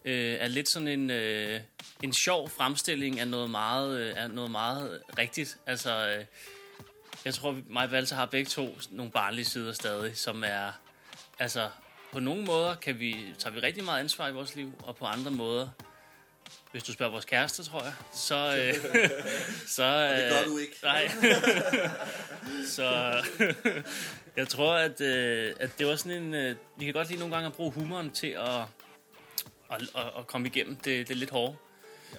øh, 0.05 0.37
er 0.39 0.47
lidt 0.47 0.69
sådan 0.69 0.87
en, 0.87 1.09
øh, 1.09 1.59
en 2.03 2.13
sjov 2.13 2.49
fremstilling 2.49 3.19
af 3.19 3.27
noget 3.27 3.49
meget, 3.49 3.99
øh, 3.99 4.13
af 4.23 4.29
noget 4.29 4.51
meget 4.51 5.01
rigtigt. 5.17 5.57
Altså, 5.65 6.07
øh, 6.07 6.25
jeg 7.25 7.33
tror, 7.33 7.57
mig 7.69 7.89
og 8.11 8.17
har 8.17 8.25
begge 8.25 8.49
to 8.49 8.77
nogle 8.89 9.11
barnlige 9.11 9.45
sider 9.45 9.73
stadig, 9.73 10.17
som 10.17 10.43
er, 10.47 10.71
altså, 11.39 11.69
på 12.11 12.19
nogle 12.19 12.43
måder 12.43 12.75
kan 12.75 12.99
vi, 12.99 13.25
tager 13.39 13.53
vi 13.53 13.59
rigtig 13.59 13.83
meget 13.83 13.99
ansvar 13.99 14.27
i 14.27 14.31
vores 14.31 14.55
liv, 14.55 14.73
og 14.83 14.95
på 14.95 15.05
andre 15.05 15.31
måder, 15.31 15.69
hvis 16.71 16.83
du 16.83 16.93
spørger 16.93 17.11
vores 17.11 17.25
kæreste, 17.25 17.63
tror 17.63 17.83
jeg, 17.83 17.93
så... 18.13 18.57
Øh, 18.57 18.73
så 19.75 19.83
Og 19.83 20.17
det 20.17 20.31
gør 20.31 20.39
øh, 20.39 20.45
du 20.45 20.57
ikke. 20.57 20.75
Nej. 20.83 21.11
så 22.75 23.13
jeg 24.37 24.47
tror, 24.47 24.73
at, 24.73 25.01
øh, 25.01 25.53
at 25.59 25.79
det 25.79 25.87
var 25.87 25.95
sådan 25.95 26.23
en... 26.23 26.33
Øh, 26.33 26.55
vi 26.77 26.85
kan 26.85 26.93
godt 26.93 27.07
lide 27.09 27.19
nogle 27.19 27.35
gange 27.35 27.47
at 27.47 27.53
bruge 27.53 27.71
humoren 27.71 28.11
til 28.11 28.27
at, 28.27 28.61
at, 29.75 29.81
at, 29.95 30.11
at 30.17 30.27
komme 30.27 30.47
igennem 30.47 30.75
det, 30.75 31.07
det 31.07 31.17
lidt 31.17 31.29
hårde. 31.29 31.55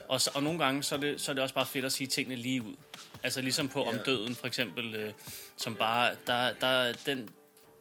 Og, 0.08 0.20
så, 0.20 0.30
og 0.34 0.42
nogle 0.42 0.58
gange, 0.58 0.82
så 0.82 0.94
er, 0.94 0.98
det, 0.98 1.20
så 1.20 1.32
er 1.32 1.34
det 1.34 1.42
også 1.42 1.54
bare 1.54 1.66
fedt 1.66 1.84
at 1.84 1.92
sige 1.92 2.06
tingene 2.06 2.36
lige 2.36 2.62
ud. 2.62 2.74
Altså 3.22 3.40
ligesom 3.40 3.68
på 3.68 3.84
Om 3.84 3.94
Ja. 3.94 4.02
døden, 4.02 4.34
for 4.34 4.46
eksempel, 4.46 4.94
øh, 4.94 5.12
som 5.56 5.74
bare... 5.76 6.16
Der, 6.26 6.52
der, 6.52 6.92
den, 7.06 7.28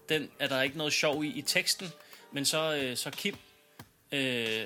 den 0.09 0.31
er 0.39 0.47
der 0.47 0.61
ikke 0.61 0.77
noget 0.77 0.93
sjov 0.93 1.23
i 1.23 1.27
i 1.27 1.41
teksten, 1.41 1.87
men 2.31 2.45
så, 2.45 2.75
øh, 2.75 2.97
så 2.97 3.11
Kim, 3.11 3.35
øh, 4.11 4.65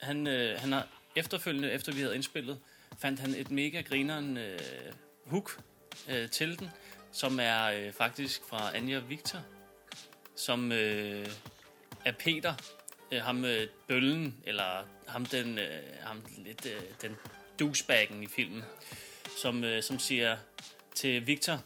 han, 0.00 0.26
øh, 0.26 0.60
han 0.60 0.72
har 0.72 0.88
efterfølgende, 1.16 1.70
efter 1.70 1.92
vi 1.92 2.00
havde 2.00 2.14
indspillet, 2.14 2.58
fandt 2.98 3.20
han 3.20 3.34
et 3.34 3.50
mega 3.50 3.80
grineren 3.80 4.36
øh, 4.36 4.58
hook 5.26 5.60
øh, 6.08 6.30
til 6.30 6.58
den, 6.58 6.70
som 7.12 7.40
er 7.40 7.64
øh, 7.64 7.92
faktisk 7.92 8.42
fra 8.48 8.76
Anja 8.76 8.98
Victor, 8.98 9.38
som 10.36 10.72
øh, 10.72 11.26
er 12.04 12.12
Peter, 12.12 12.54
øh, 13.14 13.22
ham 13.22 13.44
øh, 13.44 13.66
bøllen, 13.88 14.34
eller 14.46 14.86
ham 15.08 15.26
den, 15.26 15.58
øh, 15.58 15.82
ham 16.02 16.22
lidt, 16.38 16.66
øh, 16.66 16.80
den 17.02 17.16
douchebaggen 17.60 18.22
i 18.22 18.26
filmen, 18.26 18.62
som, 19.42 19.64
øh, 19.64 19.82
som 19.82 19.98
siger 19.98 20.36
til 20.94 21.26
Victor, 21.26 21.62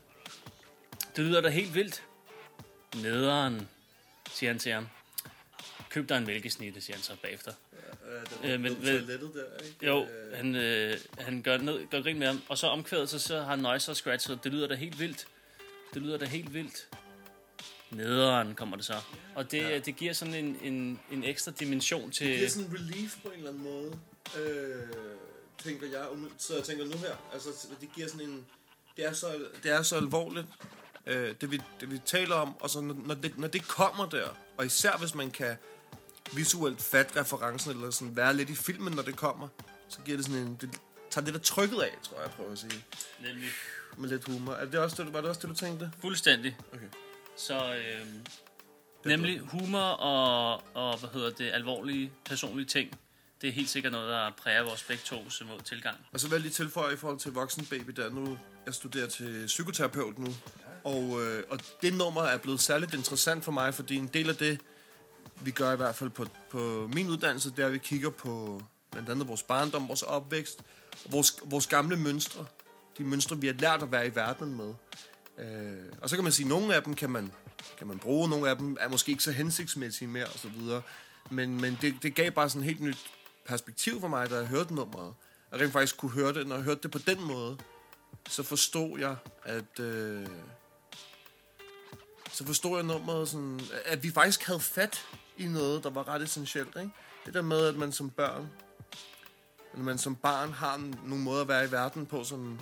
det 1.16 1.24
lyder 1.24 1.40
da 1.40 1.48
helt 1.48 1.74
vildt. 1.74 2.02
Nederen, 2.94 3.68
siger 4.30 4.50
han 4.50 4.58
til 4.58 4.72
ham. 4.72 4.88
Køb 5.90 6.08
dig 6.08 6.16
en 6.18 6.26
mælkesnitte, 6.26 6.80
siger 6.80 6.96
han 6.96 7.02
så 7.02 7.12
bagefter. 7.22 7.52
Ja, 8.42 8.54
Øh, 8.54 8.60
men- 8.60 8.74
på 8.74 8.78
men- 8.80 8.86
toilettet 8.86 9.30
der, 9.34 9.64
ikke? 9.66 9.86
Jo, 9.86 10.06
han, 10.34 10.54
øh, 10.54 10.98
han 11.18 11.42
gør, 11.42 11.56
ned, 11.58 11.86
gør 11.90 12.02
grin 12.02 12.18
med 12.18 12.26
ham. 12.26 12.42
Og 12.48 12.58
så 12.58 12.66
omkvædet, 12.66 13.08
så, 13.08 13.18
så 13.18 13.40
har 13.42 13.56
og 13.90 13.96
scratchet. 13.96 14.44
Det 14.44 14.52
lyder 14.52 14.66
da 14.68 14.74
helt 14.74 15.00
vildt. 15.00 15.26
Det 15.94 16.02
lyder 16.02 16.18
da 16.18 16.24
helt 16.24 16.54
vildt. 16.54 16.88
Nederen 17.90 18.54
kommer 18.54 18.76
det 18.76 18.84
så. 18.84 18.94
Og 19.34 19.50
det, 19.50 19.62
ja. 19.62 19.78
det 19.78 19.96
giver 19.96 20.12
sådan 20.12 20.34
en, 20.34 20.58
en, 20.62 21.00
en 21.10 21.24
ekstra 21.24 21.52
dimension 21.60 22.10
til... 22.10 22.26
Det 22.26 22.36
giver 22.36 22.48
sådan 22.48 22.70
en 22.70 22.74
relief 22.74 23.16
på 23.22 23.28
en 23.28 23.34
eller 23.34 23.50
anden 23.50 23.62
måde, 23.62 23.98
øh, 24.38 24.88
tænker 25.64 25.86
jeg, 25.86 26.06
så 26.38 26.54
jeg 26.54 26.64
tænker 26.64 26.84
nu 26.84 26.96
her. 26.98 27.16
Altså, 27.32 27.48
det 27.80 27.88
giver 27.94 28.08
sådan 28.08 28.28
en... 28.28 28.46
Det 28.96 29.06
er 29.06 29.12
så, 29.12 29.46
det 29.62 29.70
er 29.70 29.82
så 29.82 29.96
alvorligt, 29.96 30.46
øh, 31.06 31.34
det, 31.40 31.50
vi, 31.50 31.60
det 31.80 31.90
vi 31.90 31.98
taler 32.06 32.34
om, 32.34 32.56
og 32.60 32.70
så 32.70 32.80
når, 32.80 32.96
når, 33.06 33.14
det, 33.14 33.38
når 33.38 33.48
det 33.48 33.68
kommer 33.68 34.08
der, 34.08 34.28
og 34.56 34.66
især 34.66 34.96
hvis 34.96 35.14
man 35.14 35.30
kan 35.30 35.56
visuelt 36.32 36.82
fatte 36.82 37.20
referencen, 37.20 37.70
eller 37.70 37.90
sådan 37.90 38.16
være 38.16 38.34
lidt 38.34 38.50
i 38.50 38.54
filmen, 38.54 38.92
når 38.92 39.02
det 39.02 39.16
kommer, 39.16 39.48
så 39.88 39.98
giver 40.04 40.16
det 40.16 40.26
sådan 40.26 40.42
en... 40.42 40.58
Det 40.60 40.70
tager 41.10 41.24
det 41.24 41.34
der 41.34 41.40
trykket 41.40 41.80
af, 41.80 41.98
tror 42.02 42.16
jeg, 42.16 42.26
jeg 42.26 42.30
prøver 42.36 42.52
at 42.52 42.58
sige. 42.58 42.84
Nemlig. 43.20 43.48
Med 43.96 44.08
lidt 44.08 44.24
humor. 44.24 44.52
Er 44.52 44.64
det 44.64 44.80
også 44.80 45.02
det, 45.02 45.12
var 45.12 45.20
det 45.20 45.30
også 45.30 45.40
det, 45.40 45.48
du 45.48 45.54
tænkte? 45.54 45.90
Fuldstændig. 46.00 46.56
Okay. 46.72 46.86
Så 47.38 47.74
øh, 47.74 48.06
nemlig 49.04 49.40
humor 49.40 49.78
og, 49.78 50.62
og 50.74 50.98
hvad 50.98 51.10
hedder 51.12 51.30
det, 51.30 51.50
alvorlige, 51.52 52.12
personlige 52.24 52.66
ting. 52.66 52.98
Det 53.40 53.48
er 53.48 53.52
helt 53.52 53.68
sikkert 53.68 53.92
noget, 53.92 54.08
der 54.08 54.30
præger 54.42 54.62
vores 54.62 54.82
begge 54.82 55.02
tos 55.04 55.42
mod 55.48 55.60
tilgang. 55.60 55.96
Og 56.12 56.20
så 56.20 56.28
vil 56.28 56.34
jeg 56.34 56.40
lige 56.40 56.52
tilføje 56.52 56.94
i 56.94 56.96
forhold 56.96 57.18
til 57.18 57.32
voksen 57.32 57.66
baby 57.66 57.90
der 57.90 58.10
nu. 58.10 58.38
Jeg 58.66 58.74
studerer 58.74 59.06
til 59.06 59.46
psykoterapeut 59.46 60.18
nu. 60.18 60.34
Og, 60.84 61.22
øh, 61.22 61.44
og 61.50 61.58
det 61.82 61.94
nummer 61.94 62.22
er 62.22 62.38
blevet 62.38 62.60
særligt 62.60 62.94
interessant 62.94 63.44
for 63.44 63.52
mig, 63.52 63.74
fordi 63.74 63.96
en 63.96 64.06
del 64.06 64.28
af 64.28 64.36
det, 64.36 64.60
vi 65.40 65.50
gør 65.50 65.72
i 65.72 65.76
hvert 65.76 65.94
fald 65.94 66.10
på, 66.10 66.26
på 66.50 66.90
min 66.92 67.08
uddannelse, 67.08 67.50
det 67.50 67.58
er, 67.58 67.66
at 67.66 67.72
vi 67.72 67.78
kigger 67.78 68.10
på 68.10 68.62
blandt 68.90 69.08
andet 69.08 69.28
vores 69.28 69.42
barndom, 69.42 69.88
vores 69.88 70.02
opvækst, 70.02 70.62
vores, 71.10 71.36
vores 71.44 71.66
gamle 71.66 71.96
mønstre. 71.96 72.46
De 72.98 73.04
mønstre, 73.04 73.40
vi 73.40 73.46
har 73.46 73.54
lært 73.54 73.82
at 73.82 73.92
være 73.92 74.06
i 74.06 74.14
verden 74.14 74.56
med. 74.56 74.74
Øh, 75.38 75.92
og 76.02 76.10
så 76.10 76.16
kan 76.16 76.22
man 76.22 76.32
sige, 76.32 76.44
at 76.44 76.48
nogle 76.48 76.74
af 76.74 76.82
dem 76.82 76.94
kan 76.94 77.10
man, 77.10 77.32
kan 77.78 77.86
man 77.86 77.98
bruge, 77.98 78.28
nogle 78.28 78.50
af 78.50 78.56
dem 78.56 78.76
er 78.80 78.88
måske 78.88 79.10
ikke 79.10 79.22
så 79.22 79.32
hensigtsmæssige 79.32 80.08
mere, 80.08 80.26
og 80.26 80.38
så 80.38 80.48
videre. 80.48 80.82
Men, 81.30 81.60
men 81.60 81.78
det, 81.80 81.94
det 82.02 82.14
gav 82.14 82.30
bare 82.30 82.50
sådan 82.50 82.60
et 82.60 82.66
helt 82.66 82.80
nyt 82.80 83.10
perspektiv 83.46 84.00
for 84.00 84.08
mig, 84.08 84.30
da 84.30 84.36
jeg 84.36 84.46
hørte 84.46 84.74
nummeret. 84.74 85.14
Jeg 85.52 85.60
rent 85.60 85.72
faktisk 85.72 85.96
kunne 85.96 86.10
høre 86.10 86.32
det, 86.32 86.46
når 86.46 86.54
jeg 86.54 86.64
hørte 86.64 86.80
det 86.82 86.90
på 86.90 86.98
den 86.98 87.24
måde, 87.24 87.58
så 88.28 88.42
forstod 88.42 88.98
jeg, 88.98 89.16
at... 89.44 89.80
Øh, 89.80 90.26
så 92.32 92.46
forstod 92.46 92.76
jeg 92.76 92.86
nummeret 92.86 93.28
sådan, 93.28 93.60
at 93.84 94.02
vi 94.02 94.10
faktisk 94.10 94.46
havde 94.46 94.60
fat 94.60 95.06
i 95.36 95.46
noget, 95.46 95.84
der 95.84 95.90
var 95.90 96.08
ret 96.08 96.22
essentielt, 96.22 96.76
ikke? 96.76 96.90
Det 97.26 97.34
der 97.34 97.42
med, 97.42 97.66
at 97.66 97.76
man 97.76 97.92
som 97.92 98.10
børn, 98.10 98.50
at 99.72 99.78
man 99.78 99.98
som 99.98 100.16
barn 100.16 100.52
har 100.52 100.76
nogle 101.04 101.24
måder 101.24 101.40
at 101.40 101.48
være 101.48 101.64
i 101.64 101.70
verden 101.70 102.06
på, 102.06 102.24
som 102.24 102.60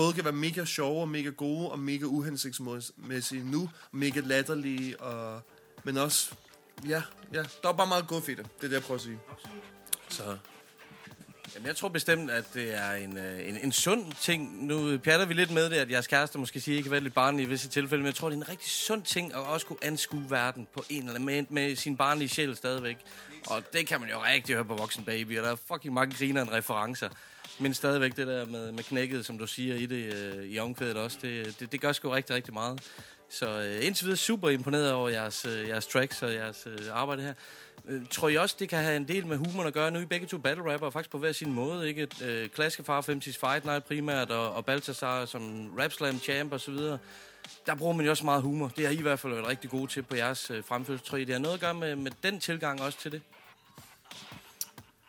både 0.00 0.12
kan 0.12 0.24
være 0.24 0.32
mega 0.32 0.64
sjove 0.64 1.00
og 1.00 1.08
mega 1.08 1.28
gode 1.28 1.70
og 1.70 1.78
mega 1.78 2.04
uhensigtsmæssige 2.04 3.50
nu, 3.50 3.60
og 3.62 3.98
mega 3.98 4.20
latterlige, 4.20 5.00
og, 5.00 5.40
men 5.84 5.96
også, 5.96 6.34
ja, 6.88 7.02
ja, 7.32 7.42
der 7.62 7.68
er 7.68 7.72
bare 7.72 7.86
meget 7.86 8.06
guf 8.06 8.28
i 8.28 8.34
det. 8.34 8.46
Det 8.56 8.64
er 8.64 8.68
det, 8.68 8.72
jeg 8.72 8.82
prøver 8.82 8.98
at 8.98 9.02
sige. 9.02 9.18
Så 10.08 10.36
Jamen, 11.54 11.66
jeg 11.66 11.76
tror 11.76 11.88
bestemt, 11.88 12.30
at 12.30 12.44
det 12.54 12.74
er 12.74 12.92
en, 12.92 13.18
øh, 13.18 13.48
en, 13.48 13.58
en 13.62 13.72
sund 13.72 14.12
ting. 14.20 14.66
Nu 14.66 14.98
pjatter 14.98 15.26
vi 15.26 15.34
lidt 15.34 15.50
med 15.50 15.70
det, 15.70 15.76
at 15.76 15.90
jeres 15.90 16.06
kæreste 16.06 16.38
måske 16.38 16.60
siger, 16.60 16.78
ikke 16.78 16.90
være 16.90 17.00
lidt 17.00 17.14
barnlig 17.14 17.46
i 17.46 17.48
visse 17.48 17.68
tilfælde, 17.68 18.02
men 18.02 18.06
jeg 18.06 18.14
tror, 18.14 18.28
det 18.28 18.36
er 18.36 18.42
en 18.42 18.48
rigtig 18.48 18.70
sund 18.70 19.02
ting 19.02 19.34
at 19.34 19.40
også 19.40 19.66
kunne 19.66 19.84
anskue 19.84 20.24
verden 20.28 20.68
på 20.74 20.84
en 20.88 20.98
eller 20.98 21.14
anden 21.14 21.26
med, 21.26 21.44
med 21.48 21.76
sin 21.76 21.96
barnlige 21.96 22.28
sjæl 22.28 22.56
stadigvæk. 22.56 22.96
Og 23.46 23.62
det 23.72 23.86
kan 23.86 24.00
man 24.00 24.10
jo 24.10 24.22
rigtig 24.24 24.54
høre 24.54 24.64
på 24.64 24.74
Voksen 24.74 25.04
Baby, 25.04 25.38
og 25.38 25.44
der 25.44 25.52
er 25.52 25.56
fucking 25.72 25.94
mange 25.94 26.16
griner 26.16 26.52
referencer. 26.52 27.08
Men 27.60 27.74
stadigvæk 27.74 28.16
det 28.16 28.26
der 28.26 28.46
med, 28.46 28.72
med 28.72 28.84
knækket, 28.84 29.26
som 29.26 29.38
du 29.38 29.46
siger 29.46 29.74
i 29.74 29.86
det 29.86 30.14
øh, 30.14 30.44
i 30.44 30.58
omkvædet 30.58 30.96
også, 30.96 31.18
det, 31.22 31.60
det, 31.60 31.72
det 31.72 31.80
gør 31.80 31.92
sgu 31.92 32.10
rigtig, 32.10 32.36
rigtig 32.36 32.54
meget. 32.54 32.80
Så 33.28 33.60
øh, 33.60 33.86
indtil 33.86 34.04
videre 34.04 34.16
super 34.16 34.48
imponeret 34.48 34.92
over 34.92 35.08
jeres, 35.08 35.44
øh, 35.44 35.68
jeres 35.68 35.86
tracks 35.86 36.22
og 36.22 36.34
jeres 36.34 36.66
øh, 36.66 36.78
arbejde 36.92 37.22
her. 37.22 37.34
Øh, 37.88 38.02
tror 38.10 38.28
I 38.28 38.36
også, 38.36 38.56
det 38.58 38.68
kan 38.68 38.78
have 38.78 38.96
en 38.96 39.08
del 39.08 39.26
med 39.26 39.36
humor 39.36 39.64
at 39.64 39.72
gøre? 39.72 39.90
Nu 39.90 39.98
er 39.98 40.02
I 40.02 40.06
begge 40.06 40.26
to 40.26 40.38
battle 40.38 40.72
rapper, 40.72 40.90
faktisk 40.90 41.10
på 41.10 41.18
hver 41.18 41.32
sin 41.32 41.52
måde, 41.52 41.88
ikke? 41.88 42.08
Øh, 42.24 42.48
Klaskefar, 42.48 43.00
50's 43.00 43.46
Fight 43.46 43.64
Night 43.64 43.84
primært, 43.84 44.30
og, 44.30 44.52
og 44.52 44.64
Balthasar 44.64 45.24
som 45.24 45.72
Rap 45.78 45.92
Slam 45.92 46.18
champ 46.18 46.52
og 46.52 46.60
så 46.60 46.70
videre. 46.70 46.98
Der 47.66 47.74
bruger 47.74 47.92
man 47.92 48.04
jo 48.04 48.10
også 48.10 48.24
meget 48.24 48.42
humor. 48.42 48.68
Det 48.68 48.86
har 48.86 48.92
I 48.92 48.96
i 48.96 49.02
hvert 49.02 49.18
fald 49.18 49.32
været 49.32 49.46
rigtig 49.46 49.70
gode 49.70 49.86
til 49.86 50.02
på 50.02 50.16
jeres 50.16 50.50
øh, 50.50 50.64
fremførelse. 50.64 51.04
Tror 51.04 51.18
I, 51.18 51.24
det 51.24 51.34
har 51.34 51.40
noget 51.40 51.54
at 51.54 51.60
gøre 51.60 51.74
med, 51.74 51.96
med 51.96 52.10
den 52.22 52.40
tilgang 52.40 52.82
også 52.82 52.98
til 52.98 53.12
det? 53.12 53.22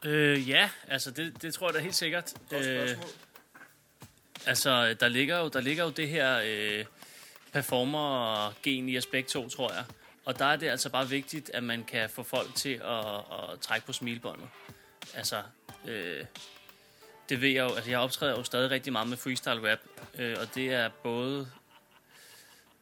Øh, 0.06 0.50
ja, 0.50 0.70
altså 0.88 1.12
det, 1.12 1.42
det 1.42 1.54
tror 1.54 1.68
jeg 1.68 1.74
da 1.74 1.80
helt 1.80 1.96
sikkert. 1.96 2.34
Øh, 2.52 2.90
altså, 4.46 4.94
der 4.94 5.08
ligger 5.08 5.40
jo, 5.40 5.48
der 5.48 5.62
ligger 5.62 5.84
jo 5.84 5.90
det 5.90 6.10
her 6.10 6.42
øh, 6.46 6.86
performer-gen 7.52 8.90
i 8.90 8.98
aspekt 8.98 9.30
2, 9.30 9.50
tror 9.50 9.74
jeg. 9.74 9.86
Og 10.26 10.40
der 10.40 10.46
er 10.46 10.56
det 10.56 10.70
altså 10.70 10.90
bare 10.90 11.10
vigtigt, 11.10 11.52
at 11.54 11.64
man 11.64 11.84
kan 11.84 12.10
få 12.10 12.24
folk 12.24 12.56
til 12.56 12.82
at, 12.84 13.16
at 13.16 13.60
trække 13.62 13.86
på 13.86 13.94
smilbåndet. 13.94 14.48
Altså, 15.16 15.44
øh, 15.88 16.26
det 17.30 17.42
ved 17.42 17.50
jeg 17.50 17.70
jo, 17.70 17.76
altså 17.76 17.90
jeg 17.90 18.00
optræder 18.00 18.38
jo 18.38 18.44
stadig 18.44 18.72
rigtig 18.72 18.94
meget 18.94 19.08
med 19.08 19.18
freestyle 19.18 19.72
rap, 19.72 19.80
øh, 20.20 20.36
og 20.40 20.56
det 20.56 20.74
er 20.74 20.90
både 21.04 21.48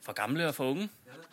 for 0.02 0.14
gamle 0.14 0.48
og 0.48 0.56
for 0.56 0.70
unge. 0.70 0.90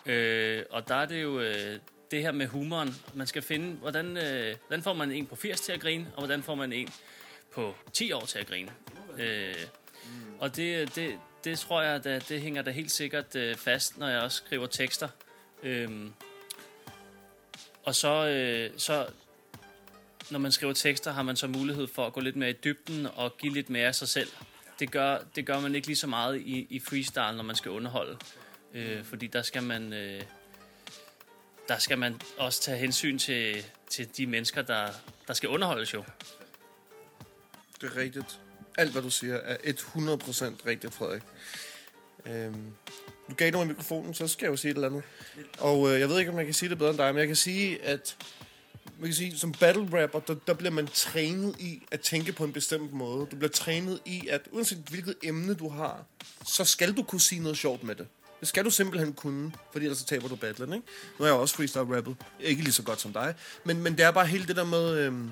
Øh, 0.06 0.64
og 0.70 0.88
der 0.88 0.94
er 0.94 1.06
det 1.06 1.22
jo 1.22 1.40
øh, 1.40 1.78
det 2.10 2.22
her 2.22 2.32
med 2.32 2.46
humoren. 2.46 2.94
Man 3.14 3.26
skal 3.26 3.42
finde, 3.42 3.76
hvordan, 3.76 4.16
øh, 4.16 4.56
hvordan 4.66 4.82
får 4.82 4.92
man 4.92 5.12
en 5.12 5.26
på 5.26 5.36
80 5.36 5.60
til 5.60 5.72
at 5.72 5.80
grine, 5.80 6.06
og 6.14 6.18
hvordan 6.18 6.42
får 6.42 6.54
man 6.54 6.72
en 6.72 6.88
på 7.52 7.74
10 7.92 8.12
år 8.12 8.24
til 8.24 8.38
at 8.38 8.46
grine. 8.46 8.72
Øh, 9.18 9.54
og 10.38 10.56
det, 10.56 10.96
det, 10.96 11.18
det 11.44 11.58
tror 11.58 11.82
jeg, 11.82 12.04
da, 12.04 12.18
det 12.18 12.40
hænger 12.40 12.62
da 12.62 12.70
helt 12.70 12.90
sikkert 12.90 13.36
øh, 13.36 13.54
fast, 13.54 13.98
når 13.98 14.08
jeg 14.08 14.20
også 14.20 14.36
skriver 14.36 14.66
tekster. 14.66 15.08
Øhm, 15.62 16.12
og 17.84 17.94
så, 17.94 18.26
øh, 18.26 18.70
så, 18.76 19.06
når 20.30 20.38
man 20.38 20.52
skriver 20.52 20.72
tekster, 20.72 21.12
har 21.12 21.22
man 21.22 21.36
så 21.36 21.46
mulighed 21.46 21.86
for 21.86 22.06
at 22.06 22.12
gå 22.12 22.20
lidt 22.20 22.36
mere 22.36 22.50
i 22.50 22.56
dybden 22.64 23.06
og 23.16 23.36
give 23.38 23.54
lidt 23.54 23.70
mere 23.70 23.86
af 23.86 23.94
sig 23.94 24.08
selv. 24.08 24.28
Det 24.78 24.90
gør, 24.90 25.18
det 25.36 25.46
gør 25.46 25.60
man 25.60 25.74
ikke 25.74 25.86
lige 25.86 25.96
så 25.96 26.06
meget 26.06 26.40
i, 26.40 26.66
i 26.70 26.80
freestyle, 26.80 27.36
når 27.36 27.42
man 27.42 27.56
skal 27.56 27.70
underholde. 27.70 28.18
Øh, 28.74 29.04
fordi 29.04 29.26
der 29.26 29.42
skal 29.42 29.62
man... 29.62 29.92
Øh, 29.92 30.22
der 31.68 31.78
skal 31.78 31.98
man 31.98 32.20
også 32.38 32.62
tage 32.62 32.78
hensyn 32.78 33.18
til, 33.18 33.64
til 33.90 34.16
de 34.16 34.26
mennesker, 34.26 34.62
der, 34.62 34.88
der 35.28 35.34
skal 35.34 35.48
underholdes 35.48 35.94
jo. 35.94 36.04
Det 37.80 37.90
er 37.90 37.96
rigtigt. 37.96 38.40
Alt, 38.78 38.92
hvad 38.92 39.02
du 39.02 39.10
siger, 39.10 39.36
er 39.36 39.72
100% 39.72 40.66
rigtigt, 40.66 40.94
Frederik. 40.94 41.22
Øhm, 42.26 42.72
du 43.30 43.34
gav 43.34 43.50
nogen 43.50 43.68
mikrofonen, 43.68 44.14
så 44.14 44.28
skal 44.28 44.46
jeg 44.46 44.50
jo 44.50 44.56
sige 44.56 44.70
et 44.70 44.74
eller 44.74 44.88
andet. 44.88 45.02
Og 45.58 45.92
øh, 45.92 46.00
jeg 46.00 46.08
ved 46.08 46.18
ikke, 46.18 46.30
om 46.30 46.38
jeg 46.38 46.44
kan 46.44 46.54
sige 46.54 46.68
det 46.68 46.78
bedre 46.78 46.90
end 46.90 46.98
dig, 46.98 47.14
men 47.14 47.18
jeg 47.18 47.26
kan 47.26 47.36
sige, 47.36 47.82
at 47.82 48.16
man 48.98 49.08
kan 49.08 49.14
sige, 49.14 49.38
som 49.38 49.52
battle 49.52 50.02
rapper, 50.02 50.20
der, 50.20 50.34
der 50.46 50.54
bliver 50.54 50.70
man 50.70 50.86
trænet 50.86 51.56
i 51.58 51.82
at 51.92 52.00
tænke 52.00 52.32
på 52.32 52.44
en 52.44 52.52
bestemt 52.52 52.92
måde. 52.92 53.26
Du 53.26 53.36
bliver 53.36 53.50
trænet 53.50 54.00
i, 54.04 54.28
at 54.28 54.40
uanset 54.52 54.78
hvilket 54.78 55.14
emne 55.22 55.54
du 55.54 55.68
har, 55.68 56.04
så 56.46 56.64
skal 56.64 56.96
du 56.96 57.02
kunne 57.02 57.20
sige 57.20 57.40
noget 57.40 57.58
sjovt 57.58 57.82
med 57.82 57.94
det. 57.94 58.06
Det 58.46 58.48
skal 58.48 58.64
du 58.64 58.70
simpelthen 58.70 59.12
kunne, 59.12 59.52
fordi 59.72 59.84
ellers 59.84 59.98
så 59.98 60.04
taber 60.04 60.28
du 60.28 60.36
battlen, 60.36 60.72
ikke? 60.72 60.86
Nu 61.18 61.24
er 61.24 61.28
jeg 61.28 61.38
også 61.38 61.54
freestyle 61.54 61.96
rappet. 61.96 62.16
Ikke 62.40 62.62
lige 62.62 62.72
så 62.72 62.82
godt 62.82 63.00
som 63.00 63.12
dig. 63.12 63.34
Men, 63.64 63.82
men 63.82 63.92
det 63.98 64.04
er 64.04 64.10
bare 64.10 64.26
hele 64.26 64.46
det 64.46 64.56
der 64.56 64.64
med, 64.64 64.98
øhm, 64.98 65.30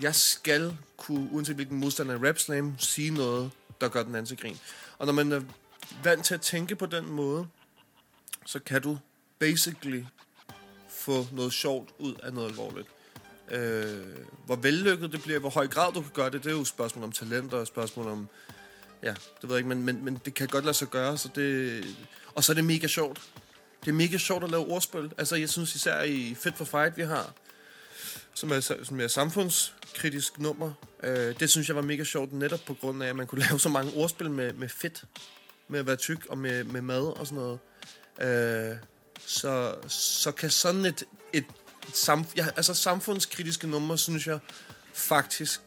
jeg 0.00 0.14
skal 0.14 0.76
kunne, 0.96 1.28
uanset 1.32 1.54
hvilken 1.54 1.78
modstander 1.78 2.14
i 2.14 2.28
Rap 2.28 2.38
Slam, 2.38 2.78
sige 2.78 3.10
noget, 3.10 3.50
der 3.80 3.88
gør 3.88 4.02
den 4.02 4.14
anden 4.14 4.26
til 4.26 4.36
grin. 4.36 4.58
Og 4.98 5.06
når 5.06 5.12
man 5.12 5.32
er 5.32 5.40
vant 6.04 6.24
til 6.24 6.34
at 6.34 6.40
tænke 6.40 6.76
på 6.76 6.86
den 6.86 7.06
måde, 7.10 7.46
så 8.46 8.58
kan 8.58 8.82
du 8.82 8.98
basically 9.38 10.04
få 10.90 11.26
noget 11.32 11.52
sjovt 11.52 11.90
ud 11.98 12.14
af 12.22 12.32
noget 12.32 12.48
alvorligt. 12.48 12.88
Øh, 13.50 14.06
hvor 14.46 14.56
vellykket 14.56 15.12
det 15.12 15.22
bliver, 15.22 15.38
hvor 15.38 15.50
høj 15.50 15.66
grad 15.66 15.92
du 15.92 16.00
kan 16.00 16.10
gøre 16.14 16.30
det, 16.30 16.44
det 16.44 16.50
er 16.50 16.54
jo 16.54 16.60
et 16.60 16.66
spørgsmål 16.66 17.04
om 17.04 17.12
talent 17.12 17.54
og 17.54 17.62
et 17.62 17.68
spørgsmål 17.68 18.08
om, 18.08 18.28
ja, 19.02 19.10
det 19.10 19.42
ved 19.42 19.50
jeg 19.50 19.58
ikke, 19.58 19.68
men, 19.68 19.82
men, 19.82 20.04
men 20.04 20.20
det 20.24 20.34
kan 20.34 20.48
godt 20.48 20.64
lade 20.64 20.76
sig 20.76 20.88
gøre, 20.88 21.18
så 21.18 21.28
det, 21.34 21.84
og 22.34 22.44
så 22.44 22.52
er 22.52 22.54
det 22.54 22.64
mega 22.64 22.86
sjovt. 22.86 23.20
Det 23.84 23.88
er 23.90 23.94
mega 23.94 24.18
sjovt 24.18 24.44
at 24.44 24.50
lave 24.50 24.66
ordspil. 24.66 25.12
Altså, 25.18 25.36
jeg 25.36 25.48
synes 25.48 25.74
især 25.74 26.02
i 26.02 26.34
Fit 26.34 26.56
for 26.56 26.64
Fight, 26.64 26.96
vi 26.96 27.02
har, 27.02 27.32
som 28.34 28.52
er, 28.52 28.60
som 28.82 29.00
er 29.00 29.08
samfundskritisk 29.08 30.38
nummer, 30.38 30.72
øh, 31.02 31.40
det 31.40 31.50
synes 31.50 31.68
jeg 31.68 31.76
var 31.76 31.82
mega 31.82 32.04
sjovt, 32.04 32.32
netop 32.32 32.60
på 32.66 32.74
grund 32.74 33.02
af, 33.02 33.08
at 33.08 33.16
man 33.16 33.26
kunne 33.26 33.40
lave 33.48 33.60
så 33.60 33.68
mange 33.68 33.92
ordspil 33.94 34.30
med, 34.30 34.52
med 34.52 34.68
fedt, 34.68 35.04
med 35.68 35.80
at 35.80 35.86
være 35.86 35.96
tyk 35.96 36.26
og 36.26 36.38
med, 36.38 36.64
med 36.64 36.80
mad 36.80 37.02
og 37.02 37.26
sådan 37.26 37.38
noget. 37.38 37.58
Øh, 38.20 38.76
så, 39.26 39.74
så 39.88 40.32
kan 40.32 40.50
sådan 40.50 40.84
et, 40.84 41.04
et, 41.32 41.44
et 41.88 42.36
ja, 42.36 42.46
altså 42.56 42.74
samfundskritiske 42.74 43.66
nummer, 43.66 43.96
synes 43.96 44.26
jeg 44.26 44.38
faktisk 44.92 45.60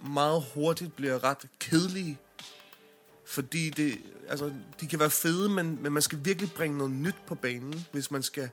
meget 0.00 0.44
hurtigt 0.54 0.96
bliver 0.96 1.24
ret 1.24 1.38
kedelige. 1.58 2.18
Fordi 3.28 3.70
det, 3.70 3.98
altså, 4.28 4.52
de 4.80 4.86
kan 4.86 4.98
være 4.98 5.10
fede, 5.10 5.48
men, 5.48 5.82
men 5.82 5.92
man 5.92 6.02
skal 6.02 6.18
virkelig 6.22 6.52
bringe 6.52 6.78
noget 6.78 6.92
nyt 6.92 7.16
på 7.26 7.34
banen, 7.34 7.86
hvis 7.92 8.10
man 8.10 8.22
skal 8.22 8.50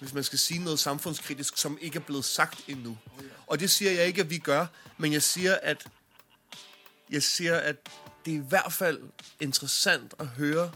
hvis 0.00 0.14
man 0.14 0.24
skal 0.24 0.38
sige 0.38 0.64
noget 0.64 0.78
samfundskritisk, 0.78 1.56
som 1.56 1.78
ikke 1.80 1.96
er 1.96 2.02
blevet 2.02 2.24
sagt 2.24 2.64
endnu. 2.68 2.98
Og 3.46 3.60
det 3.60 3.70
siger 3.70 3.90
jeg 3.90 4.06
ikke, 4.06 4.20
at 4.20 4.30
vi 4.30 4.38
gør, 4.38 4.66
men 4.98 5.12
jeg 5.12 5.22
siger, 5.22 5.58
at 5.62 5.86
jeg 7.10 7.22
siger, 7.22 7.56
at 7.56 7.76
det 8.24 8.32
er 8.32 8.38
i 8.38 8.44
hvert 8.48 8.72
fald 8.72 9.00
interessant 9.40 10.14
at 10.18 10.26
høre, 10.26 10.72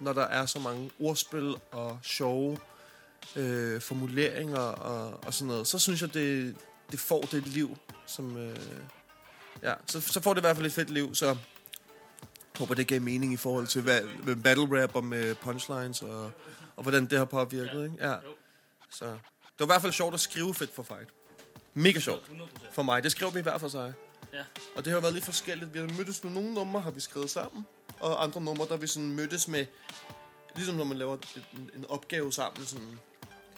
når 0.00 0.12
der 0.12 0.22
er 0.22 0.46
så 0.46 0.58
mange 0.58 0.90
ordspil 1.00 1.54
og 1.70 1.98
sjove 2.02 2.58
øh, 3.36 3.80
formuleringer 3.80 4.58
og, 4.58 5.24
og 5.26 5.34
sådan 5.34 5.48
noget. 5.48 5.66
Så 5.66 5.78
synes 5.78 6.02
jeg, 6.02 6.14
det, 6.14 6.56
det 6.92 7.00
får 7.00 7.20
det 7.20 7.46
liv, 7.46 7.76
som... 8.06 8.36
Øh, 8.36 8.56
ja, 9.62 9.74
så, 9.86 10.00
så 10.00 10.20
får 10.20 10.34
det 10.34 10.40
i 10.40 10.42
hvert 10.42 10.56
fald 10.56 10.66
et 10.66 10.72
fedt 10.72 10.90
liv, 10.90 11.14
så 11.14 11.36
håber, 12.58 12.74
det 12.74 12.86
gav 12.86 13.00
mening 13.00 13.32
i 13.32 13.36
forhold 13.36 13.66
til 13.66 13.82
hvad, 13.82 14.00
med 14.24 14.36
battle 14.36 14.82
rap 14.82 14.94
og 14.96 15.04
med 15.04 15.34
punchlines 15.34 16.02
og, 16.02 16.30
og 16.76 16.82
hvordan 16.82 17.06
det 17.06 17.18
har 17.18 17.24
påvirket, 17.24 17.84
ikke? 17.84 18.08
Ja. 18.10 18.14
Så 18.90 19.04
det 19.04 19.18
var 19.58 19.64
i 19.64 19.66
hvert 19.66 19.82
fald 19.82 19.92
sjovt 19.92 20.14
at 20.14 20.20
skrive 20.20 20.54
fedt 20.54 20.74
for 20.74 20.82
fight. 20.82 21.08
Mega 21.74 22.00
sjovt. 22.00 22.30
For 22.72 22.82
mig. 22.82 23.02
Det 23.02 23.12
skrev 23.12 23.34
vi 23.34 23.38
i 23.38 23.42
hvert 23.42 23.60
fald 23.60 23.70
sig. 23.70 23.92
Ja. 24.32 24.42
Og 24.76 24.84
det 24.84 24.92
har 24.92 25.00
været 25.00 25.14
lidt 25.14 25.24
forskelligt. 25.24 25.74
Vi 25.74 25.78
har 25.78 25.86
mødtes 25.86 26.24
med 26.24 26.32
nogle 26.32 26.54
numre, 26.54 26.80
har 26.80 26.90
vi 26.90 27.00
skrevet 27.00 27.30
sammen. 27.30 27.66
Og 28.00 28.22
andre 28.22 28.40
numre, 28.40 28.66
der 28.68 28.76
vi 28.76 28.86
sådan 28.86 29.12
mødtes 29.12 29.48
med... 29.48 29.66
Ligesom 30.56 30.74
når 30.74 30.84
man 30.84 30.96
laver 30.96 31.16
en, 31.52 31.70
en 31.76 31.84
opgave 31.88 32.32
sammen, 32.32 32.66
sådan... 32.66 32.98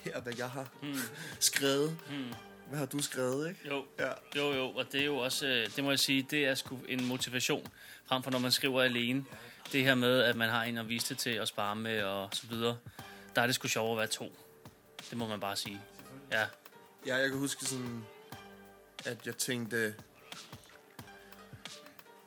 Her 0.01 0.15
er, 0.15 0.21
hvad 0.21 0.33
jeg 0.37 0.49
har 0.49 0.67
Hmm. 0.81 0.99
skrevet. 1.39 1.97
Hmm. 2.09 2.33
Hvad 2.71 2.79
har 2.79 2.85
du 2.85 3.01
skrevet, 3.01 3.49
ikke? 3.49 3.59
Jo, 3.67 3.85
Ja. 3.99 4.11
jo, 4.35 4.53
jo, 4.53 4.69
og 4.69 4.91
det 4.91 5.01
er 5.01 5.05
jo 5.05 5.17
også, 5.17 5.47
øh, 5.47 5.75
det 5.75 5.83
må 5.83 5.89
jeg 5.89 5.99
sige, 5.99 6.27
det 6.31 6.45
er 6.45 6.55
sgu 6.55 6.79
en 6.87 7.05
motivation, 7.05 7.67
frem 8.05 8.23
for 8.23 8.31
når 8.31 8.39
man 8.39 8.51
skriver 8.51 8.81
alene. 8.81 9.25
Det 9.71 9.83
her 9.83 9.95
med, 9.95 10.21
at 10.21 10.35
man 10.35 10.49
har 10.49 10.63
en 10.63 10.77
at 10.77 10.89
vise 10.89 11.09
det 11.09 11.17
til 11.17 11.29
at 11.29 11.47
spare 11.47 11.75
med 11.75 12.03
og 12.03 12.29
så 12.33 12.47
videre, 12.47 12.77
der 13.35 13.41
er 13.41 13.45
det 13.45 13.55
sgu 13.55 13.67
sjovere 13.67 13.91
at 13.91 13.97
være 13.97 14.07
to. 14.07 14.35
Det 15.09 15.17
må 15.17 15.27
man 15.27 15.39
bare 15.39 15.55
sige. 15.55 15.81
Ja, 16.31 16.45
Ja, 17.07 17.15
jeg 17.15 17.29
kan 17.29 17.37
huske 17.39 17.65
sådan, 17.65 18.03
at 19.05 19.25
jeg 19.25 19.37
tænkte, 19.37 19.95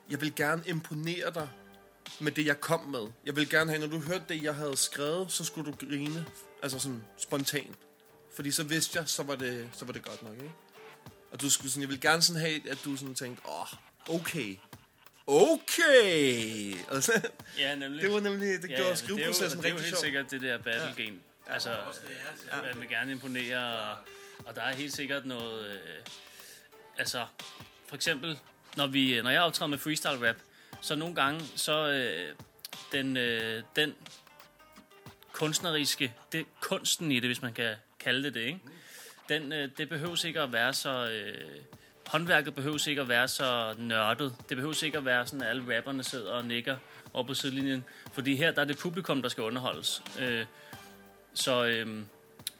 jeg 0.09 0.21
vil 0.21 0.35
gerne 0.35 0.63
imponere 0.67 1.33
dig 1.33 1.49
med 2.19 2.31
det, 2.31 2.45
jeg 2.45 2.61
kom 2.61 2.85
med. 2.85 3.07
Jeg 3.25 3.35
vil 3.35 3.49
gerne 3.49 3.71
have, 3.71 3.87
når 3.87 3.97
du 3.99 3.99
hørte 4.05 4.23
det, 4.29 4.43
jeg 4.43 4.55
havde 4.55 4.77
skrevet, 4.77 5.31
så 5.31 5.43
skulle 5.43 5.71
du 5.71 5.77
grine, 5.87 6.25
altså 6.63 6.79
sådan 6.79 7.03
spontant. 7.17 7.75
Fordi 8.35 8.51
så 8.51 8.63
vidste 8.63 8.99
jeg, 8.99 9.09
så 9.09 9.23
var 9.23 9.35
det, 9.35 9.69
så 9.73 9.85
var 9.85 9.93
det 9.93 10.03
godt 10.03 10.23
nok, 10.23 10.33
ikke? 10.33 10.51
Og 11.31 11.41
du 11.41 11.49
skulle 11.49 11.71
sådan, 11.71 11.81
jeg 11.81 11.89
vil 11.89 12.01
gerne 12.01 12.21
sådan 12.21 12.41
have, 12.41 12.69
at 12.71 12.77
du 12.85 12.95
sådan 12.97 13.15
tænkte, 13.15 13.41
åh, 13.45 13.61
oh, 14.09 14.15
okay. 14.21 14.57
Okay! 15.27 16.75
Og 16.87 17.03
så, 17.03 17.29
ja 17.57 17.75
nemlig. 17.75 18.01
Det 18.03 18.13
var 18.13 18.19
nemlig, 18.19 18.61
det 18.61 18.69
Ja, 18.69 18.75
gjorde 18.75 18.89
ja, 18.89 18.95
skriveprocessen 18.95 19.43
rigtig 19.43 19.63
Det 19.63 19.65
er 19.65 19.73
jo 19.73 19.77
helt 19.77 19.87
sjov. 19.89 20.03
sikkert 20.03 20.31
det 20.31 20.41
der 20.41 20.57
battle 20.57 21.03
game. 21.05 21.17
Altså, 21.47 21.69
ja. 21.69 22.61
man 22.73 22.81
vil 22.81 22.89
gerne 22.89 23.11
imponere, 23.11 23.79
og, 23.79 23.97
og 24.45 24.55
der 24.55 24.61
er 24.61 24.75
helt 24.75 24.93
sikkert 24.93 25.25
noget... 25.25 25.67
Øh, 25.71 25.79
altså, 26.97 27.25
for 27.87 27.95
eksempel, 27.95 28.39
når, 28.75 28.87
vi, 28.87 29.21
når 29.21 29.29
jeg 29.29 29.41
optræder 29.41 29.69
med 29.69 29.77
freestyle 29.77 30.29
rap, 30.29 30.35
så 30.81 30.95
nogle 30.95 31.15
gange, 31.15 31.41
så 31.55 31.87
øh, 31.89 32.35
den, 32.91 33.17
øh, 33.17 33.63
den 33.75 33.95
kunstneriske, 35.31 36.13
det 36.31 36.45
kunsten 36.61 37.11
i 37.11 37.15
det, 37.19 37.29
hvis 37.29 37.41
man 37.41 37.53
kan 37.53 37.75
kalde 38.05 38.23
det 38.23 38.33
det, 38.33 38.41
ikke? 38.41 38.59
Den, 39.29 39.53
øh, 39.53 39.69
det 39.77 39.89
behøves 39.89 40.23
ikke 40.23 40.41
at 40.41 40.53
være 40.53 40.73
så, 40.73 41.09
øh, 41.09 41.51
håndværket 42.07 42.55
behøves 42.55 42.87
ikke 42.87 43.01
at 43.01 43.09
være 43.09 43.27
så 43.27 43.75
nørdet. 43.77 44.35
Det 44.49 44.57
behøves 44.57 44.83
ikke 44.83 44.97
at 44.97 45.05
være 45.05 45.27
sådan, 45.27 45.41
at 45.41 45.49
alle 45.49 45.77
rapperne 45.77 46.03
sidder 46.03 46.31
og 46.31 46.45
nikker 46.45 46.77
op 47.13 47.25
på 47.25 47.33
sidelinjen. 47.33 47.83
Fordi 48.13 48.35
her 48.35 48.51
der 48.51 48.61
er 48.61 48.65
det 48.65 48.77
publikum, 48.77 49.21
der 49.21 49.29
skal 49.29 49.43
underholdes. 49.43 50.03
Øh, 50.19 50.45
så 51.33 51.65
øh, 51.65 51.99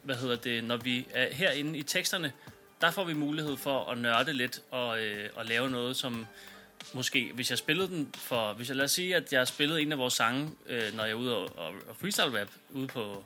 hvad 0.02 0.16
hedder 0.16 0.36
det, 0.36 0.64
når 0.64 0.76
vi 0.76 1.06
er 1.14 1.34
herinde 1.34 1.78
i 1.78 1.82
teksterne, 1.82 2.32
der 2.80 2.90
får 2.90 3.04
vi 3.04 3.14
mulighed 3.14 3.56
for 3.56 3.90
at 3.90 3.98
nørde 3.98 4.32
lidt 4.32 4.62
og, 4.70 5.00
øh, 5.00 5.30
og 5.34 5.44
lave 5.44 5.70
noget, 5.70 5.96
som 5.96 6.26
måske, 6.92 7.30
hvis 7.34 7.50
jeg 7.50 7.58
spillede 7.58 7.88
den 7.88 8.14
for, 8.14 8.52
hvis 8.52 8.68
jeg 8.68 8.76
lad 8.76 8.84
os 8.84 8.90
sige, 8.90 9.16
at 9.16 9.32
jeg 9.32 9.48
spillede 9.48 9.82
en 9.82 9.92
af 9.92 9.98
vores 9.98 10.14
sange, 10.14 10.50
øh, 10.66 10.94
når 10.96 11.04
jeg 11.04 11.10
er 11.10 11.14
ude 11.14 11.36
og, 11.36 11.58
og, 11.58 11.68
og 11.88 11.96
freestyle 12.00 12.40
rap, 12.40 12.48
ude 12.70 12.86
på 12.86 13.24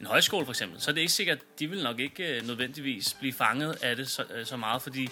en 0.00 0.06
højskole 0.06 0.44
for 0.46 0.52
eksempel, 0.52 0.80
så 0.80 0.90
er 0.90 0.94
det 0.94 1.00
ikke 1.00 1.12
sikkert, 1.12 1.38
at 1.38 1.58
de 1.58 1.66
vil 1.70 1.82
nok 1.82 2.00
ikke 2.00 2.36
øh, 2.36 2.46
nødvendigvis 2.46 3.16
blive 3.20 3.32
fanget 3.32 3.78
af 3.82 3.96
det 3.96 4.08
så, 4.08 4.24
øh, 4.34 4.46
så 4.46 4.56
meget, 4.56 4.82
fordi 4.82 5.08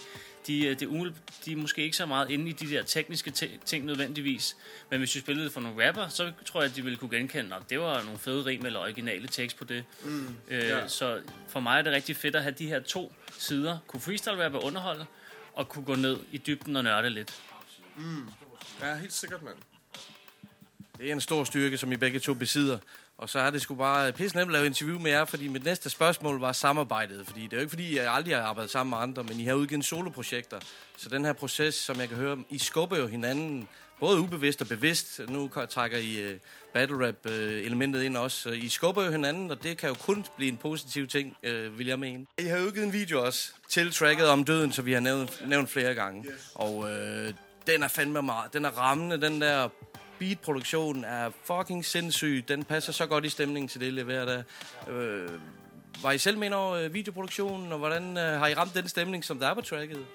de, 0.47 0.67
øh, 0.67 0.81
det 0.81 0.87
umiddelb- 0.89 1.45
de 1.45 1.53
er 1.53 1.57
måske 1.57 1.83
ikke 1.83 1.97
så 1.97 2.07
meget 2.07 2.31
inde 2.31 2.49
i 2.51 2.53
de 2.53 2.71
der 2.71 2.83
tekniske 2.83 3.31
te- 3.31 3.59
ting 3.65 3.85
nødvendigvis. 3.85 4.57
Men 4.91 4.99
hvis 4.99 5.15
vi 5.15 5.21
spillede 5.21 5.45
det 5.45 5.53
for 5.53 5.61
nogle 5.61 5.89
rapper, 5.89 6.09
så 6.09 6.33
tror 6.45 6.63
jeg, 6.63 6.71
at 6.71 6.77
de 6.77 6.83
ville 6.83 6.97
kunne 6.97 7.17
genkende, 7.19 7.57
at 7.57 7.63
det 7.71 7.81
var 7.81 8.03
nogle 8.03 8.19
fede 8.19 8.45
rim 8.47 8.67
eller 8.67 8.81
originale 8.81 9.29
tekst 9.29 9.57
på 9.57 9.65
det. 9.65 9.85
Mm, 10.05 10.37
øh, 10.49 10.65
ja. 10.65 10.89
Så 10.89 11.21
for 11.49 11.61
mig 11.61 11.79
er 11.79 11.83
det 11.83 11.93
rigtig 11.93 12.17
fedt 12.17 12.37
at 12.37 12.43
have 12.43 12.55
de 12.59 12.67
her 12.67 12.81
to 12.81 13.13
sider. 13.39 13.79
Kunne 13.87 14.01
freestyle 14.01 14.45
rappe 14.45 14.59
underholde, 14.63 15.07
og 15.53 15.69
kunne 15.69 15.85
gå 15.85 15.95
ned 15.95 16.17
i 16.33 16.39
dybden 16.39 16.77
og 16.77 16.85
nørde 16.85 17.11
lidt. 17.11 17.41
Mm. 18.01 18.29
Ja, 18.83 18.95
helt 18.95 19.13
sikkert, 19.13 19.43
mand. 19.43 19.57
Det 20.99 21.09
er 21.09 21.13
en 21.13 21.21
stor 21.21 21.45
styrke, 21.45 21.79
som 21.79 21.93
I 21.93 21.97
begge 21.97 22.19
to 22.19 22.35
besidder. 22.35 22.79
Og 23.19 23.29
så 23.29 23.39
er 23.39 23.51
det 23.51 23.63
sgu 23.63 23.75
bare 23.75 24.13
pisse 24.13 24.37
nemt 24.37 24.49
at 24.49 24.53
lave 24.53 24.67
interview 24.67 24.99
med 24.99 25.11
jer, 25.11 25.25
fordi 25.25 25.49
mit 25.49 25.65
næste 25.65 25.91
spørgsmål 25.91 26.41
var 26.41 26.53
samarbejdet. 26.53 27.27
Fordi 27.27 27.43
det 27.43 27.53
er 27.53 27.57
jo 27.57 27.61
ikke 27.61 27.71
fordi, 27.71 27.97
jeg 27.97 28.13
aldrig 28.13 28.37
har 28.37 28.43
arbejdet 28.43 28.71
sammen 28.71 28.91
med 28.91 28.99
andre, 28.99 29.25
men 29.25 29.41
I 29.41 29.45
har 29.45 29.55
udgivet 29.55 29.85
soloprojekter. 29.85 30.61
Så 30.97 31.09
den 31.09 31.25
her 31.25 31.33
proces, 31.33 31.75
som 31.75 32.01
jeg 32.01 32.09
kan 32.09 32.17
høre, 32.17 32.39
I 32.51 32.59
skubber 32.59 32.97
jo 32.97 33.07
hinanden, 33.07 33.69
både 34.01 34.21
ubevidst 34.21 34.61
og 34.61 34.69
bevidst. 34.69 35.21
Nu 35.29 35.51
trækker 35.71 35.99
I 35.99 36.33
uh, 36.33 36.39
battle 36.73 37.07
rap 37.07 37.17
uh, 37.25 37.33
elementet 37.33 38.03
ind 38.03 38.17
også. 38.17 38.51
I 38.51 38.69
skubber 38.69 39.05
jo 39.05 39.11
hinanden, 39.11 39.51
og 39.51 39.63
det 39.63 39.79
kan 39.79 39.89
jo 39.89 39.95
kun 39.95 40.25
blive 40.37 40.49
en 40.53 40.57
positiv 40.57 41.07
ting, 41.07 41.37
uh, 41.49 41.79
vil 41.79 41.87
jeg 41.87 41.99
mene. 41.99 42.27
I 42.39 42.43
har 42.43 42.59
udgivet 42.59 42.87
en 42.87 42.93
video 42.93 43.25
også 43.25 43.53
til 43.69 43.93
tracket 43.93 44.29
om 44.29 44.45
døden, 44.45 44.73
som 44.73 44.87
vi 44.87 44.93
har 44.93 45.01
nævnt, 45.01 45.49
nævnt 45.49 45.71
flere 45.71 45.95
gange. 45.95 46.25
Og 46.55 46.77
uh, 46.77 46.89
den 47.73 47.83
er 47.83 47.89
fandme 47.89 48.23
meget. 48.23 48.53
Den 48.53 48.65
er 48.65 48.71
rammende, 48.71 49.21
den 49.21 49.41
der 49.41 49.69
beatproduktion 50.19 51.05
er 51.05 51.31
fucking 51.45 51.85
sindssyg. 51.85 52.45
Den 52.49 52.65
passer 52.65 52.93
så 52.93 53.07
godt 53.07 53.25
i 53.25 53.29
stemningen 53.29 53.69
til 53.69 53.81
det, 53.81 53.93
leverer 53.93 54.25
der. 54.25 54.43
Øh, 54.89 55.29
var 56.03 56.13
I 56.13 56.19
selv 56.19 56.39
med 56.39 56.53
over 56.53 56.75
øh, 56.75 56.95
videoproduktionen, 56.95 57.73
og 57.73 57.79
hvordan 57.79 58.17
øh, 58.17 58.39
har 58.39 58.47
I 58.47 58.55
ramt 58.55 58.75
den 58.75 58.89
stemning, 58.89 59.25
som 59.25 59.39
der 59.39 59.49
er 59.49 59.55
på 59.55 59.61
tracket? 59.61 60.07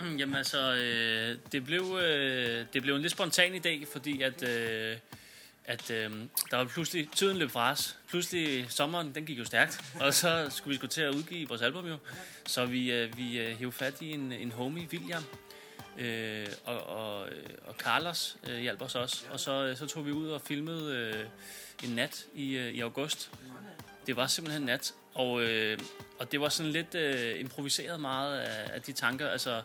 Hmm, 0.00 0.16
jamen 0.16 0.36
altså, 0.36 0.74
øh, 0.74 1.36
det, 1.52 1.64
blev, 1.64 1.98
øh, 2.02 2.66
det 2.72 2.82
blev 2.82 2.94
en 2.94 3.02
lidt 3.02 3.12
spontan 3.12 3.54
idé, 3.54 3.92
fordi 3.92 4.22
at, 4.22 4.42
øh, 4.42 4.96
at 5.64 5.90
øh, 5.90 6.10
der 6.50 6.56
var 6.56 6.64
pludselig, 6.64 7.08
tiden 7.14 7.36
løb 7.36 7.50
fra 7.50 7.70
os. 7.70 7.96
Pludselig, 8.08 8.66
sommeren, 8.68 9.14
den 9.14 9.26
gik 9.26 9.38
jo 9.38 9.44
stærkt, 9.44 9.80
og 10.00 10.14
så 10.14 10.46
skulle 10.50 10.72
vi 10.72 10.76
skulle 10.76 10.90
til 10.90 11.02
at 11.02 11.14
udgive 11.14 11.48
vores 11.48 11.62
album 11.62 11.86
jo. 11.86 11.96
Så 12.46 12.66
vi, 12.66 12.92
øh, 12.92 13.16
vi 13.16 13.38
øh, 13.38 13.58
hævde 13.58 13.72
fat 13.72 13.94
i 14.00 14.10
en, 14.10 14.32
en 14.32 14.52
homie, 14.52 14.88
William, 14.92 15.22
øh, 15.98 16.46
og, 16.64 16.82
og, 16.86 17.28
øh, 17.28 17.44
og 17.66 17.74
Carlos 17.74 18.36
øh, 18.48 18.58
hjalp 18.60 18.82
os 18.82 18.94
også. 18.94 19.24
Og 19.30 19.40
så, 19.40 19.52
øh, 19.52 19.76
så 19.76 19.86
tog 19.86 20.06
vi 20.06 20.12
ud 20.12 20.28
og 20.28 20.40
filmede 20.40 20.94
øh, 20.96 21.24
en 21.88 21.94
nat 21.94 22.26
i, 22.34 22.56
øh, 22.56 22.74
i 22.74 22.80
august. 22.80 23.30
Det 24.06 24.16
var 24.16 24.26
simpelthen 24.26 24.62
nat, 24.62 24.94
og, 25.14 25.42
øh, 25.42 25.78
og 26.18 26.32
det 26.32 26.40
var 26.40 26.48
sådan 26.48 26.72
lidt 26.72 26.94
øh, 26.94 27.40
improviseret 27.40 28.00
meget 28.00 28.38
af, 28.38 28.74
af 28.74 28.82
de 28.82 28.92
tanker, 28.92 29.28
altså 29.28 29.62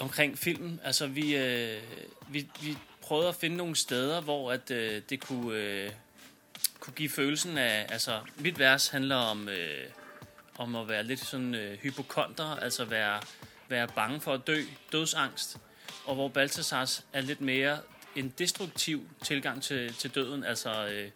omkring 0.00 0.38
filmen. 0.38 0.80
Altså 0.84 1.06
vi, 1.06 1.36
øh, 1.36 1.82
vi, 2.28 2.48
vi 2.62 2.76
prøvede 3.02 3.28
at 3.28 3.34
finde 3.34 3.56
nogle 3.56 3.76
steder, 3.76 4.20
hvor 4.20 4.52
at 4.52 4.70
øh, 4.70 5.02
det 5.10 5.20
kunne, 5.20 5.58
øh, 5.58 5.90
kunne 6.80 6.94
give 6.94 7.08
følelsen 7.08 7.58
af, 7.58 7.86
altså 7.88 8.20
mit 8.36 8.58
vers 8.58 8.88
handler 8.88 9.16
om, 9.16 9.48
øh, 9.48 9.84
om 10.58 10.76
at 10.76 10.88
være 10.88 11.02
lidt 11.02 11.20
sådan 11.20 11.54
øh, 11.54 11.78
hypokonter, 11.78 12.56
altså 12.56 12.84
være, 12.84 13.20
være 13.68 13.88
bange 13.88 14.20
for 14.20 14.34
at 14.34 14.46
dø, 14.46 14.62
dødsangst, 14.92 15.56
og 16.04 16.14
hvor 16.14 16.28
Balthasars 16.28 17.04
er 17.12 17.20
lidt 17.20 17.40
mere 17.40 17.78
en 18.16 18.34
destruktiv 18.38 19.08
tilgang 19.22 19.62
til, 19.62 19.94
til 19.94 20.10
døden, 20.14 20.44
altså 20.44 20.86
øh, 20.88 21.10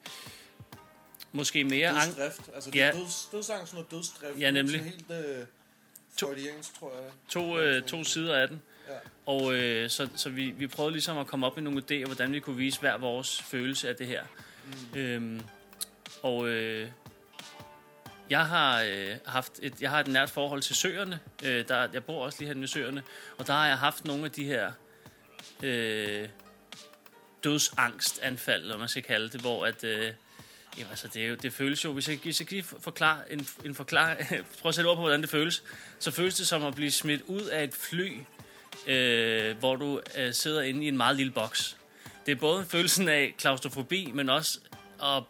måske 1.33 1.65
mere... 1.65 1.91
ang- 1.91 2.07
Dødsdrift. 2.07 2.51
Altså, 2.55 2.71
ja, 2.75 2.91
døds, 2.95 3.29
dødsangsten 3.33 3.79
og 3.79 3.87
dødsdrift. 3.91 4.39
Ja, 4.41 4.51
nemlig. 4.51 4.81
Det 4.81 5.11
er 5.11 5.19
helt 5.21 5.39
øh, 5.41 5.47
freudiansk, 6.21 6.79
tror 6.79 6.93
jeg. 7.03 7.11
to, 7.29 7.59
øh, 7.59 7.83
to 7.83 8.05
sider 8.05 8.37
af 8.37 8.49
den. 8.49 8.63
Ja. 8.89 8.95
Og 9.27 9.55
øh, 9.55 9.91
så, 9.91 10.09
så 10.17 10.31
vi, 10.31 10.51
vi 10.51 10.67
prøvede 10.67 10.93
ligesom 10.93 11.19
at 11.19 11.27
komme 11.27 11.47
op 11.47 11.57
med 11.57 11.63
nogle 11.65 11.83
idéer, 11.91 12.07
hvordan 12.07 12.33
vi 12.33 12.41
kunne 12.41 12.57
vise 12.57 12.81
hver 12.81 12.97
vores 12.99 13.43
følelse 13.43 13.89
af 13.89 13.97
det 13.97 14.07
her. 14.07 14.23
Mm. 14.95 14.99
Øhm, 14.99 15.41
og 16.23 16.49
øh, 16.49 16.89
jeg 18.31 18.47
har 18.47 18.83
øh, 18.83 19.17
haft 19.27 19.53
et, 19.63 19.83
jeg 19.83 19.91
har 19.91 20.01
et 20.01 20.09
nært 20.09 20.31
forhold 20.31 20.63
til 20.63 20.77
søerne. 20.77 21.21
Øh, 21.45 21.69
der, 21.69 21.89
jeg 21.93 22.05
bor 22.05 22.25
også 22.25 22.39
lige 22.41 22.55
her 22.55 22.61
ved 22.61 22.67
søerne. 22.67 23.03
Og 23.39 23.47
der 23.47 23.53
har 23.53 23.67
jeg 23.67 23.79
haft 23.79 24.05
nogle 24.05 24.25
af 24.25 24.31
de 24.31 24.45
her 24.45 24.73
øh, 25.63 26.29
dødsangstanfald, 27.45 28.63
eller 28.63 28.79
man 28.79 28.89
skal 28.89 29.03
kalde 29.03 29.29
det, 29.29 29.41
hvor 29.41 29.67
at, 29.67 29.85
øh, 29.85 30.13
jamen, 30.79 30.91
altså, 30.91 31.09
det, 31.09 31.25
er 31.25 31.29
jo, 31.29 31.35
det 31.35 31.53
føles 31.53 31.85
jo, 31.85 31.93
hvis 31.93 32.09
jeg, 32.09 32.19
hvis 32.23 32.41
jeg 32.41 32.51
lige 32.51 32.63
forklare, 32.63 33.33
en, 33.33 33.49
en 33.65 33.75
forklare, 33.75 34.17
prøv 34.63 34.69
at 34.69 34.75
sætte 34.75 34.89
ord 34.89 34.97
på, 34.97 35.01
hvordan 35.01 35.23
det 35.23 35.31
føles, 35.31 35.63
så 35.99 36.11
føles 36.11 36.35
det 36.35 36.47
som 36.47 36.65
at 36.65 36.75
blive 36.75 36.91
smidt 36.91 37.23
ud 37.23 37.43
af 37.43 37.65
et 37.65 37.75
fly, 37.75 38.17
øh, 38.87 39.59
hvor 39.59 39.77
du 39.77 40.01
øh, 40.19 40.35
sidder 40.35 40.63
inde 40.63 40.85
i 40.85 40.89
en 40.89 40.97
meget 40.97 41.17
lille 41.17 41.33
boks. 41.33 41.77
Det 42.27 42.33
er 42.33 42.37
både 42.37 42.65
følelsen 42.65 43.09
af 43.09 43.35
klaustrofobi, 43.39 44.11
men 44.15 44.29
også, 44.29 44.59
at 45.03 45.23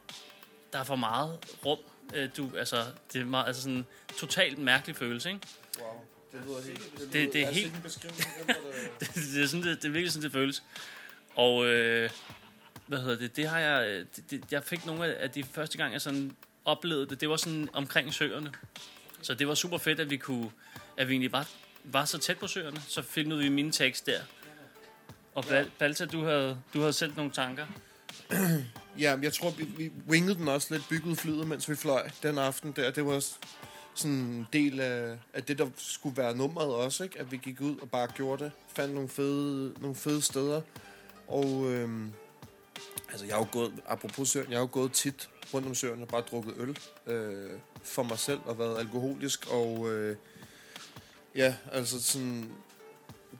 der 0.72 0.78
er 0.78 0.84
for 0.84 0.96
meget 0.96 1.38
rum. 1.66 1.78
Øh, 2.14 2.28
du, 2.36 2.50
altså, 2.56 2.84
det 3.12 3.20
er 3.20 3.24
meget, 3.24 3.46
altså 3.46 3.62
sådan 3.62 3.86
totalt 4.18 4.58
mærkelig 4.58 4.96
følelse, 4.96 5.28
ikke? 5.28 5.40
Wow. 5.80 6.04
Det 6.32 6.40
lyder 6.46 6.62
helt... 6.62 6.98
Det, 6.98 7.12
det, 7.12 7.32
det 7.32 7.42
er 7.42 7.46
altså 7.46 7.60
helt... 7.60 7.74
det. 7.84 9.00
det, 9.00 9.14
det, 9.34 9.42
er 9.42 9.46
sådan, 9.46 9.62
det, 9.66 9.82
det 9.82 9.88
er 9.88 9.92
virkelig 9.92 10.12
sådan, 10.12 10.24
det 10.24 10.32
føles. 10.32 10.62
Og 11.34 11.66
øh, 11.66 12.10
hvad 12.86 12.98
hedder 12.98 13.18
det, 13.18 13.36
det 13.36 13.48
har 13.48 13.58
jeg, 13.58 13.88
øh, 13.88 14.06
det, 14.16 14.30
det, 14.30 14.52
jeg 14.52 14.64
fik 14.64 14.86
nogle 14.86 15.14
af 15.14 15.30
de 15.30 15.44
første 15.44 15.78
gang, 15.78 15.92
jeg 15.92 16.00
sådan 16.00 16.36
oplevede 16.64 17.06
det, 17.06 17.20
det 17.20 17.28
var 17.28 17.36
sådan 17.36 17.68
omkring 17.72 18.14
søerne. 18.14 18.52
Så 19.22 19.34
det 19.34 19.48
var 19.48 19.54
super 19.54 19.78
fedt, 19.78 20.00
at 20.00 20.10
vi 20.10 20.16
kunne, 20.16 20.50
at 20.96 21.08
vi 21.08 21.12
egentlig 21.12 21.32
var, 21.32 21.48
var 21.84 22.04
så 22.04 22.18
tæt 22.18 22.38
på 22.38 22.46
søerne, 22.46 22.80
så 22.88 23.02
filmede 23.02 23.40
vi 23.40 23.48
min 23.48 23.72
tekst 23.72 24.06
der. 24.06 24.20
Og 25.34 25.44
Bal- 25.44 25.70
Balta, 25.78 26.04
du 26.04 26.24
havde, 26.24 26.58
du 26.74 26.80
havde 26.80 26.92
selv 26.92 27.16
nogle 27.16 27.32
tanker. 27.32 27.66
Ja, 28.98 29.16
jeg 29.22 29.32
tror, 29.32 29.50
vi, 29.50 29.64
vi 29.64 29.92
wingede 30.08 30.34
den 30.34 30.48
også 30.48 30.74
lidt, 30.74 30.88
byggede 30.88 31.16
flyet, 31.16 31.48
mens 31.48 31.68
vi 31.68 31.74
fløj 31.74 32.10
den 32.22 32.38
aften 32.38 32.72
der. 32.72 32.90
Det 32.90 33.06
var 33.06 33.12
også 33.12 33.34
sådan 33.94 34.16
en 34.16 34.46
del 34.52 34.80
af, 34.80 35.18
af 35.34 35.44
det, 35.44 35.58
der 35.58 35.68
skulle 35.76 36.16
være 36.16 36.36
nummeret 36.36 36.74
også, 36.74 37.04
ikke? 37.04 37.20
At 37.20 37.32
vi 37.32 37.36
gik 37.36 37.60
ud 37.60 37.78
og 37.78 37.90
bare 37.90 38.08
gjorde 38.14 38.44
det. 38.44 38.52
Fandt 38.68 38.94
nogle 38.94 39.08
fede, 39.08 39.74
nogle 39.80 39.96
fede 39.96 40.22
steder. 40.22 40.60
Og 41.28 41.72
øhm, 41.72 42.12
altså, 43.10 43.26
jeg 43.26 43.34
har 43.34 43.40
jo 43.40 43.48
gået, 43.52 43.72
apropos 43.86 44.28
Søren, 44.28 44.50
jeg 44.50 44.56
har 44.56 44.62
jo 44.62 44.68
gået 44.72 44.92
tit 44.92 45.28
rundt 45.54 45.68
om 45.68 45.74
Søren 45.74 46.02
og 46.02 46.08
bare 46.08 46.20
drukket 46.20 46.54
øl 46.56 46.78
øh, 47.06 47.50
for 47.82 48.02
mig 48.02 48.18
selv 48.18 48.40
og 48.44 48.58
været 48.58 48.78
alkoholisk. 48.78 49.50
Og 49.50 49.92
øh, 49.92 50.16
ja, 51.34 51.54
altså 51.72 52.02
sådan, 52.02 52.50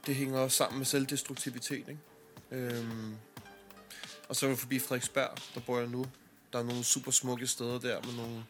det 0.05 0.15
hænger 0.15 0.39
også 0.39 0.57
sammen 0.57 0.77
med 0.77 0.85
selvdestruktivitet, 0.85 1.87
ikke? 1.87 1.99
Øhm, 2.51 3.15
og 4.29 4.35
så 4.35 4.45
er 4.45 4.49
vi 4.49 4.55
forbi 4.55 4.79
Frederiksberg, 4.79 5.37
der 5.55 5.59
bor 5.59 5.79
jeg 5.79 5.87
nu. 5.87 6.05
Der 6.53 6.59
er 6.59 6.63
nogle 6.63 6.83
super 6.83 7.11
smukke 7.11 7.47
steder 7.47 7.79
der 7.79 8.01
med 8.01 8.13
nogle... 8.13 8.43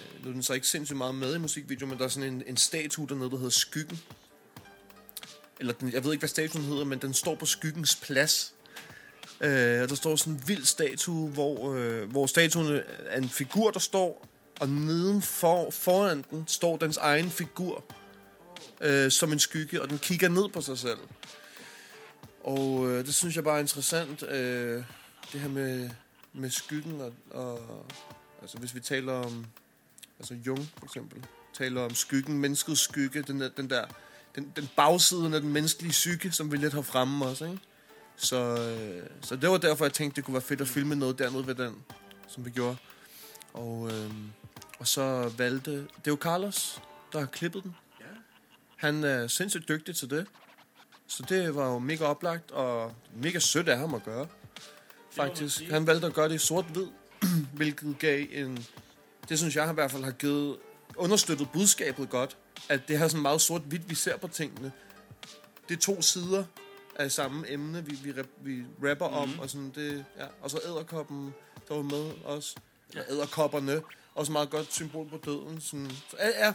Øh, 0.00 0.24
nu 0.24 0.28
er 0.28 0.32
den 0.32 0.42
så 0.42 0.52
ikke 0.52 0.66
sindssygt 0.66 0.96
meget 0.96 1.14
med 1.14 1.34
i 1.34 1.38
musikvideoen, 1.38 1.88
men 1.90 1.98
der 1.98 2.04
er 2.04 2.08
sådan 2.08 2.32
en, 2.32 2.42
en 2.46 2.56
statue 2.56 3.06
dernede, 3.08 3.30
der 3.30 3.36
hedder 3.36 3.50
Skyggen. 3.50 4.00
Eller 5.60 5.72
den, 5.72 5.92
jeg 5.92 6.04
ved 6.04 6.12
ikke, 6.12 6.20
hvad 6.20 6.28
statuen 6.28 6.64
hedder, 6.64 6.84
men 6.84 6.98
den 6.98 7.14
står 7.14 7.34
på 7.34 7.46
Skyggens 7.46 7.96
plads. 7.96 8.54
Øh, 9.40 9.82
og 9.82 9.88
der 9.88 9.94
står 9.94 10.16
sådan 10.16 10.32
en 10.32 10.48
vild 10.48 10.64
statue, 10.64 11.30
hvor, 11.30 11.74
øh, 11.74 12.10
hvor 12.10 12.26
statuen 12.26 12.80
er 13.06 13.18
en 13.18 13.28
figur, 13.28 13.70
der 13.70 13.80
står, 13.80 14.28
og 14.60 14.68
neden 14.68 15.22
for, 15.22 15.70
foran 15.70 16.24
den 16.30 16.44
står 16.48 16.76
dens 16.76 16.96
egen 16.96 17.30
figur 17.30 17.84
øh, 18.80 19.10
som 19.10 19.32
en 19.32 19.38
skygge, 19.38 19.82
og 19.82 19.90
den 19.90 19.98
kigger 19.98 20.28
ned 20.28 20.48
på 20.48 20.60
sig 20.60 20.78
selv. 20.78 20.98
Og 22.44 22.90
øh, 22.90 23.06
det 23.06 23.14
synes 23.14 23.36
jeg 23.36 23.44
bare 23.44 23.56
er 23.56 23.60
interessant, 23.60 24.22
øh, 24.22 24.84
det 25.32 25.40
her 25.40 25.48
med, 25.48 25.90
med 26.32 26.50
skyggen, 26.50 27.00
og, 27.00 27.12
og 27.30 27.86
altså 28.42 28.58
hvis 28.58 28.74
vi 28.74 28.80
taler 28.80 29.12
om, 29.12 29.46
altså 30.18 30.34
Jung 30.34 30.68
for 30.78 30.84
eksempel, 30.84 31.26
taler 31.54 31.82
om 31.82 31.94
skyggen, 31.94 32.38
menneskets 32.38 32.80
skygge, 32.80 33.22
den 33.22 33.40
der, 33.40 33.48
den 33.48 33.70
der 33.70 33.84
den, 34.34 34.52
den 34.56 34.68
bagsiden 34.76 35.34
af 35.34 35.40
den 35.40 35.52
menneskelige 35.52 35.90
psyke, 35.90 36.32
som 36.32 36.52
vi 36.52 36.56
lidt 36.56 36.72
har 36.72 36.82
fremme 36.82 37.24
også, 37.24 37.44
ikke? 37.44 37.58
Så, 38.16 38.36
øh, 38.36 39.06
så 39.20 39.36
det 39.36 39.50
var 39.50 39.56
derfor, 39.56 39.84
jeg 39.84 39.92
tænkte, 39.92 40.16
det 40.16 40.24
kunne 40.24 40.34
være 40.34 40.42
fedt 40.42 40.60
at 40.60 40.68
filme 40.68 40.94
noget 40.94 41.18
dernede 41.18 41.46
ved 41.46 41.54
den, 41.54 41.74
som 42.28 42.44
vi 42.44 42.50
gjorde. 42.50 42.76
Og, 43.52 43.90
øh, 43.92 44.10
og 44.78 44.88
så 44.88 45.32
valgte, 45.38 45.70
det 45.76 45.86
er 46.06 46.10
jo 46.10 46.18
Carlos, 46.20 46.82
der 47.12 47.18
har 47.18 47.26
klippet 47.26 47.62
den. 47.62 47.76
Han 48.76 49.04
er 49.04 49.26
sindssygt 49.26 49.68
dygtig 49.68 49.96
til 49.96 50.10
det. 50.10 50.26
Så 51.16 51.22
det 51.28 51.54
var 51.54 51.72
jo 51.72 51.78
mega 51.78 52.04
oplagt, 52.04 52.50
og 52.50 52.94
mega 53.16 53.38
sødt 53.38 53.68
af 53.68 53.78
ham 53.78 53.94
at 53.94 54.04
gøre. 54.04 54.26
Faktisk. 55.10 55.62
Han 55.62 55.86
valgte 55.86 56.06
at 56.06 56.14
gøre 56.14 56.28
det 56.28 56.34
i 56.34 56.38
sort-hvid, 56.38 56.86
hvilket 57.58 57.98
gav 57.98 58.26
en... 58.30 58.66
Det 59.28 59.38
synes 59.38 59.56
jeg 59.56 59.70
i 59.70 59.74
hvert 59.74 59.90
fald 59.90 60.04
har 60.04 60.10
givet 60.10 60.56
understøttet 60.96 61.48
budskabet 61.52 62.10
godt. 62.10 62.36
At 62.68 62.88
det 62.88 62.98
her 62.98 63.08
sådan 63.08 63.22
meget 63.22 63.40
sort-hvidt, 63.40 63.90
vi 63.90 63.94
ser 63.94 64.16
på 64.16 64.28
tingene. 64.28 64.72
Det 65.68 65.76
er 65.76 65.80
to 65.80 66.02
sider 66.02 66.44
af 66.96 67.12
samme 67.12 67.50
emne, 67.52 67.84
vi, 67.84 67.98
vi, 68.04 68.20
rap, 68.20 68.26
vi 68.40 68.64
rapper 68.88 69.08
mm. 69.08 69.14
om. 69.14 69.38
Og, 69.38 69.50
sådan 69.50 69.72
det, 69.74 70.04
ja. 70.18 70.26
og 70.42 70.50
så 70.50 70.60
æderkoppen, 70.66 71.34
der 71.68 71.74
var 71.74 71.82
med 71.82 72.10
også. 72.24 72.56
Ja. 72.94 73.00
Æderkopperne. 73.10 73.82
Også 74.14 74.32
meget 74.32 74.50
godt 74.50 74.72
symbol 74.72 75.08
på 75.08 75.20
døden. 75.24 75.60
Sådan, 75.60 75.90
så, 76.10 76.16
ja, 76.18 76.46
ja, 76.46 76.54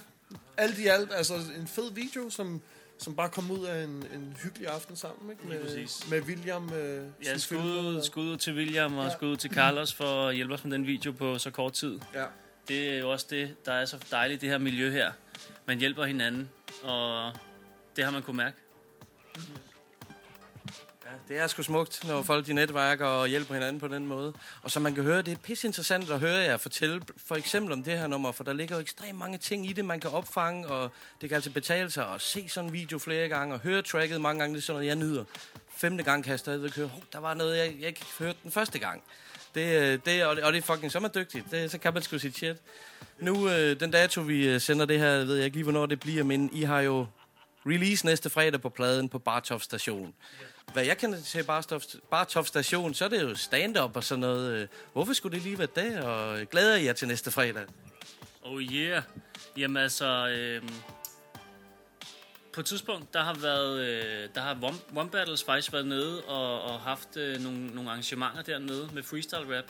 alt 0.58 0.80
i 0.80 0.88
alt, 0.88 1.14
altså 1.14 1.34
en 1.34 1.68
fed 1.68 1.92
video, 1.92 2.30
som, 2.30 2.62
som 3.00 3.16
bare 3.16 3.30
kom 3.30 3.52
ud 3.52 3.66
af 3.66 3.84
en, 3.84 3.90
en 3.90 4.38
hyggelig 4.44 4.68
aften 4.68 4.96
sammen, 4.96 5.32
ikke? 5.32 5.48
Med, 5.48 5.64
præcis. 5.66 6.10
med 6.10 6.22
William. 6.22 6.74
Øh, 6.74 7.08
Ja, 7.26 7.38
skud, 7.38 8.02
skud 8.04 8.38
til 8.38 8.56
William 8.56 8.98
og 8.98 9.06
Ja. 9.06 9.14
skud 9.14 9.38
til 9.38 9.52
Carlos 9.54 9.94
for 9.94 10.28
at 10.28 10.36
hjælpe 10.36 10.54
os 10.54 10.64
med 10.64 10.72
den 10.74 10.88
video 10.88 11.12
på 11.12 11.38
så 11.38 11.52
kort 11.52 11.74
tid. 11.74 12.00
Ja. 12.14 12.26
Det 12.68 12.90
er 12.96 13.00
jo 13.00 13.12
også 13.12 13.26
det, 13.30 13.66
der 13.66 13.74
er 13.74 13.86
så 13.86 13.98
dejligt, 14.12 14.42
det 14.42 14.50
her 14.50 14.58
miljø 14.58 14.92
her. 14.92 15.12
Man 15.66 15.80
hjælper 15.80 16.06
hinanden, 16.06 16.50
og 16.84 17.34
det 17.96 18.04
har 18.04 18.12
man 18.12 18.22
kunne 18.24 18.38
mærke. 18.38 18.58
Ja, 21.08 21.34
det 21.34 21.44
er 21.44 21.48
sgu 21.48 21.64
smukt, 21.64 22.08
når 22.08 22.22
folk 22.22 22.46
de 22.48 22.54
netværker 22.54 23.06
og 23.06 23.28
hjælper 23.28 23.54
hinanden 23.54 23.80
på 23.80 23.88
den 23.88 24.08
måde. 24.08 24.34
Og 24.62 24.72
som 24.72 24.82
man 24.82 24.96
kan 24.96 25.04
høre, 25.04 25.22
det 25.22 25.32
er 25.32 25.38
pisse 25.38 25.68
interessant 25.68 26.12
at 26.12 26.20
høre 26.20 26.38
jer 26.38 26.58
fortælle 26.58 27.02
for 27.28 27.36
eksempel 27.36 27.74
om 27.74 27.84
det 27.84 28.00
her 28.00 28.08
nummer, 28.08 28.32
for 28.32 28.44
der 28.44 28.54
ligger 28.54 28.76
jo 28.76 28.82
ekstremt 28.82 29.18
mange 29.20 29.38
ting 29.38 29.70
i 29.70 29.74
det, 29.74 29.86
man 29.86 30.00
kan 30.00 30.10
opfange, 30.10 30.68
og 30.68 30.92
det 31.22 31.30
kan 31.30 31.36
altså 31.36 31.52
betale 31.52 31.92
sig 31.92 32.08
at 32.14 32.22
se 32.22 32.50
sådan 32.50 32.68
en 32.70 32.74
video 32.74 33.00
flere 33.00 33.28
gange, 33.30 33.54
og 33.54 33.60
høre 33.60 33.82
tracket 33.82 34.22
mange 34.22 34.40
gange, 34.40 34.56
det 34.56 34.62
er 34.62 34.66
sådan 34.66 34.76
noget, 34.76 34.88
jeg 34.88 34.96
nyder. 34.96 35.24
Femte 35.78 36.04
gang 36.04 36.24
kan 36.24 36.32
jeg 36.32 36.40
stadigvæk 36.40 36.76
høre, 36.76 36.88
"Hov, 36.88 37.04
der 37.14 37.20
var 37.20 37.34
noget, 37.34 37.58
jeg, 37.58 37.76
jeg 37.80 37.88
ikke 37.88 38.06
hørte 38.20 38.38
den 38.44 38.52
første 38.52 38.80
gang. 38.80 39.04
Det, 39.56 39.82
øh, 39.82 40.00
det, 40.06 40.26
og, 40.26 40.36
det, 40.36 40.44
og 40.44 40.54
det 40.54 40.58
er 40.58 40.62
fucking, 40.74 40.92
så 40.92 40.98
er 40.98 41.02
man 41.02 41.12
dygtig. 41.16 41.44
Det, 41.52 41.72
så 41.72 41.78
kan 41.78 41.94
man 41.94 42.04
sgu 42.04 42.18
sige 42.18 42.34
shit. 42.34 42.58
Nu, 43.20 43.50
øh, 43.50 43.80
den 43.80 43.92
dato, 43.92 44.22
vi 44.22 44.48
øh, 44.48 44.62
sender 44.62 44.86
det 44.86 45.00
her, 45.00 45.18
ved 45.26 45.36
jeg 45.36 45.46
ikke 45.46 45.58
lige, 45.58 45.64
hvornår 45.64 45.86
det 45.86 46.00
bliver, 46.00 46.24
men 46.24 46.50
I 46.54 46.64
har 46.64 46.82
jo 46.82 47.08
release 47.66 48.06
næste 48.06 48.30
fredag 48.30 48.62
på 48.62 48.70
pladen 48.70 49.10
på 49.10 49.20
Bartov 49.20 49.60
Station. 49.60 50.14
Hvad 50.74 50.86
jeg 50.86 50.98
kender 50.98 51.22
til 51.22 51.44
Bartov, 51.44 51.82
Bartov 52.12 52.46
Station, 52.46 52.94
så 52.94 53.06
er 53.06 53.10
det 53.10 53.22
jo 53.22 53.36
stand-up 53.36 53.96
og 53.96 54.04
sådan 54.04 54.20
noget. 54.20 54.70
Hvorfor 54.94 55.14
skulle 55.14 55.36
det 55.36 55.44
lige 55.44 55.58
være 55.58 55.68
det, 55.76 56.04
og 56.04 56.40
glæder 56.52 56.76
I 56.76 56.86
jer 56.86 56.94
til 56.94 57.08
næste 57.08 57.32
fredag? 57.32 57.66
Oh 58.42 58.62
yeah. 58.62 59.04
Jamen 59.58 59.78
altså, 59.78 60.28
øh, 60.28 60.70
på 62.54 62.62
et 62.62 62.66
tidspunkt, 62.66 63.14
der 63.14 63.24
har 63.24 63.34
været, 63.34 63.80
øh, 63.80 64.30
der 64.36 64.42
har 64.42 64.74
One, 64.96 65.10
Battles 65.10 65.44
faktisk 65.44 65.74
været 65.74 65.88
nede 65.88 66.24
og, 66.24 66.62
og 66.62 66.80
haft 66.80 67.18
øh, 67.18 67.40
nogle, 67.40 67.68
nogle 67.68 67.90
arrangementer 67.90 68.42
dernede 68.42 68.90
med 68.94 69.04
freestyle 69.04 69.58
rap, 69.58 69.66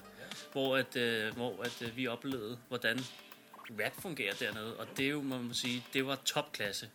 hvor, 0.51 0.77
at, 0.77 0.95
øh, 0.95 1.35
hvor 1.35 1.63
at, 1.63 1.81
øh, 1.81 1.97
vi 1.97 2.07
oplevede, 2.07 2.57
hvordan 2.67 2.99
rap 3.83 4.01
fungerer 4.01 4.33
dernede. 4.33 4.75
Og 4.77 4.87
det 4.97 5.05
er 5.05 5.09
jo, 5.09 5.21
må 5.21 5.37
man 5.37 5.53
sige, 5.53 5.85
det 5.93 6.07
var 6.07 6.15
topklasse. 6.15 6.89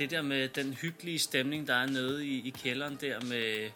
Det 0.00 0.10
der 0.10 0.22
med 0.22 0.48
den 0.48 0.74
hyggelige 0.74 1.18
stemning, 1.18 1.66
der 1.66 1.74
er 1.74 1.86
nede 1.86 2.26
i, 2.26 2.46
i 2.48 2.50
kælderen 2.50 2.98
der 3.00 3.20
med, 3.20 3.70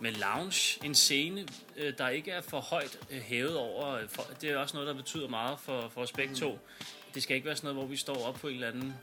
med 0.00 0.12
lounge, 0.12 0.84
en 0.84 0.94
scene, 0.94 1.46
øh, 1.76 1.92
der 1.98 2.08
ikke 2.08 2.30
er 2.30 2.40
for 2.40 2.60
højt 2.60 2.98
øh, 3.10 3.20
hævet 3.20 3.56
over. 3.56 3.88
øh, 3.94 4.08
For, 4.08 4.22
det 4.40 4.50
er 4.50 4.56
også 4.56 4.76
noget, 4.76 4.88
der 4.88 4.94
betyder 4.94 5.28
meget 5.28 5.60
for, 5.60 5.88
for 5.88 6.00
os 6.00 6.12
begge 6.12 6.34
to. 6.34 6.58
Det 7.14 7.22
skal 7.22 7.36
ikke 7.36 7.46
være 7.46 7.56
sådan 7.56 7.66
noget, 7.66 7.80
hvor 7.80 7.86
vi 7.86 7.96
står 7.96 8.26
op 8.26 8.34
på 8.34 8.48
en 8.48 8.54
eller 8.54 8.68
anden, 8.68 8.94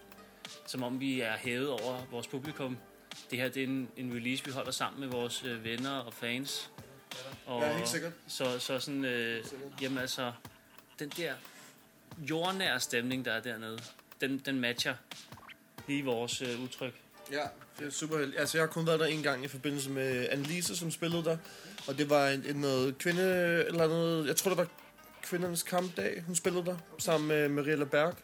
som 0.65 0.83
om 0.83 0.99
vi 0.99 1.21
er 1.21 1.37
hævet 1.37 1.69
over 1.69 2.05
vores 2.11 2.27
publikum. 2.27 2.77
Det 3.31 3.39
her 3.39 3.49
det 3.49 3.63
er 3.63 3.67
en, 3.67 3.89
en 3.97 4.13
release, 4.13 4.45
vi 4.45 4.51
holder 4.51 4.71
sammen 4.71 4.99
med 4.99 5.07
vores 5.07 5.45
venner 5.63 5.97
og 5.99 6.13
fans. 6.13 6.71
Og, 7.45 7.61
Ja, 7.61 7.73
helt 7.77 7.87
sikkert. 7.87 8.13
Så, 8.27 8.59
så 8.59 8.79
sådan, 8.79 9.05
øh, 9.05 9.45
jamen 9.81 9.97
altså, 9.97 10.31
den 10.99 11.09
der 11.09 11.33
jordnære 12.29 12.79
stemning, 12.79 13.25
der 13.25 13.31
er 13.31 13.41
dernede, 13.41 13.79
den, 14.21 14.37
den 14.37 14.59
matcher 14.59 14.95
lige 15.87 16.05
vores 16.05 16.41
øh, 16.41 16.63
udtryk. 16.63 16.93
Ja, 17.31 17.43
det 17.79 17.87
er 17.87 17.91
super 17.91 18.17
heldigt. 18.17 18.39
Altså, 18.39 18.57
jeg 18.57 18.63
har 18.67 18.71
kun 18.71 18.87
været 18.87 18.99
der 18.99 19.05
en 19.05 19.23
gang 19.23 19.43
i 19.43 19.47
forbindelse 19.47 19.89
med 19.89 20.27
Annelise, 20.29 20.77
som 20.77 20.91
spillede 20.91 21.23
der. 21.23 21.37
Og 21.87 21.97
det 21.97 22.09
var 22.09 22.27
en, 22.27 22.45
en 22.45 22.55
noget 22.55 22.97
kvinde... 22.97 23.23
Eller 23.67 23.87
noget... 23.87 24.27
Jeg 24.27 24.35
tror, 24.35 24.49
det 24.49 24.57
var 24.57 24.67
kvindernes 25.23 25.63
kampdag, 25.63 26.23
hun 26.25 26.35
spillede 26.35 26.65
der. 26.65 26.77
Sammen 26.99 27.27
med 27.27 27.49
Mariella 27.49 27.85
Berg. 27.85 28.15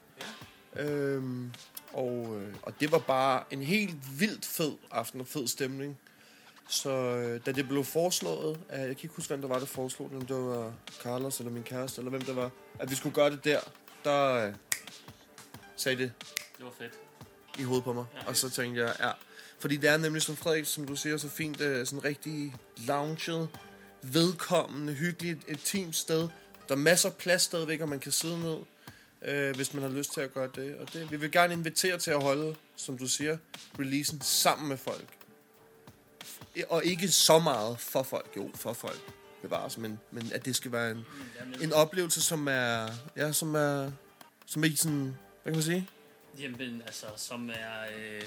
Øhm, 0.75 1.51
og, 1.93 2.41
øh, 2.41 2.53
og 2.61 2.73
det 2.79 2.91
var 2.91 2.99
bare 2.99 3.43
en 3.51 3.61
helt 3.61 4.19
vildt 4.19 4.45
fed 4.45 4.71
aften 4.91 5.21
og 5.21 5.27
fed 5.27 5.47
stemning. 5.47 5.99
Så 6.69 6.89
øh, 6.89 7.41
da 7.45 7.51
det 7.51 7.67
blev 7.67 7.83
foreslået, 7.83 8.59
af, 8.69 8.79
jeg 8.79 8.87
kan 8.87 9.03
ikke 9.03 9.15
huske, 9.15 9.27
hvem 9.27 9.41
der 9.41 9.47
var, 9.47 9.59
der 9.59 9.65
foreslog 9.65 10.09
det, 10.09 10.17
om 10.17 10.25
det 10.25 10.35
var 10.35 10.73
Carlos 11.01 11.39
eller 11.39 11.51
min 11.51 11.63
kæreste, 11.63 12.01
eller 12.01 12.09
hvem 12.09 12.21
det 12.21 12.35
var, 12.35 12.51
at 12.79 12.89
vi 12.89 12.95
skulle 12.95 13.15
gøre 13.15 13.29
det 13.31 13.43
der, 13.43 13.59
der 14.03 14.47
øh, 14.47 14.53
sagde 15.75 15.97
det 15.97 16.11
Det 16.57 16.65
var 16.65 16.71
fedt. 16.77 17.02
I 17.59 17.63
hovedet 17.63 17.83
på 17.83 17.93
mig. 17.93 18.05
Ja. 18.15 18.27
Og 18.27 18.37
så 18.37 18.49
tænkte 18.49 18.81
jeg, 18.81 18.95
ja. 18.99 19.11
Fordi 19.59 19.77
det 19.77 19.89
er 19.89 19.97
nemlig, 19.97 20.21
som 20.21 20.35
Frederik, 20.35 20.65
som 20.65 20.87
du 20.87 20.95
siger 20.95 21.17
så 21.17 21.29
fint, 21.29 21.61
øh, 21.61 21.85
sådan 21.85 22.03
rigtig 22.03 22.55
lounget, 22.77 23.49
vedkommende, 24.01 24.93
hyggeligt, 24.93 25.39
et 25.47 25.59
team 25.63 25.93
sted. 25.93 26.29
Der 26.67 26.75
er 26.75 26.75
masser 26.75 27.09
af 27.09 27.15
plads 27.15 27.41
stadigvæk, 27.41 27.81
og 27.81 27.89
man 27.89 27.99
kan 27.99 28.11
sidde 28.11 28.39
ned, 28.39 28.57
øh, 29.21 29.55
hvis 29.55 29.73
man 29.73 29.83
har 29.83 29.89
lyst 29.89 30.13
til 30.13 30.21
at 30.21 30.33
gøre 30.33 30.49
det. 30.55 30.75
Og 30.75 30.93
det, 30.93 31.11
vi 31.11 31.15
vil 31.15 31.31
gerne 31.31 31.53
invitere 31.53 31.97
til 31.97 32.11
at 32.11 32.23
holde, 32.23 32.55
som 32.75 32.97
du 32.97 33.07
siger, 33.07 33.37
releasen 33.79 34.21
sammen 34.21 34.69
med 34.69 34.77
folk. 34.77 35.07
Og 36.69 36.85
ikke 36.85 37.07
så 37.07 37.39
meget 37.39 37.79
for 37.79 38.03
folk, 38.03 38.31
jo, 38.37 38.51
for 38.55 38.73
folk 38.73 39.01
bevares, 39.41 39.77
men, 39.77 39.99
men 40.11 40.31
at 40.33 40.45
det 40.45 40.55
skal 40.55 40.71
være 40.71 40.91
en, 40.91 41.05
en 41.61 41.73
oplevelse, 41.73 42.21
som 42.21 42.47
er, 42.47 42.87
ja, 43.17 43.31
som 43.31 43.55
er, 43.55 43.91
som 44.45 44.63
er 44.63 44.65
ikke 44.65 44.77
sådan, 44.77 45.15
hvad 45.43 45.53
kan 45.53 45.53
man 45.53 45.63
sige? 45.63 45.89
Jamen, 46.39 46.81
altså, 46.85 47.05
som 47.17 47.49
er... 47.49 47.81
Øh, 47.97 48.21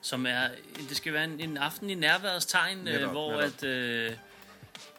som 0.00 0.26
er, 0.26 0.48
det 0.88 0.96
skal 0.96 1.12
være 1.12 1.24
en, 1.24 1.40
en 1.40 1.56
aften 1.56 1.90
i 1.90 1.94
nærværets 1.94 2.46
tegn, 2.46 2.88
øh, 2.88 3.10
hvor 3.10 3.30
netop. 3.30 3.42
at 3.42 3.64
øh, 3.64 4.12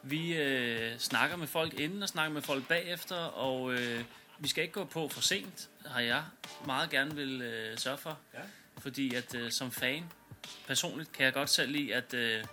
vi 0.02 0.36
øh, 0.36 0.98
snakker 0.98 1.36
med 1.36 1.46
folk 1.46 1.80
inden 1.80 2.02
og 2.02 2.08
snakker 2.08 2.34
med 2.34 2.42
folk 2.42 2.68
bagefter, 2.68 3.16
og 3.16 3.72
øh, 3.72 4.04
vi 4.38 4.48
skal 4.48 4.62
ikke 4.62 4.74
gå 4.74 4.84
på 4.84 5.08
for 5.08 5.20
sent, 5.20 5.68
har 5.86 6.00
jeg 6.00 6.22
meget 6.66 6.90
gerne 6.90 7.14
vil 7.14 7.42
øh, 7.42 7.78
sørge 7.78 7.98
for. 7.98 8.18
Ja. 8.34 8.38
Fordi 8.78 9.14
at 9.14 9.34
øh, 9.34 9.50
som 9.50 9.70
fan, 9.72 10.04
personligt, 10.66 11.12
kan 11.12 11.24
jeg 11.24 11.32
godt 11.32 11.50
selv 11.50 11.70
lide, 11.70 11.94
at, 11.94 12.14
øh, 12.14 12.44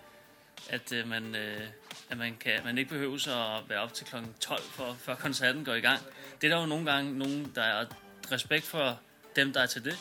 at, 0.70 0.92
øh, 0.92 1.08
man, 1.08 1.36
øh, 1.36 1.68
at 2.10 2.18
man, 2.18 2.36
kan, 2.40 2.60
man 2.64 2.78
ikke 2.78 2.90
behøver 2.90 3.28
at 3.28 3.70
være 3.70 3.80
op 3.80 3.94
til 3.94 4.06
kl. 4.06 4.16
12, 4.40 4.62
for, 4.62 4.94
før 5.00 5.16
koncerten 5.16 5.66
går 5.66 5.74
i 5.74 5.82
gang. 5.82 6.00
Det 6.42 6.52
er 6.52 6.56
der 6.56 6.62
jo 6.62 6.68
nogle 6.68 6.92
gange 6.92 7.18
nogen, 7.18 7.52
der 7.56 7.64
er 7.64 7.86
respekt 8.32 8.66
for 8.66 9.00
dem, 9.36 9.54
der 9.54 9.62
er 9.62 9.66
til 9.66 9.86
det. 9.86 9.98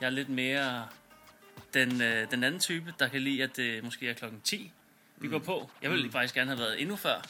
Jeg 0.00 0.06
er 0.06 0.10
lidt 0.10 0.28
mere 0.28 0.88
den, 1.74 2.02
øh, 2.02 2.30
den 2.30 2.44
anden 2.44 2.60
type, 2.60 2.94
der 2.98 3.08
kan 3.08 3.20
lide, 3.20 3.42
at 3.42 3.56
det 3.56 3.84
måske 3.84 4.08
er 4.08 4.14
klokken 4.14 4.40
10, 4.40 4.72
vi 5.16 5.28
går 5.28 5.38
på. 5.38 5.70
Jeg 5.82 5.90
ville 5.90 6.04
Mm. 6.06 6.12
faktisk 6.12 6.34
gerne 6.34 6.50
have 6.50 6.58
været 6.58 6.80
endnu 6.80 6.96
før, 6.96 7.22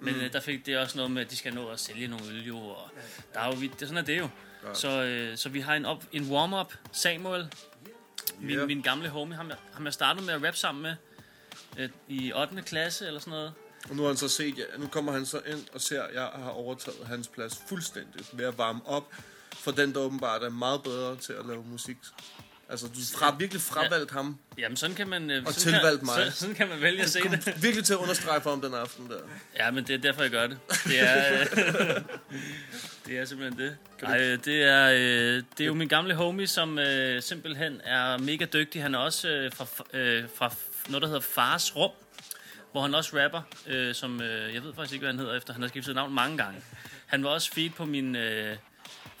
men 0.00 0.14
Mm. 0.14 0.20
øh, 0.20 0.32
der 0.32 0.40
fik 0.40 0.66
det 0.66 0.78
også 0.78 0.96
noget 0.96 1.10
med, 1.10 1.22
at 1.24 1.30
de 1.30 1.36
skal 1.36 1.54
nå 1.54 1.68
at 1.68 1.80
sælge 1.80 2.06
nogle 2.08 2.26
øl, 2.28 2.46
jo, 2.46 2.58
og 2.58 2.90
der 3.34 3.40
er 3.40 3.46
jo, 3.46 3.52
vi- 3.52 3.66
det, 3.80 3.80
sådan 3.80 3.96
er 3.96 4.02
det 4.02 4.18
jo. 4.18 4.28
Godt. 4.62 4.78
Så, 4.78 5.02
øh, 5.02 5.36
så 5.36 5.48
vi 5.48 5.60
har 5.60 5.74
en, 5.74 5.84
op, 5.84 6.04
en 6.12 6.30
warm-up, 6.30 6.74
Samuel, 6.92 7.48
min, 8.40 8.58
Ja. 8.58 8.66
min 8.66 8.80
gamle 8.82 9.08
homie, 9.08 9.36
ham, 9.36 9.48
jeg- 9.48 9.56
ham 9.72 9.84
jeg 9.84 9.92
startede 9.92 10.26
med 10.26 10.34
at 10.34 10.42
rappe 10.44 10.58
sammen 10.58 10.82
med 10.82 10.94
øh, 11.76 11.88
i 12.08 12.32
8. 12.32 12.62
klasse 12.62 13.06
eller 13.06 13.20
sådan 13.20 13.30
noget. 13.30 13.52
Og 13.90 13.96
nu 13.96 14.02
har 14.02 14.08
han 14.08 14.16
så 14.16 14.28
set, 14.28 14.58
ja, 14.58 14.62
nu 14.78 14.86
kommer 14.86 15.12
han 15.12 15.26
så 15.26 15.40
ind 15.46 15.66
og 15.72 15.80
ser, 15.80 16.02
at 16.02 16.14
jeg 16.14 16.22
har 16.22 16.50
overtaget 16.50 17.06
hans 17.06 17.28
plads 17.28 17.62
fuldstændigt 17.68 18.38
ved 18.38 18.44
at 18.44 18.58
varme 18.58 18.80
op 18.86 19.14
for 19.54 19.70
den, 19.70 19.94
der 19.94 20.00
åbenbart 20.00 20.42
er 20.42 20.50
meget 20.50 20.82
bedre 20.82 21.16
til 21.16 21.32
at 21.32 21.46
lave 21.46 21.64
musik. 21.64 21.96
Altså, 22.68 22.86
du 22.86 23.18
fra, 23.18 23.36
virkelig 23.38 23.62
fravalgt 23.62 24.10
ja. 24.10 24.16
ham 24.16 24.38
Jamen, 24.58 24.76
sådan 24.76 24.96
kan 24.96 25.08
man... 25.08 25.30
Øh, 25.30 25.42
og 25.46 25.52
sådan 25.52 25.72
tilvalgt 25.72 26.00
kan, 26.00 26.06
mig. 26.06 26.32
Så, 26.32 26.38
sådan 26.38 26.54
kan 26.54 26.68
man 26.68 26.80
vælge 26.80 27.02
at 27.02 27.10
se 27.10 27.20
det. 27.20 27.62
virkelig 27.62 27.84
til 27.84 27.92
at 27.92 27.98
understrege 27.98 28.40
for 28.40 28.50
ham 28.50 28.60
den 28.60 28.74
aften 28.74 29.10
der. 29.10 29.18
Ja, 29.56 29.70
men 29.70 29.84
det 29.84 29.94
er 29.94 29.98
derfor, 29.98 30.22
jeg 30.22 30.30
gør 30.30 30.46
det. 30.46 30.58
Det 30.84 31.00
er, 31.00 31.40
øh, 31.40 31.46
det 33.06 33.18
er 33.18 33.24
simpelthen 33.24 33.58
det. 33.58 33.76
Ej, 34.02 34.20
øh, 34.20 34.38
det, 34.44 34.62
er, 34.62 34.90
øh, 34.90 35.42
det 35.58 35.60
er 35.60 35.66
jo 35.66 35.74
min 35.74 35.88
gamle 35.88 36.14
homie, 36.14 36.46
som 36.46 36.78
øh, 36.78 37.22
simpelthen 37.22 37.80
er 37.84 38.18
mega 38.18 38.44
dygtig. 38.44 38.82
Han 38.82 38.94
er 38.94 38.98
også 38.98 39.28
øh, 39.28 39.52
fra, 39.52 39.66
øh, 39.98 40.24
fra 40.36 40.52
noget, 40.88 41.02
der 41.02 41.08
hedder 41.08 41.20
Fars 41.20 41.76
Rum, 41.76 41.90
hvor 42.72 42.82
han 42.82 42.94
også 42.94 43.24
rapper, 43.24 43.42
øh, 43.66 43.94
som 43.94 44.20
øh, 44.20 44.54
jeg 44.54 44.62
ved 44.62 44.74
faktisk 44.74 44.92
ikke, 44.92 45.02
hvad 45.02 45.12
han 45.12 45.20
hedder 45.20 45.36
efter. 45.36 45.52
Han 45.52 45.62
har 45.62 45.68
skiftet 45.68 45.94
navn 45.94 46.14
mange 46.14 46.36
gange. 46.38 46.60
Han 47.06 47.24
var 47.24 47.30
også 47.30 47.52
feed 47.52 47.70
på 47.70 47.84
min 47.84 48.16
øh, 48.16 48.56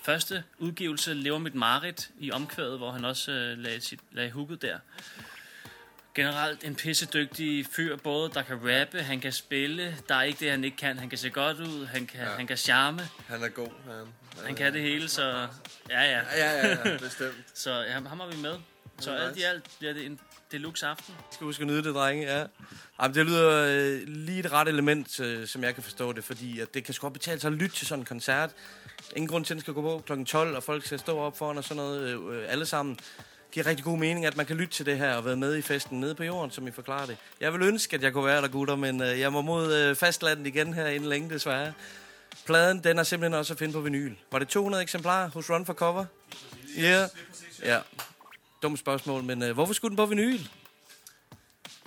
første 0.04 0.44
udgivelse, 0.58 1.14
Lever 1.14 1.38
mit 1.38 1.54
Marit, 1.54 2.10
i 2.18 2.32
omkvædet, 2.32 2.78
hvor 2.78 2.90
han 2.90 3.04
også 3.04 3.32
øh, 3.32 3.58
lagde, 3.58 3.80
sit, 3.80 4.00
lagde 4.12 4.30
hooket 4.30 4.62
der 4.62 4.78
generelt 6.14 6.64
en 6.64 6.74
pissedygtig 6.74 7.66
fyr, 7.66 7.96
både 7.96 8.30
der 8.34 8.42
kan 8.42 8.56
rappe, 8.56 9.02
han 9.02 9.20
kan 9.20 9.32
spille, 9.32 9.96
der 10.08 10.14
er 10.14 10.22
ikke 10.22 10.40
det, 10.40 10.50
han 10.50 10.64
ikke 10.64 10.76
kan. 10.76 10.98
Han 10.98 11.08
kan 11.08 11.18
se 11.18 11.30
godt 11.30 11.60
ud, 11.60 11.86
han 11.86 12.06
kan, 12.06 12.20
ja. 12.20 12.26
han 12.26 12.46
kan 12.46 12.56
charme, 12.56 13.08
Han 13.26 13.42
er 13.42 13.48
god. 13.48 13.68
Han, 13.86 14.44
han 14.46 14.54
kan 14.54 14.72
det 14.72 14.82
hele, 14.82 15.08
så 15.08 15.48
ja, 15.90 16.02
ja. 16.02 16.20
Ja, 16.36 16.66
ja, 16.66 16.68
ja, 16.68 16.98
bestemt. 16.98 17.44
så 17.54 17.70
ja, 17.70 17.92
ham 17.92 18.20
har 18.20 18.26
vi 18.26 18.36
med. 18.36 18.54
Så 19.00 19.10
alt 19.14 19.36
i 19.36 19.42
alt 19.42 19.70
bliver 19.78 19.92
det 19.92 20.06
en 20.06 20.20
deluxe 20.52 20.86
aften. 20.86 21.14
skal 21.30 21.44
huske 21.44 21.60
at 21.60 21.66
nyde 21.66 21.84
det, 21.84 21.94
drenge. 21.94 22.26
Ja. 22.26 22.46
Jamen, 23.02 23.14
det 23.14 23.26
lyder 23.26 23.66
øh, 23.68 24.08
lige 24.08 24.38
et 24.38 24.52
ret 24.52 24.68
element, 24.68 25.20
øh, 25.20 25.46
som 25.46 25.64
jeg 25.64 25.74
kan 25.74 25.82
forstå 25.82 26.12
det, 26.12 26.24
fordi 26.24 26.60
at 26.60 26.74
det 26.74 26.84
kan 26.84 26.94
sgu 26.94 27.04
godt 27.04 27.12
betale 27.12 27.40
sig 27.40 27.48
at 27.48 27.54
lytte 27.54 27.76
til 27.76 27.86
sådan 27.86 28.00
en 28.00 28.06
koncert. 28.06 28.50
Ingen 29.16 29.28
grund 29.28 29.44
til, 29.44 29.54
at 29.54 29.56
den 29.56 29.60
skal 29.60 29.74
gå 29.74 29.82
på 29.82 30.14
kl. 30.14 30.24
12, 30.24 30.56
og 30.56 30.62
folk 30.62 30.86
skal 30.86 30.98
stå 30.98 31.18
op 31.18 31.38
foran 31.38 31.58
og 31.58 31.64
sådan 31.64 31.76
noget 31.76 32.30
øh, 32.32 32.44
alle 32.48 32.66
sammen. 32.66 32.94
Det 32.94 33.50
giver 33.52 33.66
rigtig 33.66 33.84
god 33.84 33.98
mening, 33.98 34.26
at 34.26 34.36
man 34.36 34.46
kan 34.46 34.56
lytte 34.56 34.74
til 34.74 34.86
det 34.86 34.98
her 34.98 35.14
og 35.14 35.24
være 35.24 35.36
med 35.36 35.56
i 35.56 35.62
festen 35.62 36.00
nede 36.00 36.14
på 36.14 36.24
jorden, 36.24 36.50
som 36.50 36.68
I 36.68 36.70
forklarer 36.70 37.06
det. 37.06 37.16
Jeg 37.40 37.52
vil 37.52 37.62
ønske, 37.62 37.96
at 37.96 38.02
jeg 38.02 38.12
kunne 38.12 38.24
være 38.24 38.42
der, 38.42 38.48
gutter, 38.48 38.76
men 38.76 39.02
øh, 39.02 39.20
jeg 39.20 39.32
må 39.32 39.42
mod 39.42 39.74
øh, 39.74 39.96
fastlandet 39.96 40.46
igen 40.46 40.74
her 40.74 40.86
inden 40.86 41.08
længe, 41.08 41.30
desværre. 41.30 41.72
Pladen, 42.46 42.84
den 42.84 42.98
er 42.98 43.02
simpelthen 43.02 43.38
også 43.38 43.54
at 43.54 43.58
finde 43.58 43.72
på 43.72 43.80
vinyl. 43.80 44.14
Var 44.32 44.38
det 44.38 44.48
200 44.48 44.82
eksemplarer 44.82 45.30
hos 45.30 45.50
Run 45.50 45.66
for 45.66 45.72
Cover? 45.72 46.04
Ja. 46.76 46.82
Yeah. 46.82 47.08
Ja. 47.62 47.78
Dumt 48.62 48.78
spørgsmål, 48.78 49.22
men 49.22 49.42
øh, 49.42 49.52
hvorfor 49.52 49.72
skulle 49.72 49.90
den 49.90 49.96
på 49.96 50.06
vinyl? 50.06 50.40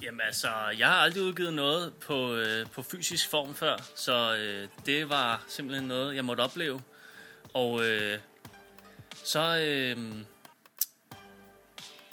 Jamen 0.03 0.21
altså, 0.21 0.47
jeg 0.77 0.87
har 0.87 0.95
aldrig 0.95 1.23
udgivet 1.23 1.53
noget 1.53 1.93
på, 1.93 2.33
øh, 2.33 2.67
på 2.71 2.81
fysisk 2.81 3.29
form 3.29 3.55
før, 3.55 3.77
så 3.95 4.35
øh, 4.35 4.67
det 4.85 5.09
var 5.09 5.43
simpelthen 5.47 5.87
noget, 5.87 6.15
jeg 6.15 6.25
måtte 6.25 6.41
opleve. 6.41 6.81
Og 7.53 7.85
øh, 7.85 8.19
så, 9.23 9.57
øh, 9.57 9.97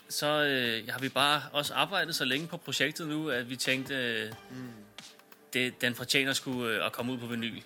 så 0.08 0.26
øh, 0.26 0.88
har 0.92 0.98
vi 0.98 1.08
bare 1.08 1.42
også 1.52 1.74
arbejdet 1.74 2.14
så 2.14 2.24
længe 2.24 2.46
på 2.46 2.56
projektet 2.56 3.08
nu, 3.08 3.30
at 3.30 3.50
vi 3.50 3.56
tænkte, 3.56 3.94
øh, 3.94 4.32
Mm. 4.50 4.68
det, 5.52 5.80
den 5.80 5.94
fortjener 5.94 6.32
skulle 6.32 6.70
øh, 6.76 6.86
at 6.86 6.92
komme 6.92 7.12
ud 7.12 7.18
på 7.18 7.26
vinyl. 7.26 7.62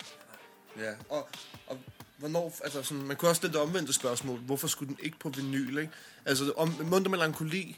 Ja, 0.79 0.91
og, 1.09 1.29
og 1.67 1.79
hvornår, 2.17 2.55
altså 2.63 2.83
sådan, 2.83 3.03
man 3.03 3.17
kunne 3.17 3.29
også 3.29 3.39
stille 3.39 3.53
det 3.53 3.61
omvendte 3.61 3.93
spørgsmål, 3.93 4.39
hvorfor 4.39 4.67
skulle 4.67 4.89
den 4.89 4.97
ikke 5.03 5.19
på 5.19 5.29
vinyl, 5.29 5.77
ikke? 5.77 5.91
Altså, 6.25 6.53
om 6.57 6.73
Munter 6.83 7.09
Melankoli 7.11 7.77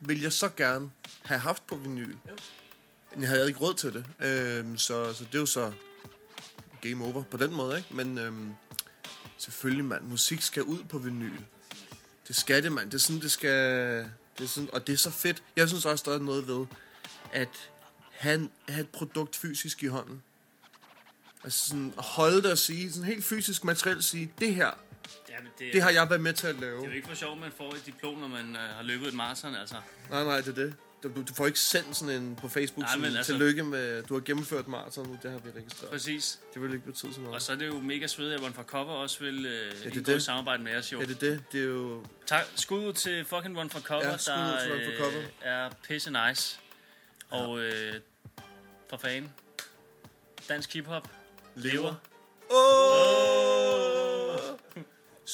vil 0.00 0.20
jeg 0.20 0.32
så 0.32 0.48
gerne 0.56 0.90
have 1.22 1.40
haft 1.40 1.66
på 1.66 1.76
vinyl. 1.76 2.14
Men 3.14 3.22
jeg 3.22 3.28
havde 3.28 3.48
ikke 3.48 3.60
råd 3.60 3.74
til 3.74 3.92
det. 3.92 4.04
Øhm, 4.20 4.78
så, 4.78 5.14
så 5.14 5.24
det 5.24 5.34
er 5.34 5.38
jo 5.38 5.46
så 5.46 5.72
game 6.80 7.04
over 7.04 7.22
på 7.22 7.36
den 7.36 7.54
måde, 7.54 7.76
ikke? 7.78 7.94
Men 7.94 8.18
øhm, 8.18 8.54
selvfølgelig, 9.42 9.84
mand, 9.84 10.04
musik 10.04 10.42
skal 10.42 10.62
ud 10.62 10.84
på 10.84 10.98
vinyl. 10.98 11.40
Det 12.28 12.36
skal 12.36 12.62
det, 12.62 12.72
mand. 12.72 12.90
Det 12.90 12.94
er 12.94 13.00
sådan, 13.00 13.22
det 13.22 13.30
skal... 13.30 13.50
Det 14.38 14.44
er 14.44 14.48
sådan, 14.48 14.70
og 14.72 14.86
det 14.86 14.92
er 14.92 14.96
så 14.96 15.10
fedt. 15.10 15.42
Jeg 15.56 15.68
synes 15.68 15.86
også, 15.86 16.04
der 16.10 16.14
er 16.14 16.22
noget 16.22 16.48
ved, 16.48 16.66
at 17.32 17.70
han 18.10 18.50
have 18.68 18.80
et 18.80 18.88
produkt 18.88 19.36
fysisk 19.36 19.82
i 19.82 19.86
hånden. 19.86 20.22
Altså 21.44 21.68
sådan, 21.68 21.94
holde 21.96 22.42
det 22.42 22.52
og 22.52 22.58
sige, 22.58 22.92
sådan 22.92 23.06
helt 23.06 23.24
fysisk 23.24 23.64
materielt 23.64 24.04
sige, 24.04 24.32
det 24.38 24.54
her, 24.54 24.70
Jamen, 25.30 25.50
det 25.72 25.82
har 25.82 25.90
jeg 25.90 26.10
været 26.10 26.20
med 26.20 26.32
til 26.32 26.46
at 26.46 26.54
lave. 26.54 26.76
Det 26.76 26.84
er 26.84 26.88
jo 26.88 26.94
ikke 26.94 27.08
for 27.08 27.14
sjovt, 27.14 27.40
man 27.40 27.52
får 27.56 27.74
et 27.74 27.86
diplom, 27.86 28.18
når 28.18 28.28
man 28.28 28.56
øh, 28.56 28.62
har 28.76 28.82
løbet 28.82 29.08
et 29.08 29.14
maraton, 29.14 29.54
altså. 29.54 29.76
Nej, 30.10 30.24
nej, 30.24 30.36
det 30.40 30.48
er 30.48 30.52
det. 30.52 30.74
Du, 31.02 31.08
du 31.28 31.34
får 31.34 31.46
ikke 31.46 31.58
sendt 31.58 31.96
sådan 31.96 32.14
en 32.22 32.36
på 32.36 32.48
Facebook, 32.48 32.82
Nej, 32.86 32.94
sådan, 32.94 33.16
altså- 33.16 33.32
tillykke 33.32 33.64
med, 33.64 34.02
du 34.02 34.14
har 34.14 34.20
gennemført 34.20 34.68
maraton 34.68 35.06
nu, 35.06 35.18
det 35.22 35.30
har 35.30 35.38
vi 35.38 35.50
registreret. 35.56 35.90
Præcis. 35.90 36.38
Det 36.54 36.62
vil 36.62 36.72
ikke 36.72 36.86
betyde 36.86 37.14
så 37.14 37.20
meget. 37.20 37.34
Og 37.34 37.42
så 37.42 37.52
er 37.52 37.56
det 37.56 37.66
jo 37.66 37.80
mega 37.80 38.06
svedigt, 38.06 38.34
at 38.34 38.42
One 38.44 38.52
for 38.54 38.62
Cover 38.62 38.92
også 38.92 39.18
vil 39.24 39.46
øh, 39.46 39.52
det 39.72 39.86
er 39.86 39.90
indgå 39.96 40.12
det. 40.12 40.22
samarbejde 40.22 40.62
med 40.62 40.76
os 40.76 40.92
jo. 40.92 41.00
Ja, 41.00 41.06
det 41.06 41.16
er 41.16 41.20
det. 41.20 41.42
Det 41.52 41.60
er 41.60 41.64
jo... 41.64 42.04
Tak, 42.26 42.44
skud 42.56 42.86
ud 42.86 42.92
til 42.92 43.24
fucking 43.24 43.58
One 43.58 43.70
for 43.70 43.80
Cover, 43.80 44.04
Ja, 44.04 44.10
der 44.10 44.16
for 44.18 45.04
Cover. 45.04 45.18
øh, 45.18 45.24
er 45.42 45.70
pisse 45.88 46.10
nice. 46.28 46.58
Og 47.30 47.60
øh, 47.60 47.94
for 48.90 48.96
fanden, 48.96 49.32
dansk 50.48 50.72
hiphop 50.72 51.08
lever. 51.54 51.94
Åh! 52.50 53.79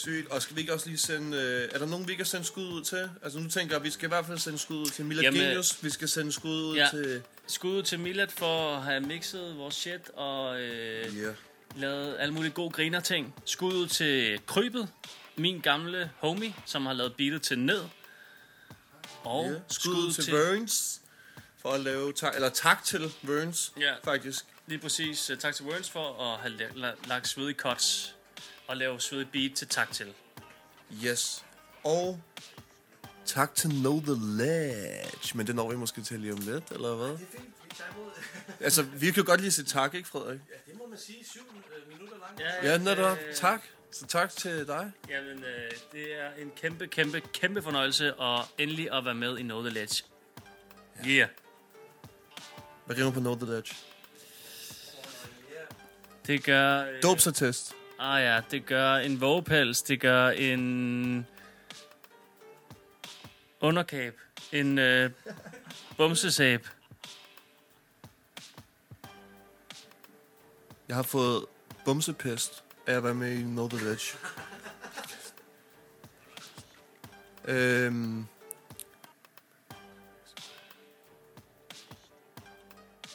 Sygt. 0.03 0.29
Og 0.31 0.43
skal 0.43 0.57
vi 0.57 0.61
ikke 0.61 0.75
også 0.75 0.87
lige 0.87 0.99
sende... 0.99 1.37
Øh, 1.37 1.69
er 1.73 1.79
der 1.79 1.87
nogen, 1.87 2.07
vi 2.07 2.13
ikke 2.13 2.23
har 2.23 2.27
sendt 2.27 2.47
skud 2.47 2.65
ud 2.69 2.85
til? 2.85 3.11
Altså 3.23 3.39
nu 3.39 3.49
tænker 3.49 3.75
jeg, 3.77 3.85
vi 3.85 3.91
skal 3.91 4.07
i 4.07 4.09
hvert 4.09 4.27
fald 4.27 4.39
sende 4.39 4.59
skud 4.59 4.77
ud 4.77 4.87
til 4.87 5.05
Mila 5.05 5.23
Jamen, 5.23 5.41
Genius. 5.41 5.85
Vi 5.85 5.91
skal 5.91 6.09
sende 6.09 6.33
skud 6.33 6.51
ud 6.65 6.77
Ja. 6.77 6.89
til... 6.91 7.23
Skud 7.47 7.71
ud 7.71 7.83
til 7.83 8.01
Millet 8.01 8.33
for 8.33 8.77
at 8.77 8.83
have 8.83 9.01
mixet 9.01 9.57
vores 9.59 9.75
shit 9.75 10.09
og 10.15 10.61
øh, 10.61 11.17
yeah. 11.17 11.35
lavet 11.77 12.17
alle 12.19 12.35
mulige 12.35 12.53
gode 12.53 12.71
griner 12.71 13.01
ting. 13.01 13.35
Skud 13.45 13.73
ud 13.75 13.87
til 13.87 14.41
Krybet, 14.47 14.89
min 15.37 15.61
gamle 15.61 16.11
homie, 16.19 16.55
som 16.67 16.87
har 16.87 16.93
lavet 16.93 17.15
beatet 17.17 17.43
til 17.43 17.59
ned. 17.59 17.83
Og 19.25 19.51
Ja. 19.53 19.59
Skud 19.75 19.95
ud 19.95 20.13
til 20.13 20.33
Verns 20.33 21.01
for 21.63 21.73
at 21.73 21.81
lave... 21.81 22.13
Tak, 22.13 22.35
eller 22.35 22.49
tak 22.49 22.85
til 22.85 23.13
Verns, 23.23 23.73
Ja. 23.81 23.95
faktisk. 24.05 24.45
Lige 24.67 24.79
præcis. 24.79 25.31
Tak 25.39 25.55
til 25.55 25.65
Words 25.65 25.91
for 25.91 26.23
at 26.35 26.41
have 26.41 26.55
la- 26.55 26.75
la- 26.77 27.09
lagt 27.09 27.29
svedige 27.29 27.55
cuts 27.55 28.16
og 28.69 28.77
lave 28.77 29.01
svedige 29.01 29.29
beat 29.33 29.53
til 29.57 29.69
tak 29.69 29.93
til. 29.93 30.15
Yes. 31.05 31.45
Og 31.85 32.21
tak 33.25 33.55
til 33.55 33.71
Know 33.71 34.01
The 34.01 34.15
Ledge. 34.37 35.37
Men 35.37 35.47
det 35.47 35.55
når 35.55 35.71
vi 35.71 35.77
måske 35.77 36.03
til 36.03 36.21
lige 36.21 36.33
om 36.33 36.39
lidt, 36.39 36.71
eller 36.71 36.95
hvad? 36.95 37.09
Det 37.09 37.15
er 37.15 37.39
fint. 37.39 37.55
altså, 38.61 38.83
vi 38.83 39.07
kan 39.07 39.23
jo 39.23 39.27
godt 39.27 39.41
lige 39.41 39.51
sige 39.51 39.65
tak, 39.65 39.95
ikke 39.95 40.09
Frederik? 40.09 40.41
Ja, 40.51 40.73
det 40.73 40.79
må 40.79 40.87
man 40.87 40.99
sige. 40.99 41.25
Syv 41.31 41.41
øh, 41.41 41.93
minutter 41.93 42.17
langt. 42.19 42.65
Ja, 42.65 42.79
netop. 42.79 43.19
Tak. 43.35 43.63
Så 43.91 44.07
tak 44.07 44.31
til 44.31 44.67
dig. 44.67 44.93
Jamen, 45.09 45.45
øh, 45.45 45.71
det 45.93 46.21
er 46.21 46.31
en 46.39 46.53
kæmpe, 46.57 46.87
kæmpe, 46.87 47.21
kæmpe 47.21 47.63
fornøjelse 47.63 48.15
og 48.15 48.45
endelig 48.59 48.93
at 48.93 49.05
være 49.05 49.15
med 49.15 49.39
i 49.39 49.43
Know 49.43 49.61
The 49.61 49.71
Ledge. 49.71 50.05
Yeah. 51.07 51.29
Hvad 52.87 52.99
rimer 52.99 53.11
på 53.11 53.21
Know 53.21 53.35
The 53.35 53.47
Ledge? 53.47 53.75
Det 56.27 56.45
gør... 56.45 56.85
Øh, 56.85 57.03
Dåbsattest. 57.03 57.75
Ah 57.99 58.23
ja, 58.23 58.41
det 58.51 58.67
gør 58.67 58.95
en 58.95 59.21
vågepels, 59.21 59.83
det 59.83 60.01
gør 60.01 60.29
en 60.29 61.27
underkab, 63.61 64.21
en 64.53 64.79
øh, 64.79 65.11
bumsesæb. 65.97 66.67
Jeg 70.89 70.97
har 70.97 71.03
fået 71.03 71.47
bumsepest 71.85 72.65
af 72.87 72.95
at 72.95 73.05
være 73.05 73.15
med 73.15 73.33
i 73.33 73.43
Know 73.43 73.69
The 73.69 73.85
Ledge. 73.85 74.17
øhm. 77.45 78.27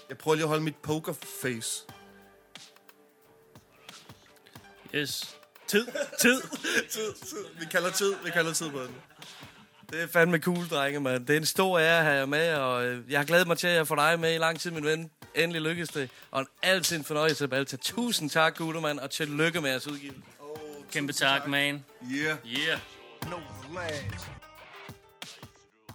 Jeg 0.10 0.18
prøver 0.18 0.36
lige 0.36 0.44
at 0.44 0.50
holde 0.50 0.64
mit 0.64 0.76
pokerface. 0.76 1.86
Yes. 4.96 5.36
Tid. 5.68 5.86
Tid. 6.20 6.42
tid, 6.90 7.14
tid. 7.28 7.46
Vi 7.60 7.66
kalder 7.72 7.92
tid. 7.92 8.14
Vi 8.26 8.32
kalder 8.32 8.54
tid 8.54 8.70
på 8.70 8.80
den. 8.80 8.96
Det 9.92 10.02
er 10.02 10.08
fandme 10.08 10.38
cool, 10.38 10.68
drenge, 10.70 11.00
mand. 11.00 11.26
Det 11.26 11.34
er 11.34 11.38
en 11.38 11.46
stor 11.46 11.80
ære 11.80 11.98
at 11.98 12.04
have 12.04 12.16
jer 12.16 12.26
med, 12.26 12.54
og 12.54 12.86
øh, 12.86 13.12
jeg 13.12 13.20
har 13.20 13.26
glædet 13.26 13.48
mig 13.48 13.58
til 13.58 13.68
at 13.68 13.88
få 13.88 13.96
dig 13.96 14.20
med 14.20 14.36
i 14.36 14.38
lang 14.38 14.60
tid, 14.60 14.72
min 14.72 14.86
ven. 14.86 15.12
Endelig 15.36 15.62
lykkedes 15.62 15.90
det. 15.90 16.10
Og 16.32 16.42
en 16.42 16.48
altid 16.64 16.98
en 16.98 17.04
fornøjelse, 17.04 17.48
Balta. 17.48 17.78
Tusind 17.78 18.30
tak, 18.30 18.58
gutter, 18.58 18.82
mand, 18.82 19.00
og 19.00 19.10
tillykke 19.10 19.62
med 19.62 19.70
jeres 19.70 19.88
udgivelse. 19.88 20.22
Kæmpe 20.92 21.14
tak, 21.14 21.48
man. 21.48 21.86
Yeah. 22.12 22.38
Yeah. 22.46 22.80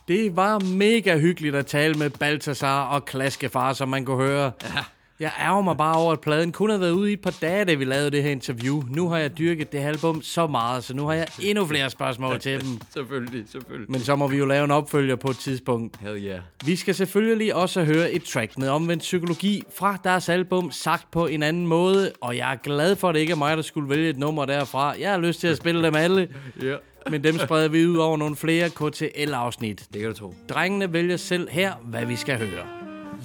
Det 0.09 0.37
var 0.37 0.59
mega 0.59 1.19
hyggeligt 1.19 1.55
at 1.55 1.67
tale 1.67 1.95
med 1.95 2.11
Baltasar 2.11 2.89
og 2.89 3.05
Klaskefar, 3.05 3.73
som 3.73 3.89
man 3.89 4.05
kunne 4.05 4.25
høre. 4.25 4.53
Ja. 4.63 4.85
Jeg 5.21 5.33
ærger 5.41 5.63
mig 5.63 5.77
bare 5.77 5.97
over, 5.97 6.13
at 6.13 6.21
pladen 6.21 6.53
kun 6.53 6.71
har 6.71 6.79
været 6.79 6.91
ude 6.91 7.11
i 7.11 7.13
et 7.13 7.21
par 7.21 7.35
dage, 7.43 7.65
da 7.65 7.75
vi 7.75 7.85
lavede 7.85 8.11
det 8.11 8.23
her 8.23 8.31
interview. 8.31 8.83
Nu 8.91 9.09
har 9.09 9.19
jeg 9.19 9.39
dyrket 9.39 9.73
det 9.73 9.81
her 9.81 9.89
album 9.89 10.23
så 10.23 10.47
meget, 10.47 10.85
så 10.85 10.95
nu 10.95 11.07
har 11.07 11.15
jeg 11.15 11.27
endnu 11.43 11.67
flere 11.67 11.91
spørgsmål 11.91 12.41
til 12.41 12.61
dem. 12.61 12.81
selvfølgelig, 12.95 13.45
selvfølgelig. 13.51 13.91
Men 13.91 14.01
så 14.01 14.17
må 14.17 14.27
vi 14.27 14.37
jo 14.37 14.47
lave 14.47 14.65
en 14.65 14.71
opfølger 14.71 15.17
på 15.17 15.29
et 15.31 15.37
tidspunkt. 15.37 15.97
Hell 16.01 16.25
yeah. 16.25 16.39
Vi 16.65 16.77
skal 16.77 16.95
selvfølgelig 16.95 17.55
også 17.55 17.85
høre 17.85 18.13
et 18.13 18.23
track 18.25 18.59
med 18.59 18.69
omvendt 18.69 19.03
psykologi 19.03 19.63
fra 19.79 19.99
deres 20.05 20.29
album 20.29 20.71
Sagt 20.71 21.11
på 21.11 21.27
en 21.27 21.43
anden 21.43 21.67
måde, 21.67 22.13
og 22.21 22.37
jeg 22.37 22.53
er 22.53 22.57
glad 22.57 22.97
for, 22.97 23.09
at 23.09 23.15
det 23.15 23.21
ikke 23.21 23.33
er 23.33 23.37
mig, 23.37 23.57
der 23.57 23.63
skulle 23.63 23.89
vælge 23.91 24.09
et 24.11 24.19
nummer 24.19 24.45
derfra. 24.45 24.95
Jeg 25.01 25.11
har 25.11 25.19
lyst 25.19 25.41
til 25.41 25.49
at 25.49 25.57
spille 25.57 25.83
dem 25.83 25.95
alle, 25.95 26.29
Ja. 26.63 26.75
men 27.11 27.25
dem 27.25 27.39
spreder 27.39 27.69
vi 27.69 27.87
ud 27.87 27.97
over 27.97 28.17
nogle 28.17 28.37
flere 28.37 28.69
KTL-afsnit. 28.71 29.85
Det 29.93 30.01
kan 30.01 30.11
du 30.11 30.17
tro. 30.17 30.35
Drengene 30.49 30.93
vælger 30.93 31.17
selv 31.17 31.49
her, 31.51 31.73
hvad 31.85 32.05
vi 32.07 32.17
skal 32.17 32.39
høre. 32.39 32.65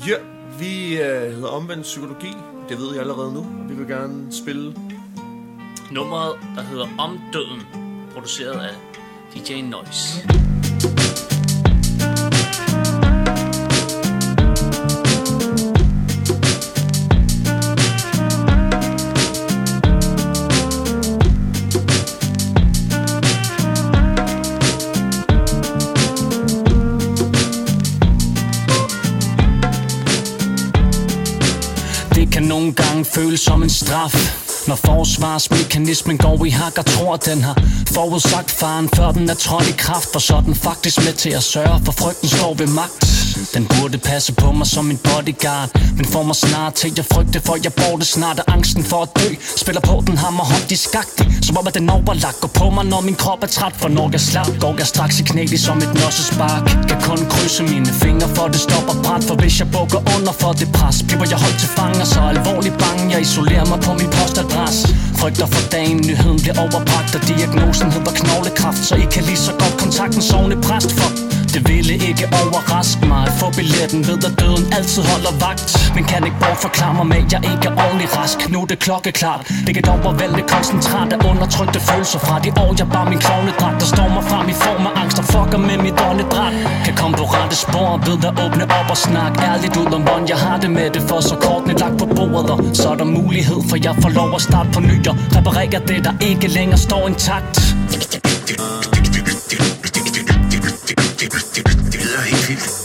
Ja, 0.08 0.16
vi 0.60 1.02
øh, 1.02 1.32
hedder 1.34 1.48
Omvendt 1.48 1.84
Psykologi. 1.84 2.34
Det 2.70 2.78
ved 2.78 2.92
jeg 2.92 3.00
allerede 3.00 3.34
nu. 3.34 3.46
Vi 3.70 3.74
vil 3.74 3.88
gerne 3.88 4.32
spille 4.32 4.76
Nummeret, 5.92 6.34
der 6.56 6.62
hedder 6.62 6.88
Om 6.98 7.20
Døden, 7.34 7.62
produceret 8.14 8.60
af 8.60 8.76
DJ 9.36 9.62
Noise. 9.62 10.28
Nogle 32.72 32.90
gange 32.90 33.06
føles 33.06 33.40
som 33.40 33.64
en 33.64 33.70
straf. 33.70 34.41
Når 34.68 34.76
forsvarsmekanismen 34.76 36.18
går 36.18 36.46
i 36.46 36.50
hak 36.50 36.78
og 36.78 36.86
tror, 36.86 37.16
den 37.16 37.44
har 37.44 37.58
forudsagt 37.96 38.52
faren, 38.52 38.90
før 38.96 39.12
den 39.12 39.30
er 39.30 39.34
trådt 39.34 39.70
i 39.70 39.72
kraft, 39.78 40.08
for 40.12 40.20
så 40.20 40.36
er 40.36 40.42
den 40.42 40.56
faktisk 40.56 40.98
med 41.06 41.14
til 41.14 41.30
at 41.30 41.44
sørge 41.44 41.82
for 41.86 41.92
frygten 41.92 42.30
står 42.30 42.54
ved 42.54 42.68
magt. 42.68 43.12
Den 43.54 43.66
burde 43.66 43.98
passe 43.98 44.34
på 44.34 44.52
mig 44.52 44.68
som 44.68 44.92
en 44.92 44.98
bodyguard, 44.98 45.70
men 45.98 46.06
får 46.06 46.24
mig 46.24 46.36
snart 46.36 46.74
til 46.74 47.00
at 47.00 47.06
frygte, 47.14 47.42
for 47.46 47.58
jeg 47.64 47.74
borte 47.74 48.06
snart 48.06 48.40
og 48.40 48.54
angsten 48.54 48.84
for 48.84 49.02
at 49.02 49.10
dø. 49.20 49.30
Spiller 49.58 49.82
på 49.82 50.04
den 50.08 50.18
hammer 50.18 50.44
hånd 50.44 50.72
i 50.72 50.76
skagtig, 50.76 51.28
som 51.42 51.58
om 51.58 51.68
at 51.68 51.74
den 51.74 51.90
overlagt 51.90 52.40
går 52.42 52.48
på 52.48 52.70
mig, 52.70 52.86
når 52.86 53.02
min 53.02 53.16
krop 53.16 53.44
er 53.44 53.48
træt, 53.48 53.74
for 53.82 53.90
når 53.90 54.10
jeg 54.12 54.22
slap, 54.22 54.52
går 54.60 54.76
jeg 54.78 54.88
straks 54.88 55.20
i 55.20 55.24
knæ 55.24 55.46
som 55.58 55.78
et 55.78 55.94
nossespark. 55.94 56.64
Kan 56.90 57.02
kun 57.08 57.20
krydse 57.30 57.64
mine 57.64 57.92
fingre, 58.04 58.28
for 58.36 58.48
det 58.48 58.62
stopper 58.68 58.96
brændt, 59.04 59.26
for 59.28 59.36
hvis 59.36 59.60
jeg 59.60 59.68
bukker 59.72 60.02
under 60.16 60.34
for 60.42 60.52
det 60.52 60.72
pres, 60.72 61.04
bliver 61.08 61.26
jeg 61.30 61.40
holdt 61.44 61.60
til 61.60 61.70
fanger, 61.78 62.06
så 62.06 62.20
alvorligt 62.34 62.78
bange, 62.84 63.04
jeg 63.14 63.22
isolerer 63.22 63.66
mig 63.66 63.80
på 63.80 63.94
min 63.94 64.10
post, 64.18 64.38
postadresse. 64.52 64.88
Frygter 65.20 65.46
for 65.46 65.72
dagen, 65.72 65.98
nyheden 66.08 66.40
bliver 66.42 66.60
overbragt, 66.60 67.16
og 67.16 67.22
diagnosen 67.28 67.92
hedder 67.92 68.12
knoglekræft, 68.12 68.84
så 68.90 68.96
I 68.96 69.06
kan 69.12 69.24
lige 69.24 69.38
så 69.38 69.52
godt 69.52 69.76
kontakten 69.84 70.22
sovende 70.22 70.58
præst 70.62 70.92
for 71.00 71.10
det 71.56 71.64
ville 71.70 71.94
ikke 72.10 72.26
overraske 72.42 73.04
mig. 73.12 73.24
At 73.30 73.34
få 73.42 73.48
billetten 73.60 74.02
ved 74.10 74.20
at 74.30 74.34
døden 74.42 74.66
altid 74.78 75.04
holder 75.12 75.34
vagt. 75.46 75.64
Men 75.96 76.04
kan 76.10 76.20
ikke 76.28 76.40
bortforklare 76.44 76.94
mig 77.00 77.08
med, 77.14 77.20
at 77.26 77.30
jeg 77.34 77.42
ikke 77.52 77.66
er 77.72 77.76
ordentlig 77.86 78.10
rask. 78.18 78.40
Nu 78.54 78.58
er 78.64 78.68
det 78.72 78.80
klokkeklart 78.86 79.42
Det 79.66 79.72
kan 79.76 79.84
dog 79.90 80.00
overvælde 80.06 80.42
koncentrat 80.56 81.10
af 81.16 81.20
undertrykte 81.30 81.80
følelser. 81.90 82.20
Fra 82.28 82.36
de 82.46 82.50
år 82.64 82.72
jeg 82.80 82.88
bar 82.94 83.06
min 83.12 83.20
klovnedragt 83.26 83.78
Der 83.82 83.88
stormer 83.94 84.24
frem 84.30 84.46
i 84.54 84.56
form 84.66 84.84
af 84.90 84.94
angst 85.02 85.18
og 85.22 85.26
fucker 85.34 85.60
med 85.70 85.78
mit 85.86 85.98
åndedræt. 86.08 86.54
Kan 86.86 86.96
komme 87.02 87.16
på 87.22 87.26
rette 87.36 87.56
spor 87.66 87.90
ved 88.08 88.18
at 88.30 88.34
åbne 88.44 88.66
op 88.80 88.90
og 88.94 89.00
snakke 89.08 89.36
ærligt 89.52 89.76
ud 89.82 89.90
om 89.98 90.02
hvordan 90.06 90.26
jeg 90.34 90.40
har 90.46 90.58
det 90.64 90.72
med 90.78 90.88
det. 90.96 91.02
For 91.10 91.20
så 91.30 91.36
kortene 91.46 91.74
lagt 91.84 91.98
på 92.02 92.06
bordet 92.18 92.50
og 92.54 92.60
så 92.80 92.86
er 92.94 92.98
der 93.02 93.10
mulighed 93.20 93.60
for 93.70 93.78
jeg 93.86 93.96
får 94.04 94.12
lov 94.20 94.30
at 94.36 94.42
starte 94.42 94.70
på 94.76 94.80
ny. 94.80 94.98
Og 95.12 95.16
reparere 95.38 95.80
det 95.90 96.00
der 96.06 96.14
ikke 96.30 96.48
længere 96.58 96.82
står 96.88 97.08
intakt. 97.08 97.56
Det 101.22 101.34
lyder 101.94 102.81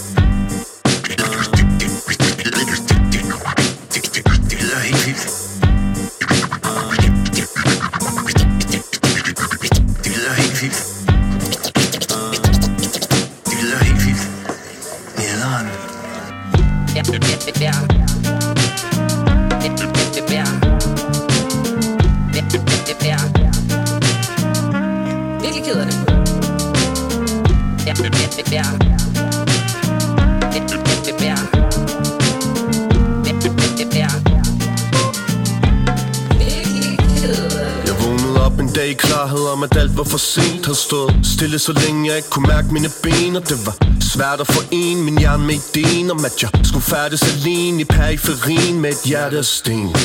om, 39.99 40.05
var 40.05 40.11
for 40.11 40.19
sent 40.19 40.67
Har 40.67 40.75
stået 40.75 41.15
stille 41.23 41.59
så 41.59 41.73
længe 41.73 42.09
jeg 42.09 42.17
ikke 42.17 42.31
kunne 42.31 42.49
mærke 42.49 42.69
mine 42.73 42.91
ben 43.03 43.37
Og 43.37 43.49
det 43.49 43.67
var 43.67 43.77
svært 44.01 44.41
at 44.41 44.47
forene 44.47 45.03
min 45.03 45.19
hjerne 45.19 45.47
med 45.47 45.55
ideen 45.55 46.11
Om 46.11 46.25
at 46.25 46.43
jeg 46.43 46.51
skulle 46.65 46.85
færdes 46.85 47.23
alene 47.23 47.81
i 47.81 47.85
periferien 47.85 48.81
med 48.81 48.91
et 48.91 49.03
hjerte 49.05 49.39
af 49.39 49.45
sten 49.45 49.97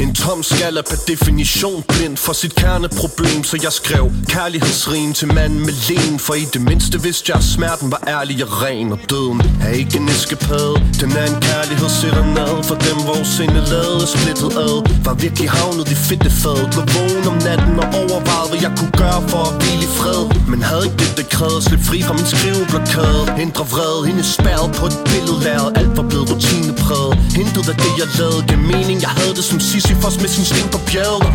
en 0.00 0.14
tom 0.14 0.42
skal 0.42 0.76
er 0.76 0.82
per 0.90 1.00
definition 1.12 1.82
blind 1.88 2.16
for 2.16 2.32
sit 2.32 2.54
kerneproblem 2.54 3.44
Så 3.44 3.56
jeg 3.62 3.72
skrev 3.72 4.04
kærlighedsrim 4.28 5.12
til 5.12 5.28
manden 5.34 5.60
med 5.60 5.74
len 5.88 6.18
For 6.18 6.34
i 6.34 6.44
det 6.54 6.62
mindste 6.70 7.02
vidste 7.02 7.26
jeg, 7.30 7.38
at 7.38 7.44
smerten 7.44 7.90
var 7.94 8.02
ærlig 8.14 8.36
og 8.46 8.52
ren 8.62 8.92
Og 8.92 9.00
døden 9.10 9.40
er 9.66 9.72
ikke 9.80 9.96
en 10.00 10.08
eskapade 10.08 10.74
Den 11.00 11.10
er 11.20 11.26
en 11.32 11.38
kærlighed 11.48 11.90
sætter 12.00 12.26
ned 12.38 12.54
For 12.68 12.76
dem 12.86 12.98
hvor 13.06 13.22
sinde 13.36 13.60
lavede 13.72 14.06
splittet 14.14 14.50
ad. 14.66 14.74
Var 15.06 15.14
virkelig 15.24 15.50
havnet 15.50 15.86
i 15.94 15.96
fedte 16.06 16.30
fad 16.42 16.60
Lå 16.76 16.82
vågen 16.94 17.24
om 17.32 17.38
natten 17.48 17.74
og 17.82 17.88
overvejede 18.00 18.48
hvad 18.50 18.60
jeg 18.66 18.72
kunne 18.78 18.94
gøre 19.02 19.20
for 19.30 19.42
at 19.48 19.54
hvile 19.60 19.84
i 19.88 19.90
fred. 19.98 20.22
Men 20.50 20.60
havde 20.68 20.84
ikke 20.86 20.98
det, 21.02 21.10
det 21.18 21.26
krævede 21.36 21.62
Slip 21.66 21.82
fri 21.88 21.98
fra 22.06 22.14
min 22.18 22.28
skriveblokade. 22.34 23.22
Hindre 23.42 23.64
vred, 23.72 23.96
hende 24.08 24.24
spærret 24.36 24.70
på 24.78 24.84
et 24.90 24.96
billede 25.10 25.38
Alt 25.80 25.92
var 25.98 26.06
blevet 26.10 26.26
rutinepræget 26.30 27.14
Hintet 27.38 27.64
af 27.72 27.76
det 27.84 27.92
jeg 28.00 28.08
lavede 28.18 28.42
gav 28.48 28.60
mening 28.72 28.98
Jeg 29.06 29.12
havde 29.18 29.34
det 29.38 29.46
som 29.50 29.60
sidst 29.60 29.87
Sisyfos 29.88 30.20
med 30.22 30.30
sin 30.36 30.44
sten 30.50 30.68
på 30.74 30.80
bjerget 30.88 31.30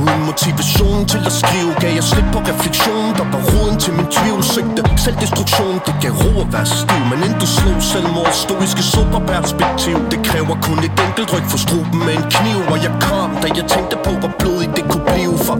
Uden 0.00 0.20
motivation 0.28 1.00
til 1.12 1.22
at 1.28 1.34
skrive 1.40 1.70
Gav 1.82 1.92
jeg 1.98 2.06
slip 2.12 2.28
på 2.34 2.40
refleksion 2.50 3.08
Der 3.18 3.26
var 3.34 3.42
roden 3.50 3.76
til 3.84 3.92
min 3.98 4.08
tvivl 4.16 4.42
Søgte 4.54 4.80
selvdestruktion. 5.04 5.76
Det 5.86 5.94
gav 6.02 6.12
ro 6.22 6.32
at 6.44 6.48
være 6.54 6.66
stiv 6.80 7.02
Men 7.10 7.18
inden 7.24 7.38
du 7.42 7.48
slog 7.56 7.78
selvmord 7.90 8.32
Stoiske 8.44 8.82
superperspektiv. 8.94 9.96
Det 10.12 10.20
kræver 10.28 10.56
kun 10.66 10.78
et 10.88 10.94
enkelt 11.06 11.28
ryg 11.34 11.46
for 11.52 11.60
struben 11.66 11.98
med 12.06 12.14
en 12.20 12.26
kniv 12.36 12.58
Og 12.72 12.78
jeg 12.86 12.92
kom, 13.08 13.30
da 13.42 13.46
jeg 13.58 13.66
tænkte 13.74 13.96
på 14.06 14.10
hvor 14.20 14.32
blodigt 14.40 14.72
det 14.78 14.84
kunne 14.90 15.06
blive 15.12 15.34
For 15.46 15.56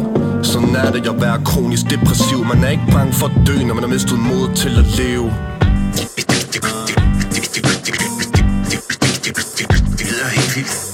sådan 0.52 0.74
er 0.84 0.90
det 0.94 1.02
at 1.12 1.18
være 1.24 1.38
kronisk 1.50 1.84
depressiv. 1.92 2.38
Man 2.52 2.58
er 2.66 2.70
ikke 2.76 2.88
bange 2.96 3.12
for 3.20 3.26
at 3.30 3.36
dø 3.48 3.56
Når 3.68 3.74
man 3.78 3.82
har 3.86 3.92
mistet 3.96 4.18
mod 4.30 4.44
til 4.62 4.72
at 4.82 4.86
leve. 5.00 5.28
Det 9.98 10.04
lyder 10.10 10.28
helt 10.38 10.52
vildt. 10.56 10.85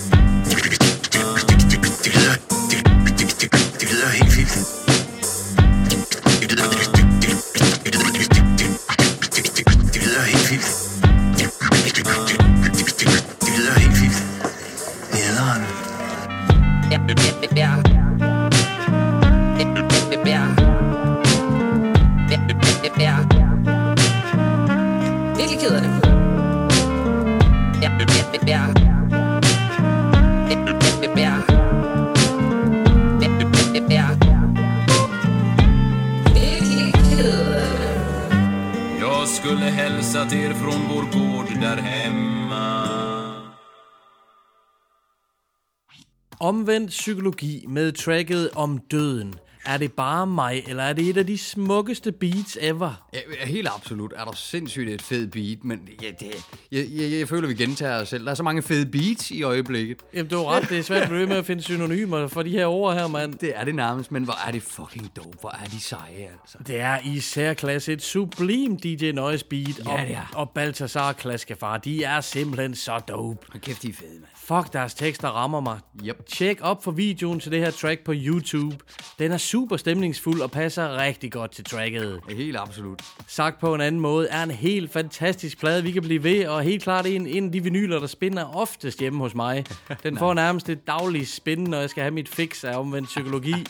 Psykologi 46.93 47.64
med 47.68 47.93
tracket 47.93 48.51
om 48.55 48.78
døden. 48.78 49.34
Er 49.64 49.76
det 49.76 49.92
bare 49.92 50.26
mig, 50.26 50.62
eller 50.68 50.82
er 50.82 50.92
det 50.92 51.08
et 51.08 51.16
af 51.16 51.26
de 51.26 51.38
smukkeste 51.38 52.12
beats 52.12 52.58
ever? 52.60 53.08
Ja, 53.14 53.46
helt 53.46 53.68
absolut. 53.76 54.12
Er 54.16 54.24
der 54.24 54.32
sindssygt 54.32 54.88
et 54.90 55.02
fed 55.02 55.26
beat, 55.26 55.64
men 55.64 55.88
ja, 56.02 56.06
det, 56.20 56.30
jeg, 56.72 56.86
jeg, 56.90 57.12
jeg 57.18 57.28
føler, 57.28 57.48
vi 57.48 57.54
gentager 57.54 58.00
os 58.00 58.08
selv. 58.08 58.24
Der 58.24 58.30
er 58.30 58.34
så 58.34 58.42
mange 58.42 58.62
fede 58.62 58.86
beats 58.86 59.30
i 59.30 59.42
øjeblikket. 59.42 60.00
Jamen, 60.14 60.30
du 60.30 60.36
har 60.36 60.44
ret. 60.44 60.68
Det 60.68 60.78
er 60.78 60.82
svært 60.82 61.02
at 61.02 61.08
blive 61.08 61.26
med 61.26 61.36
at 61.36 61.46
finde 61.46 61.62
synonymer 61.62 62.26
for 62.28 62.42
de 62.42 62.50
her 62.50 62.66
ord 62.66 62.94
her, 62.94 63.06
mand. 63.06 63.34
Det 63.34 63.52
er 63.56 63.64
det 63.64 63.74
nærmest, 63.74 64.12
men 64.12 64.24
hvor 64.24 64.46
er 64.48 64.52
det 64.52 64.62
fucking 64.62 65.10
dope. 65.16 65.38
Hvor 65.40 65.50
er 65.62 65.66
de 65.68 65.80
seje, 65.80 66.28
altså. 66.42 66.58
Det 66.66 66.80
er 66.80 66.98
i 67.04 67.20
særklasse 67.20 67.92
et 67.92 68.02
sublim 68.02 68.76
DJ 68.76 69.12
Noise 69.12 69.44
beat, 69.44 69.78
Ja, 69.86 69.92
og, 69.92 69.98
det 70.06 70.14
er. 70.16 70.30
og 70.34 70.50
Balthasar 70.50 71.12
Klaskefar, 71.12 71.78
de 71.78 72.04
er 72.04 72.20
simpelthen 72.20 72.74
så 72.74 72.98
dope. 73.08 73.46
Og 73.54 73.60
kæft, 73.60 73.82
de 73.82 73.88
er 73.88 73.92
fede, 73.92 74.10
mand. 74.20 74.24
Fuck, 74.36 74.72
deres 74.72 74.94
tekster 74.94 75.28
rammer 75.28 75.60
mig. 75.60 75.78
Yep. 76.04 76.26
Tjek 76.26 76.58
op 76.60 76.84
for 76.84 76.90
videoen 76.90 77.40
til 77.40 77.52
det 77.52 77.60
her 77.60 77.70
track 77.70 78.04
på 78.04 78.12
YouTube. 78.16 78.76
Den 79.18 79.32
er 79.32 79.36
super 79.53 79.76
stemningsfuld 79.76 80.40
og 80.40 80.50
passer 80.50 80.96
rigtig 80.96 81.32
godt 81.32 81.50
til 81.50 81.64
tracket. 81.64 82.20
Helt 82.28 82.57
absolut. 82.57 83.03
Sagt 83.26 83.61
på 83.61 83.74
en 83.74 83.80
anden 83.80 84.00
måde, 84.00 84.28
er 84.28 84.42
en 84.42 84.50
helt 84.50 84.92
fantastisk 84.92 85.59
plade, 85.61 85.82
vi 85.82 85.90
kan 85.90 86.03
blive 86.03 86.24
ved, 86.24 86.46
og 86.46 86.62
helt 86.62 86.82
klart 86.82 87.07
en, 87.07 87.26
en 87.26 87.44
af 87.44 87.53
de 87.53 87.62
vinyler, 87.62 88.00
der 88.00 88.07
spinner 88.07 88.57
oftest 88.57 89.00
hjemme 89.00 89.18
hos 89.18 89.34
mig. 89.34 89.64
Den 90.03 90.18
får 90.18 90.34
nærmest 90.34 90.68
et 90.68 90.86
dagligt 90.86 91.28
spin, 91.28 91.59
når 91.59 91.78
jeg 91.78 91.90
skal 91.90 92.03
have 92.03 92.11
mit 92.11 92.28
fix 92.28 92.64
af 92.64 92.78
omvendt 92.78 93.09
psykologi. 93.09 93.55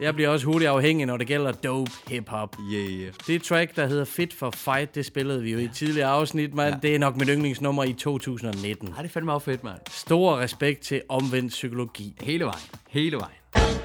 Jeg 0.00 0.14
bliver 0.14 0.28
også 0.28 0.46
hurtigt 0.46 0.70
afhængig, 0.70 1.06
når 1.06 1.16
det 1.16 1.26
gælder 1.26 1.52
dope 1.52 1.90
hip-hop. 2.08 2.56
Yeah. 2.72 3.12
Det 3.26 3.42
track, 3.42 3.76
der 3.76 3.86
hedder 3.86 4.04
Fit 4.04 4.34
for 4.34 4.50
Fight, 4.50 4.94
det 4.94 5.06
spillede 5.06 5.42
vi 5.42 5.52
jo 5.52 5.58
i 5.58 5.64
et 5.64 5.72
tidligere 5.74 6.08
afsnit, 6.08 6.54
mand. 6.54 6.74
Ja. 6.74 6.80
Det 6.88 6.94
er 6.94 6.98
nok 6.98 7.16
mit 7.16 7.28
yndlingsnummer 7.28 7.84
i 7.84 7.92
2019. 7.92 8.88
Ej, 8.88 8.96
det 8.96 9.08
er 9.08 9.12
fandme 9.12 9.32
også 9.32 9.44
fedt, 9.44 9.64
mand. 9.64 9.78
Stor 9.90 10.38
respekt 10.38 10.80
til 10.80 11.02
omvendt 11.08 11.50
psykologi. 11.50 12.14
Hele 12.20 12.44
vejen. 12.44 12.60
Hele 12.88 13.16
vejen. 13.16 13.75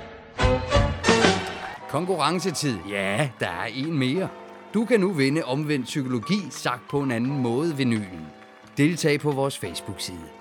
Konkurrencetid. 1.92 2.78
Ja, 2.90 3.30
der 3.40 3.48
er 3.48 3.66
en 3.66 4.00
mere. 4.00 4.30
Du 4.74 4.86
kan 4.86 5.00
nu 5.00 5.12
vinde 5.12 5.44
omvendt 5.44 5.86
psykologi, 5.86 6.40
sagt 6.50 6.82
på 6.90 7.00
en 7.00 7.12
anden 7.12 7.42
måde 7.42 7.78
vinylen. 7.78 8.28
Deltag 8.78 9.20
på 9.20 9.32
vores 9.32 9.58
Facebook-side. 9.58 10.41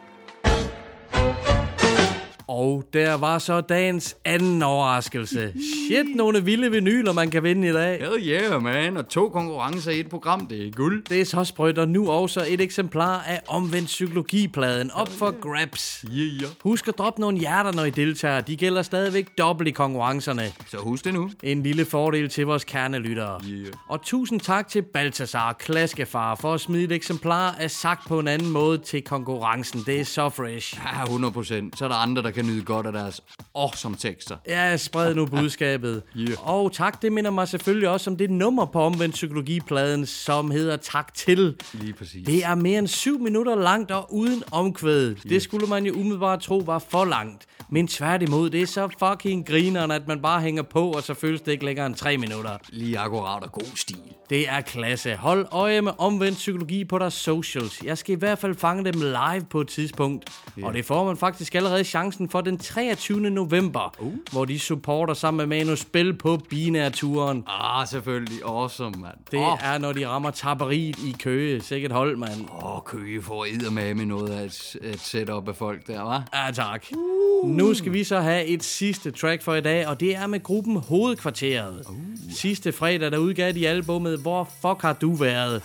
Og 2.50 2.84
der 2.92 3.14
var 3.14 3.38
så 3.38 3.60
dagens 3.60 4.16
anden 4.24 4.62
overraskelse. 4.62 5.52
Shit, 5.86 6.16
nogle 6.16 6.44
vilde 6.44 6.70
vinyler, 6.70 7.12
man 7.12 7.30
kan 7.30 7.42
vinde 7.42 7.68
i 7.68 7.72
dag. 7.72 7.98
Hell 7.98 8.28
yeah, 8.28 8.62
man. 8.62 8.96
Og 8.96 9.08
to 9.08 9.28
konkurrencer 9.28 9.90
i 9.90 10.00
et 10.00 10.08
program, 10.08 10.46
det 10.46 10.66
er 10.66 10.70
guld. 10.70 11.04
Det 11.08 11.20
er 11.20 11.24
så 11.24 11.44
sprødt, 11.44 11.78
og 11.78 11.88
nu 11.88 12.10
også 12.10 12.44
et 12.48 12.60
eksemplar 12.60 13.24
af 13.26 13.40
omvendt 13.48 13.86
psykologipladen 13.86 14.90
op 14.90 15.08
for 15.08 15.40
grabs. 15.40 16.04
Yeah. 16.16 16.50
Husk 16.60 16.88
at 16.88 16.98
droppe 16.98 17.20
nogle 17.20 17.38
hjerter, 17.38 17.72
når 17.72 17.84
I 17.84 17.90
deltager. 17.90 18.40
De 18.40 18.56
gælder 18.56 18.82
stadigvæk 18.82 19.38
dobbelt 19.38 19.68
i 19.68 19.72
konkurrencerne. 19.72 20.52
Så 20.70 20.76
husk 20.76 21.04
det 21.04 21.14
nu. 21.14 21.30
En 21.42 21.62
lille 21.62 21.84
fordel 21.84 22.28
til 22.28 22.46
vores 22.46 22.64
kernelyttere. 22.64 23.40
Yeah. 23.50 23.72
Og 23.88 24.02
tusind 24.02 24.40
tak 24.40 24.68
til 24.68 24.82
Balthasar 24.82 25.52
Klaskefar 25.52 26.34
for 26.34 26.54
at 26.54 26.60
smide 26.60 26.84
et 26.84 26.92
eksemplar 26.92 27.56
af 27.60 27.70
sagt 27.70 28.08
på 28.08 28.18
en 28.18 28.28
anden 28.28 28.50
måde 28.50 28.78
til 28.78 29.02
konkurrencen. 29.02 29.82
Det 29.86 30.00
er 30.00 30.04
så 30.04 30.28
fresh. 30.28 30.80
Ja, 30.96 31.02
100 31.02 31.32
procent. 31.32 31.78
Så 31.78 31.84
er 31.84 31.88
der 31.88 31.96
andre, 31.96 32.22
der 32.22 32.30
kan 32.30 32.39
nyde 32.42 32.62
godt 32.62 32.86
af 32.86 32.92
deres 32.92 33.20
awesome 33.54 33.96
tekster. 33.96 34.36
Ja, 34.48 34.76
spred 34.76 35.14
nu 35.14 35.26
budskabet. 35.36 36.02
Yeah. 36.16 36.48
Og 36.48 36.72
tak, 36.72 37.02
det 37.02 37.12
minder 37.12 37.30
mig 37.30 37.48
selvfølgelig 37.48 37.88
også 37.88 38.10
om 38.10 38.16
det 38.16 38.30
nummer 38.30 38.66
på 38.66 38.80
omvendt 38.80 39.14
psykologipladen, 39.14 40.06
som 40.06 40.50
hedder 40.50 40.76
Tak 40.76 41.14
til. 41.14 41.56
Lige 41.72 41.92
præcis. 41.92 42.26
Det 42.26 42.44
er 42.44 42.54
mere 42.54 42.78
end 42.78 42.88
syv 42.88 43.18
minutter 43.20 43.54
langt 43.54 43.90
og 43.90 44.14
uden 44.14 44.42
omkvæd. 44.50 45.14
Det 45.14 45.42
skulle 45.42 45.66
man 45.66 45.86
jo 45.86 45.94
umiddelbart 45.94 46.40
tro 46.40 46.62
var 46.66 46.78
for 46.78 47.04
langt. 47.04 47.46
Men 47.72 47.88
tværtimod, 47.88 48.50
det 48.50 48.62
er 48.62 48.66
så 48.66 48.88
fucking 48.98 49.46
grineren, 49.46 49.90
at 49.90 50.08
man 50.08 50.22
bare 50.22 50.40
hænger 50.40 50.62
på, 50.62 50.90
og 50.90 51.02
så 51.02 51.14
føles 51.14 51.40
det 51.40 51.52
ikke 51.52 51.64
længere 51.64 51.86
end 51.86 51.94
tre 51.94 52.16
minutter. 52.16 52.58
Lige 52.68 52.98
akkurat 52.98 53.42
og 53.42 53.52
god 53.52 53.76
stil. 53.76 53.96
Det 54.30 54.48
er 54.48 54.60
klasse. 54.60 55.16
Hold 55.16 55.46
øje 55.50 55.80
med 55.80 55.92
omvendt 55.98 56.36
psykologi 56.36 56.84
på 56.84 56.98
deres 56.98 57.14
socials. 57.14 57.82
Jeg 57.84 57.98
skal 57.98 58.12
i 58.12 58.18
hvert 58.18 58.38
fald 58.38 58.54
fange 58.54 58.84
dem 58.84 59.00
live 59.00 59.44
på 59.50 59.60
et 59.60 59.68
tidspunkt. 59.68 60.42
Yeah. 60.58 60.68
Og 60.68 60.74
det 60.74 60.84
får 60.84 61.04
man 61.04 61.16
faktisk 61.16 61.54
allerede 61.54 61.84
chancen 61.84 62.28
for 62.28 62.40
den 62.40 62.58
23. 62.58 63.30
november, 63.30 63.94
uh. 63.98 64.12
hvor 64.32 64.44
de 64.44 64.58
supporter 64.58 65.14
sammen 65.14 65.48
med 65.48 65.58
Manu 65.58 65.76
Spil 65.76 66.14
på 66.14 66.38
binærturen. 66.50 67.44
Ah, 67.46 67.86
selvfølgelig. 67.86 68.38
Awesome, 68.44 68.94
mand. 68.98 69.16
Det 69.30 69.38
oh. 69.38 69.58
er, 69.62 69.78
når 69.78 69.92
de 69.92 70.08
rammer 70.08 70.30
tapperiet 70.30 70.98
i 70.98 71.16
Køge. 71.22 71.60
Sikkert 71.60 71.92
hold, 71.92 72.16
mand. 72.16 72.48
Åh, 72.62 72.76
oh, 72.76 72.82
Køge 72.82 73.22
får 73.22 73.70
med 73.70 73.94
med 73.94 74.06
noget 74.06 74.30
af 74.30 74.44
et, 74.44 74.76
et 74.82 75.00
setup 75.00 75.48
af 75.48 75.56
folk 75.56 75.86
der, 75.86 76.04
hva'? 76.04 76.38
Ja, 76.38 76.52
tak. 76.52 76.84
Uh. 76.92 77.59
Nu 77.60 77.74
skal 77.74 77.92
vi 77.92 78.04
så 78.04 78.20
have 78.20 78.44
et 78.44 78.64
sidste 78.64 79.10
track 79.10 79.42
for 79.42 79.54
i 79.54 79.60
dag, 79.60 79.86
og 79.86 80.00
det 80.00 80.16
er 80.16 80.26
med 80.26 80.42
gruppen 80.42 80.76
Hovedkvarteret. 80.76 81.82
Uh. 81.88 81.96
Sidste 82.30 82.72
fredag, 82.72 83.10
der 83.10 83.18
udgav 83.18 83.52
de 83.52 83.68
albumet 83.68 84.18
Hvor 84.20 84.50
fuck 84.62 84.82
har 84.82 84.92
du 84.92 85.14
været? 85.14 85.62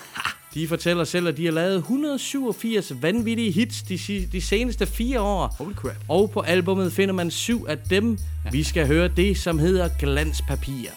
De 0.53 0.67
fortæller 0.67 1.03
selv, 1.03 1.27
at 1.27 1.37
de 1.37 1.45
har 1.45 1.51
lavet 1.51 1.75
187 1.75 2.93
vanvittige 3.01 3.51
hits 3.51 3.81
de, 3.81 4.27
de 4.31 4.41
seneste 4.41 4.85
fire 4.85 5.21
år. 5.21 5.55
Holy 5.57 5.73
crap. 5.73 5.95
Og 6.09 6.31
på 6.31 6.39
albumet 6.39 6.93
finder 6.93 7.13
man 7.13 7.31
syv 7.31 7.65
af 7.69 7.77
dem. 7.77 8.17
Ja. 8.45 8.49
Vi 8.51 8.63
skal 8.63 8.87
høre 8.87 9.07
det, 9.07 9.37
som 9.37 9.59
hedder 9.59 9.89
Glanspapir. 9.99 10.89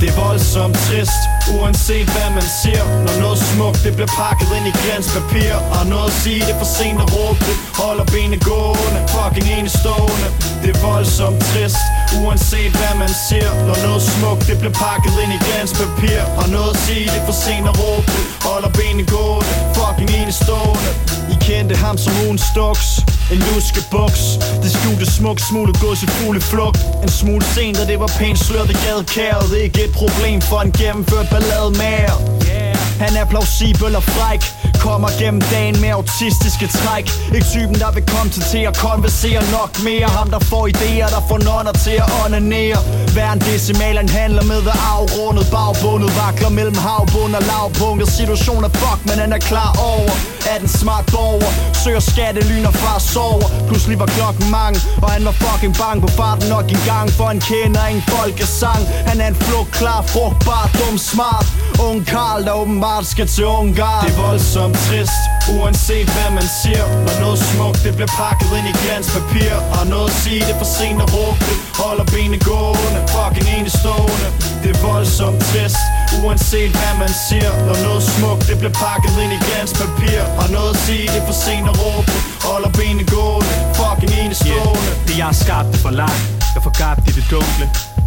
Det 0.00 0.08
er 0.12 0.16
voldsomt 0.26 0.76
trist, 0.86 1.22
uanset 1.56 2.08
hvad 2.14 2.30
man 2.38 2.48
siger. 2.62 2.84
Når 3.04 3.14
noget 3.24 3.38
smukt, 3.52 3.80
det 3.86 3.92
bliver 3.96 4.12
pakket 4.22 4.48
ind 4.56 4.66
i 4.72 4.74
glanspapir 4.82 5.54
Og 5.76 5.82
noget 5.94 6.10
at 6.12 6.16
sige, 6.22 6.40
det 6.46 6.54
er 6.56 6.60
for 6.62 6.70
sent 6.78 6.98
at 7.04 7.08
råbe. 7.16 7.40
Det 7.48 7.56
Holder 7.80 8.06
benene 8.14 8.38
gående, 8.50 9.00
fucking 9.14 9.46
enestående 9.56 10.28
Det 10.62 10.70
er 10.76 10.80
voldsomt 10.90 11.40
trist, 11.50 11.82
uanset 12.22 12.72
hvad 12.78 12.94
man 13.02 13.12
siger. 13.26 13.50
Når 13.68 13.78
noget 13.86 14.02
smukt, 14.14 14.42
det 14.48 14.56
bliver 14.60 14.76
pakket 14.86 15.14
ind 15.22 15.32
i 15.36 15.40
glanspapir 15.46 16.20
Og 16.40 16.46
noget 16.56 16.72
at 16.74 16.80
sige, 16.86 17.04
det 17.12 17.20
er 17.22 17.26
for 17.30 17.36
sent 17.46 17.66
at 17.70 17.74
råbe. 17.82 18.06
Det 18.16 18.26
Holder 18.48 18.70
benene 18.78 19.04
gående, 19.14 19.52
fucking 19.78 20.10
enestående 20.20 20.90
I 21.34 21.36
kendte 21.48 21.74
ham 21.84 21.96
som 22.04 22.12
ugen 22.24 22.38
stuks 22.50 22.88
en 23.32 23.38
luskebuks 23.38 24.38
Det 24.62 24.70
skjulte 24.72 25.06
smukt, 25.12 25.40
smule 25.40 25.72
gods 25.80 26.02
i 26.02 26.06
fugle 26.06 26.40
flugt. 26.40 26.80
En 27.02 27.08
smule 27.08 27.44
sent, 27.54 27.80
og 27.80 27.86
det 27.86 28.00
var 28.00 28.10
pænt 28.18 28.38
sløret 28.38 28.70
i 28.70 28.76
gadekæret. 28.86 29.50
Det 29.50 29.58
er 29.58 29.62
ikke 29.62 29.84
et 29.84 29.92
problem 29.92 30.40
for 30.40 30.60
en 30.60 30.72
gennemført 30.72 31.28
ballade 31.30 31.70
mere. 31.70 32.57
Han 33.02 33.12
er 33.20 33.24
plausibel 33.32 33.96
og 33.96 34.02
fræk. 34.02 34.42
Kommer 34.86 35.08
gennem 35.20 35.42
dagen 35.54 35.80
med 35.80 35.90
autistiske 35.98 36.66
træk. 36.78 37.06
Ikke 37.34 37.46
typen 37.54 37.76
der 37.82 37.90
vil 37.96 38.04
komme 38.12 38.30
til 38.32 38.42
til 38.52 38.62
at 38.70 38.76
konversere 38.76 39.40
nok 39.56 39.70
mere. 39.86 40.08
Ham 40.18 40.28
der 40.34 40.38
får 40.50 40.64
idéer, 40.72 41.08
der 41.14 41.22
får 41.28 41.38
nonner 41.48 41.74
til 41.84 41.96
at 42.04 42.08
onanere. 42.24 42.78
Hver 43.14 43.32
en 43.32 43.40
decimal 43.40 43.96
han 43.96 44.08
handler 44.08 44.44
med 44.52 44.60
er 44.74 44.80
afrundet 44.94 45.46
Bagbundet 45.54 46.10
vakler 46.20 46.48
mellem 46.58 46.78
havbund 46.86 47.34
og 47.38 47.42
lavpunktet 47.50 48.08
Situationen 48.18 48.64
er 48.64 48.72
fuck, 48.82 49.00
men 49.08 49.16
han 49.22 49.32
er 49.32 49.42
klar 49.50 49.72
over 49.92 50.14
At 50.52 50.60
den 50.60 50.68
smart 50.68 51.06
borger 51.14 51.52
søger 51.84 52.00
skattelyner 52.00 52.70
fra 52.70 52.88
far 52.88 52.98
sover. 52.98 53.48
Pludselig 53.68 53.98
var 53.98 54.06
klokken 54.16 54.50
mange, 54.58 54.78
og 55.02 55.08
han 55.10 55.24
var 55.24 55.34
fucking 55.44 55.74
bang 55.80 55.98
på 56.04 56.08
farten 56.18 56.48
nok 56.48 56.66
en 56.76 56.82
gang 56.92 57.08
For 57.16 57.24
han 57.32 57.40
kender 57.50 57.86
ingen 57.90 58.04
folkesang. 58.14 58.82
Han 59.08 59.20
er 59.20 59.28
en 59.28 59.38
flugt 59.46 59.72
klar, 59.80 60.02
frugtbar, 60.12 60.64
dum, 60.78 60.98
smart. 60.98 61.46
Ung 61.86 62.00
Karl, 62.12 62.44
der 62.46 62.52
åbenbart 62.52 62.87
skal 63.12 63.26
til 63.36 63.46
Ungarn. 63.46 64.02
Det 64.04 64.14
er 64.14 64.22
voldsomt 64.26 64.76
trist, 64.86 65.22
uanset 65.56 66.08
hvad 66.16 66.30
man 66.38 66.48
siger. 66.62 66.84
Når 67.06 67.16
noget 67.24 67.38
smukt, 67.50 67.80
det 67.84 67.92
bliver 67.98 68.12
pakket 68.22 68.50
ind 68.58 68.66
i 68.72 68.74
glanspapir 68.82 69.52
Og 69.76 69.84
noget 69.94 70.08
at 70.10 70.16
sige, 70.22 70.40
det 70.46 70.54
er 70.56 70.60
for 70.62 70.70
sent 70.78 71.00
at 71.04 71.08
råbe. 71.16 71.38
Det 71.48 71.56
Holder 71.82 72.06
benene 72.14 72.38
gående, 72.50 73.00
fucking 73.14 73.48
enestående 73.56 74.28
Det 74.62 74.70
er 74.76 74.80
voldsomt 74.90 75.40
trist, 75.50 75.82
uanset 76.22 76.70
hvad 76.80 76.94
man 77.02 77.12
siger. 77.26 77.52
Når 77.66 77.78
noget 77.86 78.02
smukt, 78.14 78.42
det 78.48 78.56
bliver 78.60 78.76
pakket 78.86 79.14
ind 79.22 79.32
i 79.36 79.40
glanspapir 79.46 80.20
Og 80.40 80.46
noget 80.56 80.72
at 80.74 80.80
sige, 80.86 81.04
det 81.12 81.20
er 81.22 81.26
for 81.30 81.38
sent 81.46 81.66
at 81.72 81.76
råbe. 81.82 82.06
Det 82.14 82.44
Holder 82.48 82.70
benene 82.78 83.04
gående, 83.14 83.54
fucking 83.78 84.12
enestående 84.22 84.90
yeah. 84.92 85.06
Det 85.08 85.14
jeg 85.20 85.28
har 85.32 85.38
skabt 85.44 85.68
er 85.76 85.80
for 85.86 85.92
langt. 86.02 86.22
Jeg 86.54 86.62
får 86.66 86.74
gabt 86.82 87.02
i 87.08 87.12
det 87.18 87.26
dunkle 87.34 87.66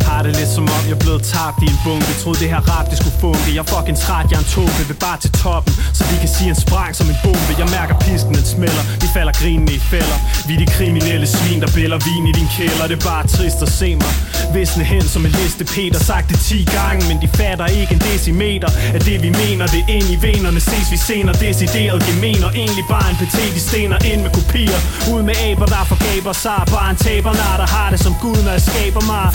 har 0.09 0.21
det 0.25 0.33
lidt 0.39 0.51
som 0.57 0.63
om 0.77 0.83
jeg 0.91 0.99
blev 1.03 1.17
tabt 1.33 1.59
i 1.65 1.67
en 1.73 1.79
bunke. 1.85 2.11
Troede 2.23 2.39
det 2.43 2.49
her 2.53 2.61
rap 2.71 2.85
det 2.91 2.97
skulle 3.01 3.17
funke. 3.25 3.47
Jeg 3.55 3.61
er 3.65 3.69
fucking 3.75 3.97
træt, 4.03 4.25
jeg 4.31 4.37
er 4.39 4.43
en 4.45 4.49
tåbe 4.55 4.81
Vil 4.89 4.99
bare 5.07 5.19
til 5.25 5.31
toppen. 5.43 5.73
Så 5.97 6.03
vi 6.11 6.15
kan 6.23 6.31
sige 6.37 6.49
en 6.55 6.59
sprang 6.65 6.91
som 6.99 7.07
en 7.13 7.17
bombe. 7.23 7.51
Jeg 7.61 7.67
mærker 7.77 7.95
pisken 8.05 8.33
den 8.39 8.47
smelter. 8.55 8.83
Vi 9.03 9.07
falder 9.15 9.33
grinende 9.39 9.73
i 9.79 9.81
fælder. 9.91 10.17
Vi 10.47 10.53
er 10.55 10.59
de 10.63 10.67
kriminelle 10.77 11.27
svin 11.35 11.59
der 11.63 11.71
bæller 11.77 11.99
vin 12.07 12.23
i 12.31 12.33
din 12.39 12.49
kælder. 12.57 12.83
Det 12.91 12.97
er 13.01 13.05
bare 13.11 13.23
trist 13.35 13.59
at 13.67 13.71
se 13.79 13.89
mig. 14.03 14.13
Visne 14.53 14.83
hen 14.93 15.05
som 15.13 15.21
en 15.27 15.33
liste 15.41 15.63
Peter 15.75 15.99
Sagt 16.09 16.27
det 16.31 16.39
10 16.39 16.67
gange. 16.77 17.01
Men 17.09 17.17
de 17.23 17.27
fatter 17.39 17.67
ikke 17.79 17.91
en 17.97 18.01
decimeter 18.11 18.69
Af 18.95 19.01
det 19.07 19.17
vi 19.25 19.29
mener. 19.43 19.65
Det 19.73 19.81
er 19.87 19.89
ind 19.97 20.07
i 20.15 20.17
venerne 20.27 20.59
Ses 20.59 20.87
vi 20.93 20.97
senere. 20.97 21.35
Decideret 21.45 21.99
gemener. 22.09 22.49
Egentlig 22.61 22.85
bare 22.95 23.07
en 23.13 23.17
patetisk 23.23 23.65
stener 23.69 23.97
Ind 24.11 24.21
med 24.25 24.31
kopier. 24.39 24.79
Ud 25.13 25.21
med 25.29 25.35
aber 25.47 25.65
der 25.65 25.83
forgaber 25.93 26.33
sig. 26.45 26.59
Bare 26.75 26.89
en 26.93 26.99
taber 27.05 27.33
Når 27.39 27.55
der 27.61 27.69
har 27.75 27.89
det 27.93 27.99
som 27.99 28.13
Gud 28.21 28.39
når 28.45 28.51
jeg 28.51 28.61
skaber 28.61 29.03
mig 29.13 29.27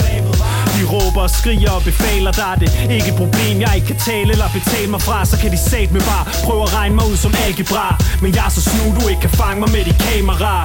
de 0.75 0.83
råber 0.93 1.21
og 1.21 1.29
skriger 1.29 1.71
og 1.71 1.83
befaler 1.83 2.31
dig 2.31 2.43
er 2.81 2.87
det 2.87 2.95
ikke 2.99 3.07
et 3.07 3.15
problem. 3.23 3.61
Jeg 3.61 3.71
ikke 3.75 3.87
kan 3.87 3.99
tale 4.09 4.31
eller 4.31 4.49
betale 4.53 4.89
mig 4.93 5.01
fra 5.01 5.25
Så 5.25 5.37
kan 5.41 5.51
de 5.51 5.57
sat 5.57 5.91
med 5.91 6.01
bare 6.01 6.25
prøve 6.45 6.63
at 6.63 6.73
regne 6.73 6.95
mig 6.95 7.05
ud 7.11 7.17
som 7.17 7.33
algebra. 7.45 7.87
Men 8.21 8.35
jeg 8.35 8.45
er 8.45 8.49
så 8.49 8.61
snu 8.61 8.83
du 8.99 9.07
ikke 9.07 9.21
kan 9.21 9.29
fange 9.29 9.59
mig 9.59 9.71
med 9.71 9.83
de 9.85 9.93
kamera. 10.05 10.55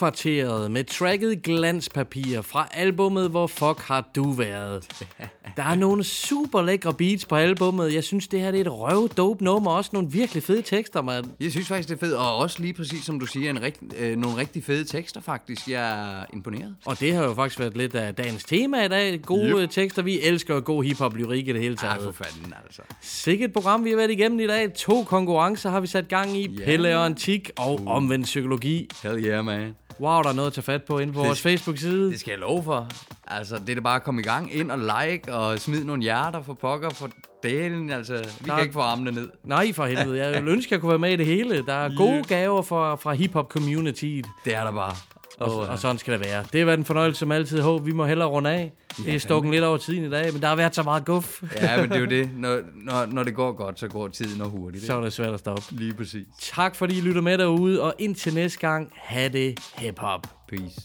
Hovedkvarteret 0.00 0.70
med 0.70 0.84
tracket 0.84 1.42
Glanspapir 1.42 2.42
fra 2.42 2.68
albummet 2.72 3.30
Hvor 3.30 3.46
fuck 3.46 3.80
har 3.80 4.10
du 4.16 4.30
været? 4.30 4.86
Der 5.56 5.62
er 5.62 5.74
nogle 5.74 6.04
super 6.04 6.62
lækre 6.62 6.94
beats 6.94 7.26
på 7.26 7.36
albummet. 7.36 7.94
Jeg 7.94 8.04
synes, 8.04 8.28
det 8.28 8.40
her 8.40 8.50
det 8.50 8.60
er 8.60 8.64
et 8.64 8.72
røv 8.72 9.08
dope 9.08 9.44
nummer. 9.44 9.70
Også 9.70 9.90
nogle 9.92 10.10
virkelig 10.10 10.42
fede 10.42 10.62
tekster, 10.62 11.02
mand. 11.02 11.26
Jeg 11.40 11.50
synes 11.50 11.68
faktisk, 11.68 11.88
det 11.88 11.94
er 11.94 11.98
fedt. 11.98 12.14
Og 12.14 12.36
også 12.36 12.62
lige 12.62 12.72
præcis, 12.74 13.04
som 13.04 13.20
du 13.20 13.26
siger, 13.26 13.50
en 13.50 13.62
rigt, 13.62 13.78
øh, 13.98 14.16
nogle 14.16 14.36
rigtig 14.36 14.64
fede 14.64 14.84
tekster 14.84 15.20
faktisk. 15.20 15.68
Jeg 15.68 16.20
er 16.20 16.24
imponeret. 16.32 16.76
Og 16.86 17.00
det 17.00 17.14
har 17.14 17.24
jo 17.24 17.34
faktisk 17.34 17.60
været 17.60 17.76
lidt 17.76 17.94
af 17.94 18.14
dagens 18.14 18.44
tema 18.44 18.84
i 18.84 18.88
dag. 18.88 19.22
Gode 19.22 19.62
Yep. 19.62 19.70
tekster. 19.70 20.02
Vi 20.02 20.20
elsker 20.20 20.60
god 20.60 20.84
hiphop-lyrik 20.84 21.48
i 21.48 21.52
det 21.52 21.60
hele 21.60 21.76
taget. 21.76 22.00
Ja, 22.00 22.06
for 22.06 22.12
fanden 22.12 22.54
altså. 22.64 22.82
Sikkert 23.00 23.52
program, 23.52 23.84
vi 23.84 23.90
har 23.90 23.96
været 23.96 24.10
igennem 24.10 24.40
i 24.40 24.46
dag. 24.46 24.72
To 24.74 25.02
konkurrencer 25.02 25.70
har 25.70 25.80
vi 25.80 25.86
sat 25.86 26.08
gang 26.08 26.36
i. 26.36 26.56
Ja. 26.58 26.64
Pelle 26.64 26.96
og 26.96 27.04
Antik 27.04 27.50
og 27.58 27.80
omvendt 27.86 28.24
psykologi. 28.24 28.88
Hell 29.02 29.24
yeah, 29.24 29.44
man. 29.44 29.74
Wow, 30.00 30.22
der 30.22 30.28
er 30.28 30.32
noget 30.32 30.46
at 30.46 30.52
tage 30.52 30.62
fat 30.62 30.82
på 30.84 30.98
inde 30.98 31.12
på 31.12 31.22
vores 31.22 31.40
Facebook-side. 31.42 32.10
Det 32.10 32.20
skal 32.20 32.30
jeg 32.30 32.38
love 32.38 32.62
for. 32.64 32.88
Altså, 33.26 33.58
det 33.58 33.68
er 33.70 33.74
da 33.74 33.80
bare 33.80 33.96
at 33.96 34.04
komme 34.04 34.20
i 34.20 34.24
gang. 34.24 34.54
Ind 34.54 34.70
og 34.70 34.78
like 34.78 35.34
og 35.34 35.58
smid 35.58 35.84
nogle 35.84 36.02
hjerter 36.02 36.42
for 36.42 36.54
pokker 36.54 36.90
for 36.90 37.08
delen. 37.42 37.90
Altså, 37.90 38.14
vi 38.14 38.20
Der- 38.46 38.54
kan 38.54 38.60
ikke 38.62 38.72
få 38.72 38.80
armene 38.80 39.10
ned. 39.12 39.30
Nej, 39.44 39.72
for 39.72 39.86
helvede. 39.86 40.18
Jeg 40.18 40.32
ville 40.42 40.50
ønske, 40.50 40.72
jeg 40.74 40.80
kunne 40.80 40.88
være 40.90 40.98
med 40.98 41.12
i 41.12 41.16
det 41.16 41.26
hele. 41.26 41.66
Der 41.66 41.74
er 41.74 41.96
gode 41.96 42.24
gaver 42.24 42.62
fra, 42.62 42.94
fra 42.94 43.12
hip-hop-communityet. 43.12 44.26
Det 44.44 44.54
er 44.56 44.64
der 44.64 44.72
bare. 44.72 44.94
Og, 45.40 45.56
og 45.56 45.78
sådan 45.78 45.98
skal 45.98 46.12
det 46.12 46.24
være. 46.26 46.44
Det 46.52 46.60
har 46.60 46.64
været 46.64 46.78
en 46.78 46.84
fornøjelse 46.84 47.18
som 47.18 47.32
altid. 47.32 47.60
Håb, 47.60 47.86
vi 47.86 47.92
må 47.92 48.06
hellere 48.06 48.28
runde 48.28 48.50
af. 48.50 48.72
Det 48.96 49.14
er 49.14 49.18
stukken 49.18 49.50
lidt 49.50 49.64
over 49.64 49.76
tiden 49.76 50.04
i 50.04 50.10
dag, 50.10 50.32
men 50.32 50.42
der 50.42 50.48
har 50.48 50.56
været 50.56 50.74
så 50.74 50.82
meget 50.82 51.04
guf. 51.04 51.42
Ja, 51.56 51.80
men 51.80 51.90
det 51.90 51.96
er 51.96 52.00
jo 52.00 52.06
det. 52.06 52.30
Når, 52.36 52.60
når, 52.74 53.06
når 53.06 53.22
det 53.22 53.34
går 53.34 53.52
godt, 53.52 53.80
så 53.80 53.88
går 53.88 54.08
tiden 54.08 54.40
og 54.40 54.48
hurtigt. 54.48 54.86
Så 54.86 54.96
er 54.96 55.00
det 55.00 55.12
svært 55.12 55.34
at 55.34 55.40
stoppe. 55.40 55.62
Lige 55.70 55.94
præcis. 55.94 56.26
Tak 56.40 56.74
fordi 56.76 56.98
I 56.98 57.00
lytter 57.00 57.20
med 57.20 57.38
derude, 57.38 57.82
og 57.82 57.94
indtil 57.98 58.34
næste 58.34 58.58
gang, 58.58 58.92
ha' 58.96 59.28
det 59.28 59.58
hip-hop. 59.74 60.26
Peace. 60.48 60.80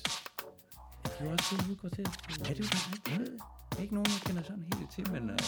Det 1.03 1.27
er 1.27 1.31
også 1.31 1.55
det, 1.69 1.77
går 1.81 1.89
til. 1.89 2.05
Ja, 2.47 2.53
det 2.53 2.59
er 2.59 3.15
jo 3.19 3.54
der 3.73 3.79
ikke 3.83 3.93
nogen, 3.97 4.09
jeg 4.15 4.21
kender 4.27 4.43
sådan 4.49 4.65
helt 4.77 4.91
til, 4.95 5.05
men 5.11 5.23
det 5.29 5.41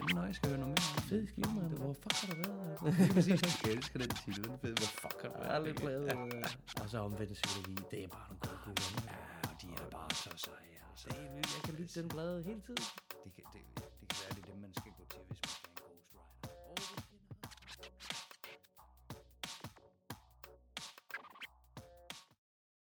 er 0.00 0.14
når 0.14 0.24
jeg 0.24 0.34
skal 0.34 0.48
høre 0.50 0.58
noget 0.64 0.74
mere. 0.76 1.02
Fed 1.10 1.22
skive, 1.28 1.50
mand. 1.54 1.72
Hvor 1.82 1.92
fuck 2.02 2.16
har 2.20 2.26
du 2.30 2.36
været? 2.42 2.94
Lige 2.98 3.12
præcis. 3.14 3.40
Jeg 3.64 3.72
elsker 3.72 3.98
den 3.98 4.08
titel. 4.20 4.44
Den 4.44 4.52
er 4.52 4.58
fed. 4.64 4.74
Hvor 4.82 4.90
fuck 5.02 5.18
har 5.22 5.28
du 5.28 5.34
Jeg 5.38 5.46
er 5.46 5.50
været? 5.50 5.64
lidt 5.66 5.80
glad. 5.80 6.00
øh, 6.04 6.82
Og 6.82 6.86
så 6.92 6.98
omvendt 6.98 7.32
psykologi. 7.40 7.74
Det 7.90 7.98
er 8.04 8.08
bare 8.16 8.26
nogle 8.28 8.40
gode 8.46 8.58
gutter. 8.64 8.84
Ja, 9.10 9.16
og 9.50 9.54
de 9.62 9.66
er 9.84 9.90
bare 9.98 10.10
så 10.24 10.30
seje. 10.46 10.76
Altså. 10.90 11.08
Det 11.10 11.18
er. 11.18 11.32
Jeg 11.54 11.60
kan 11.64 11.74
lytte 11.78 11.92
den 12.00 12.08
blade 12.08 12.42
hele 12.48 12.60
tiden. 12.66 12.84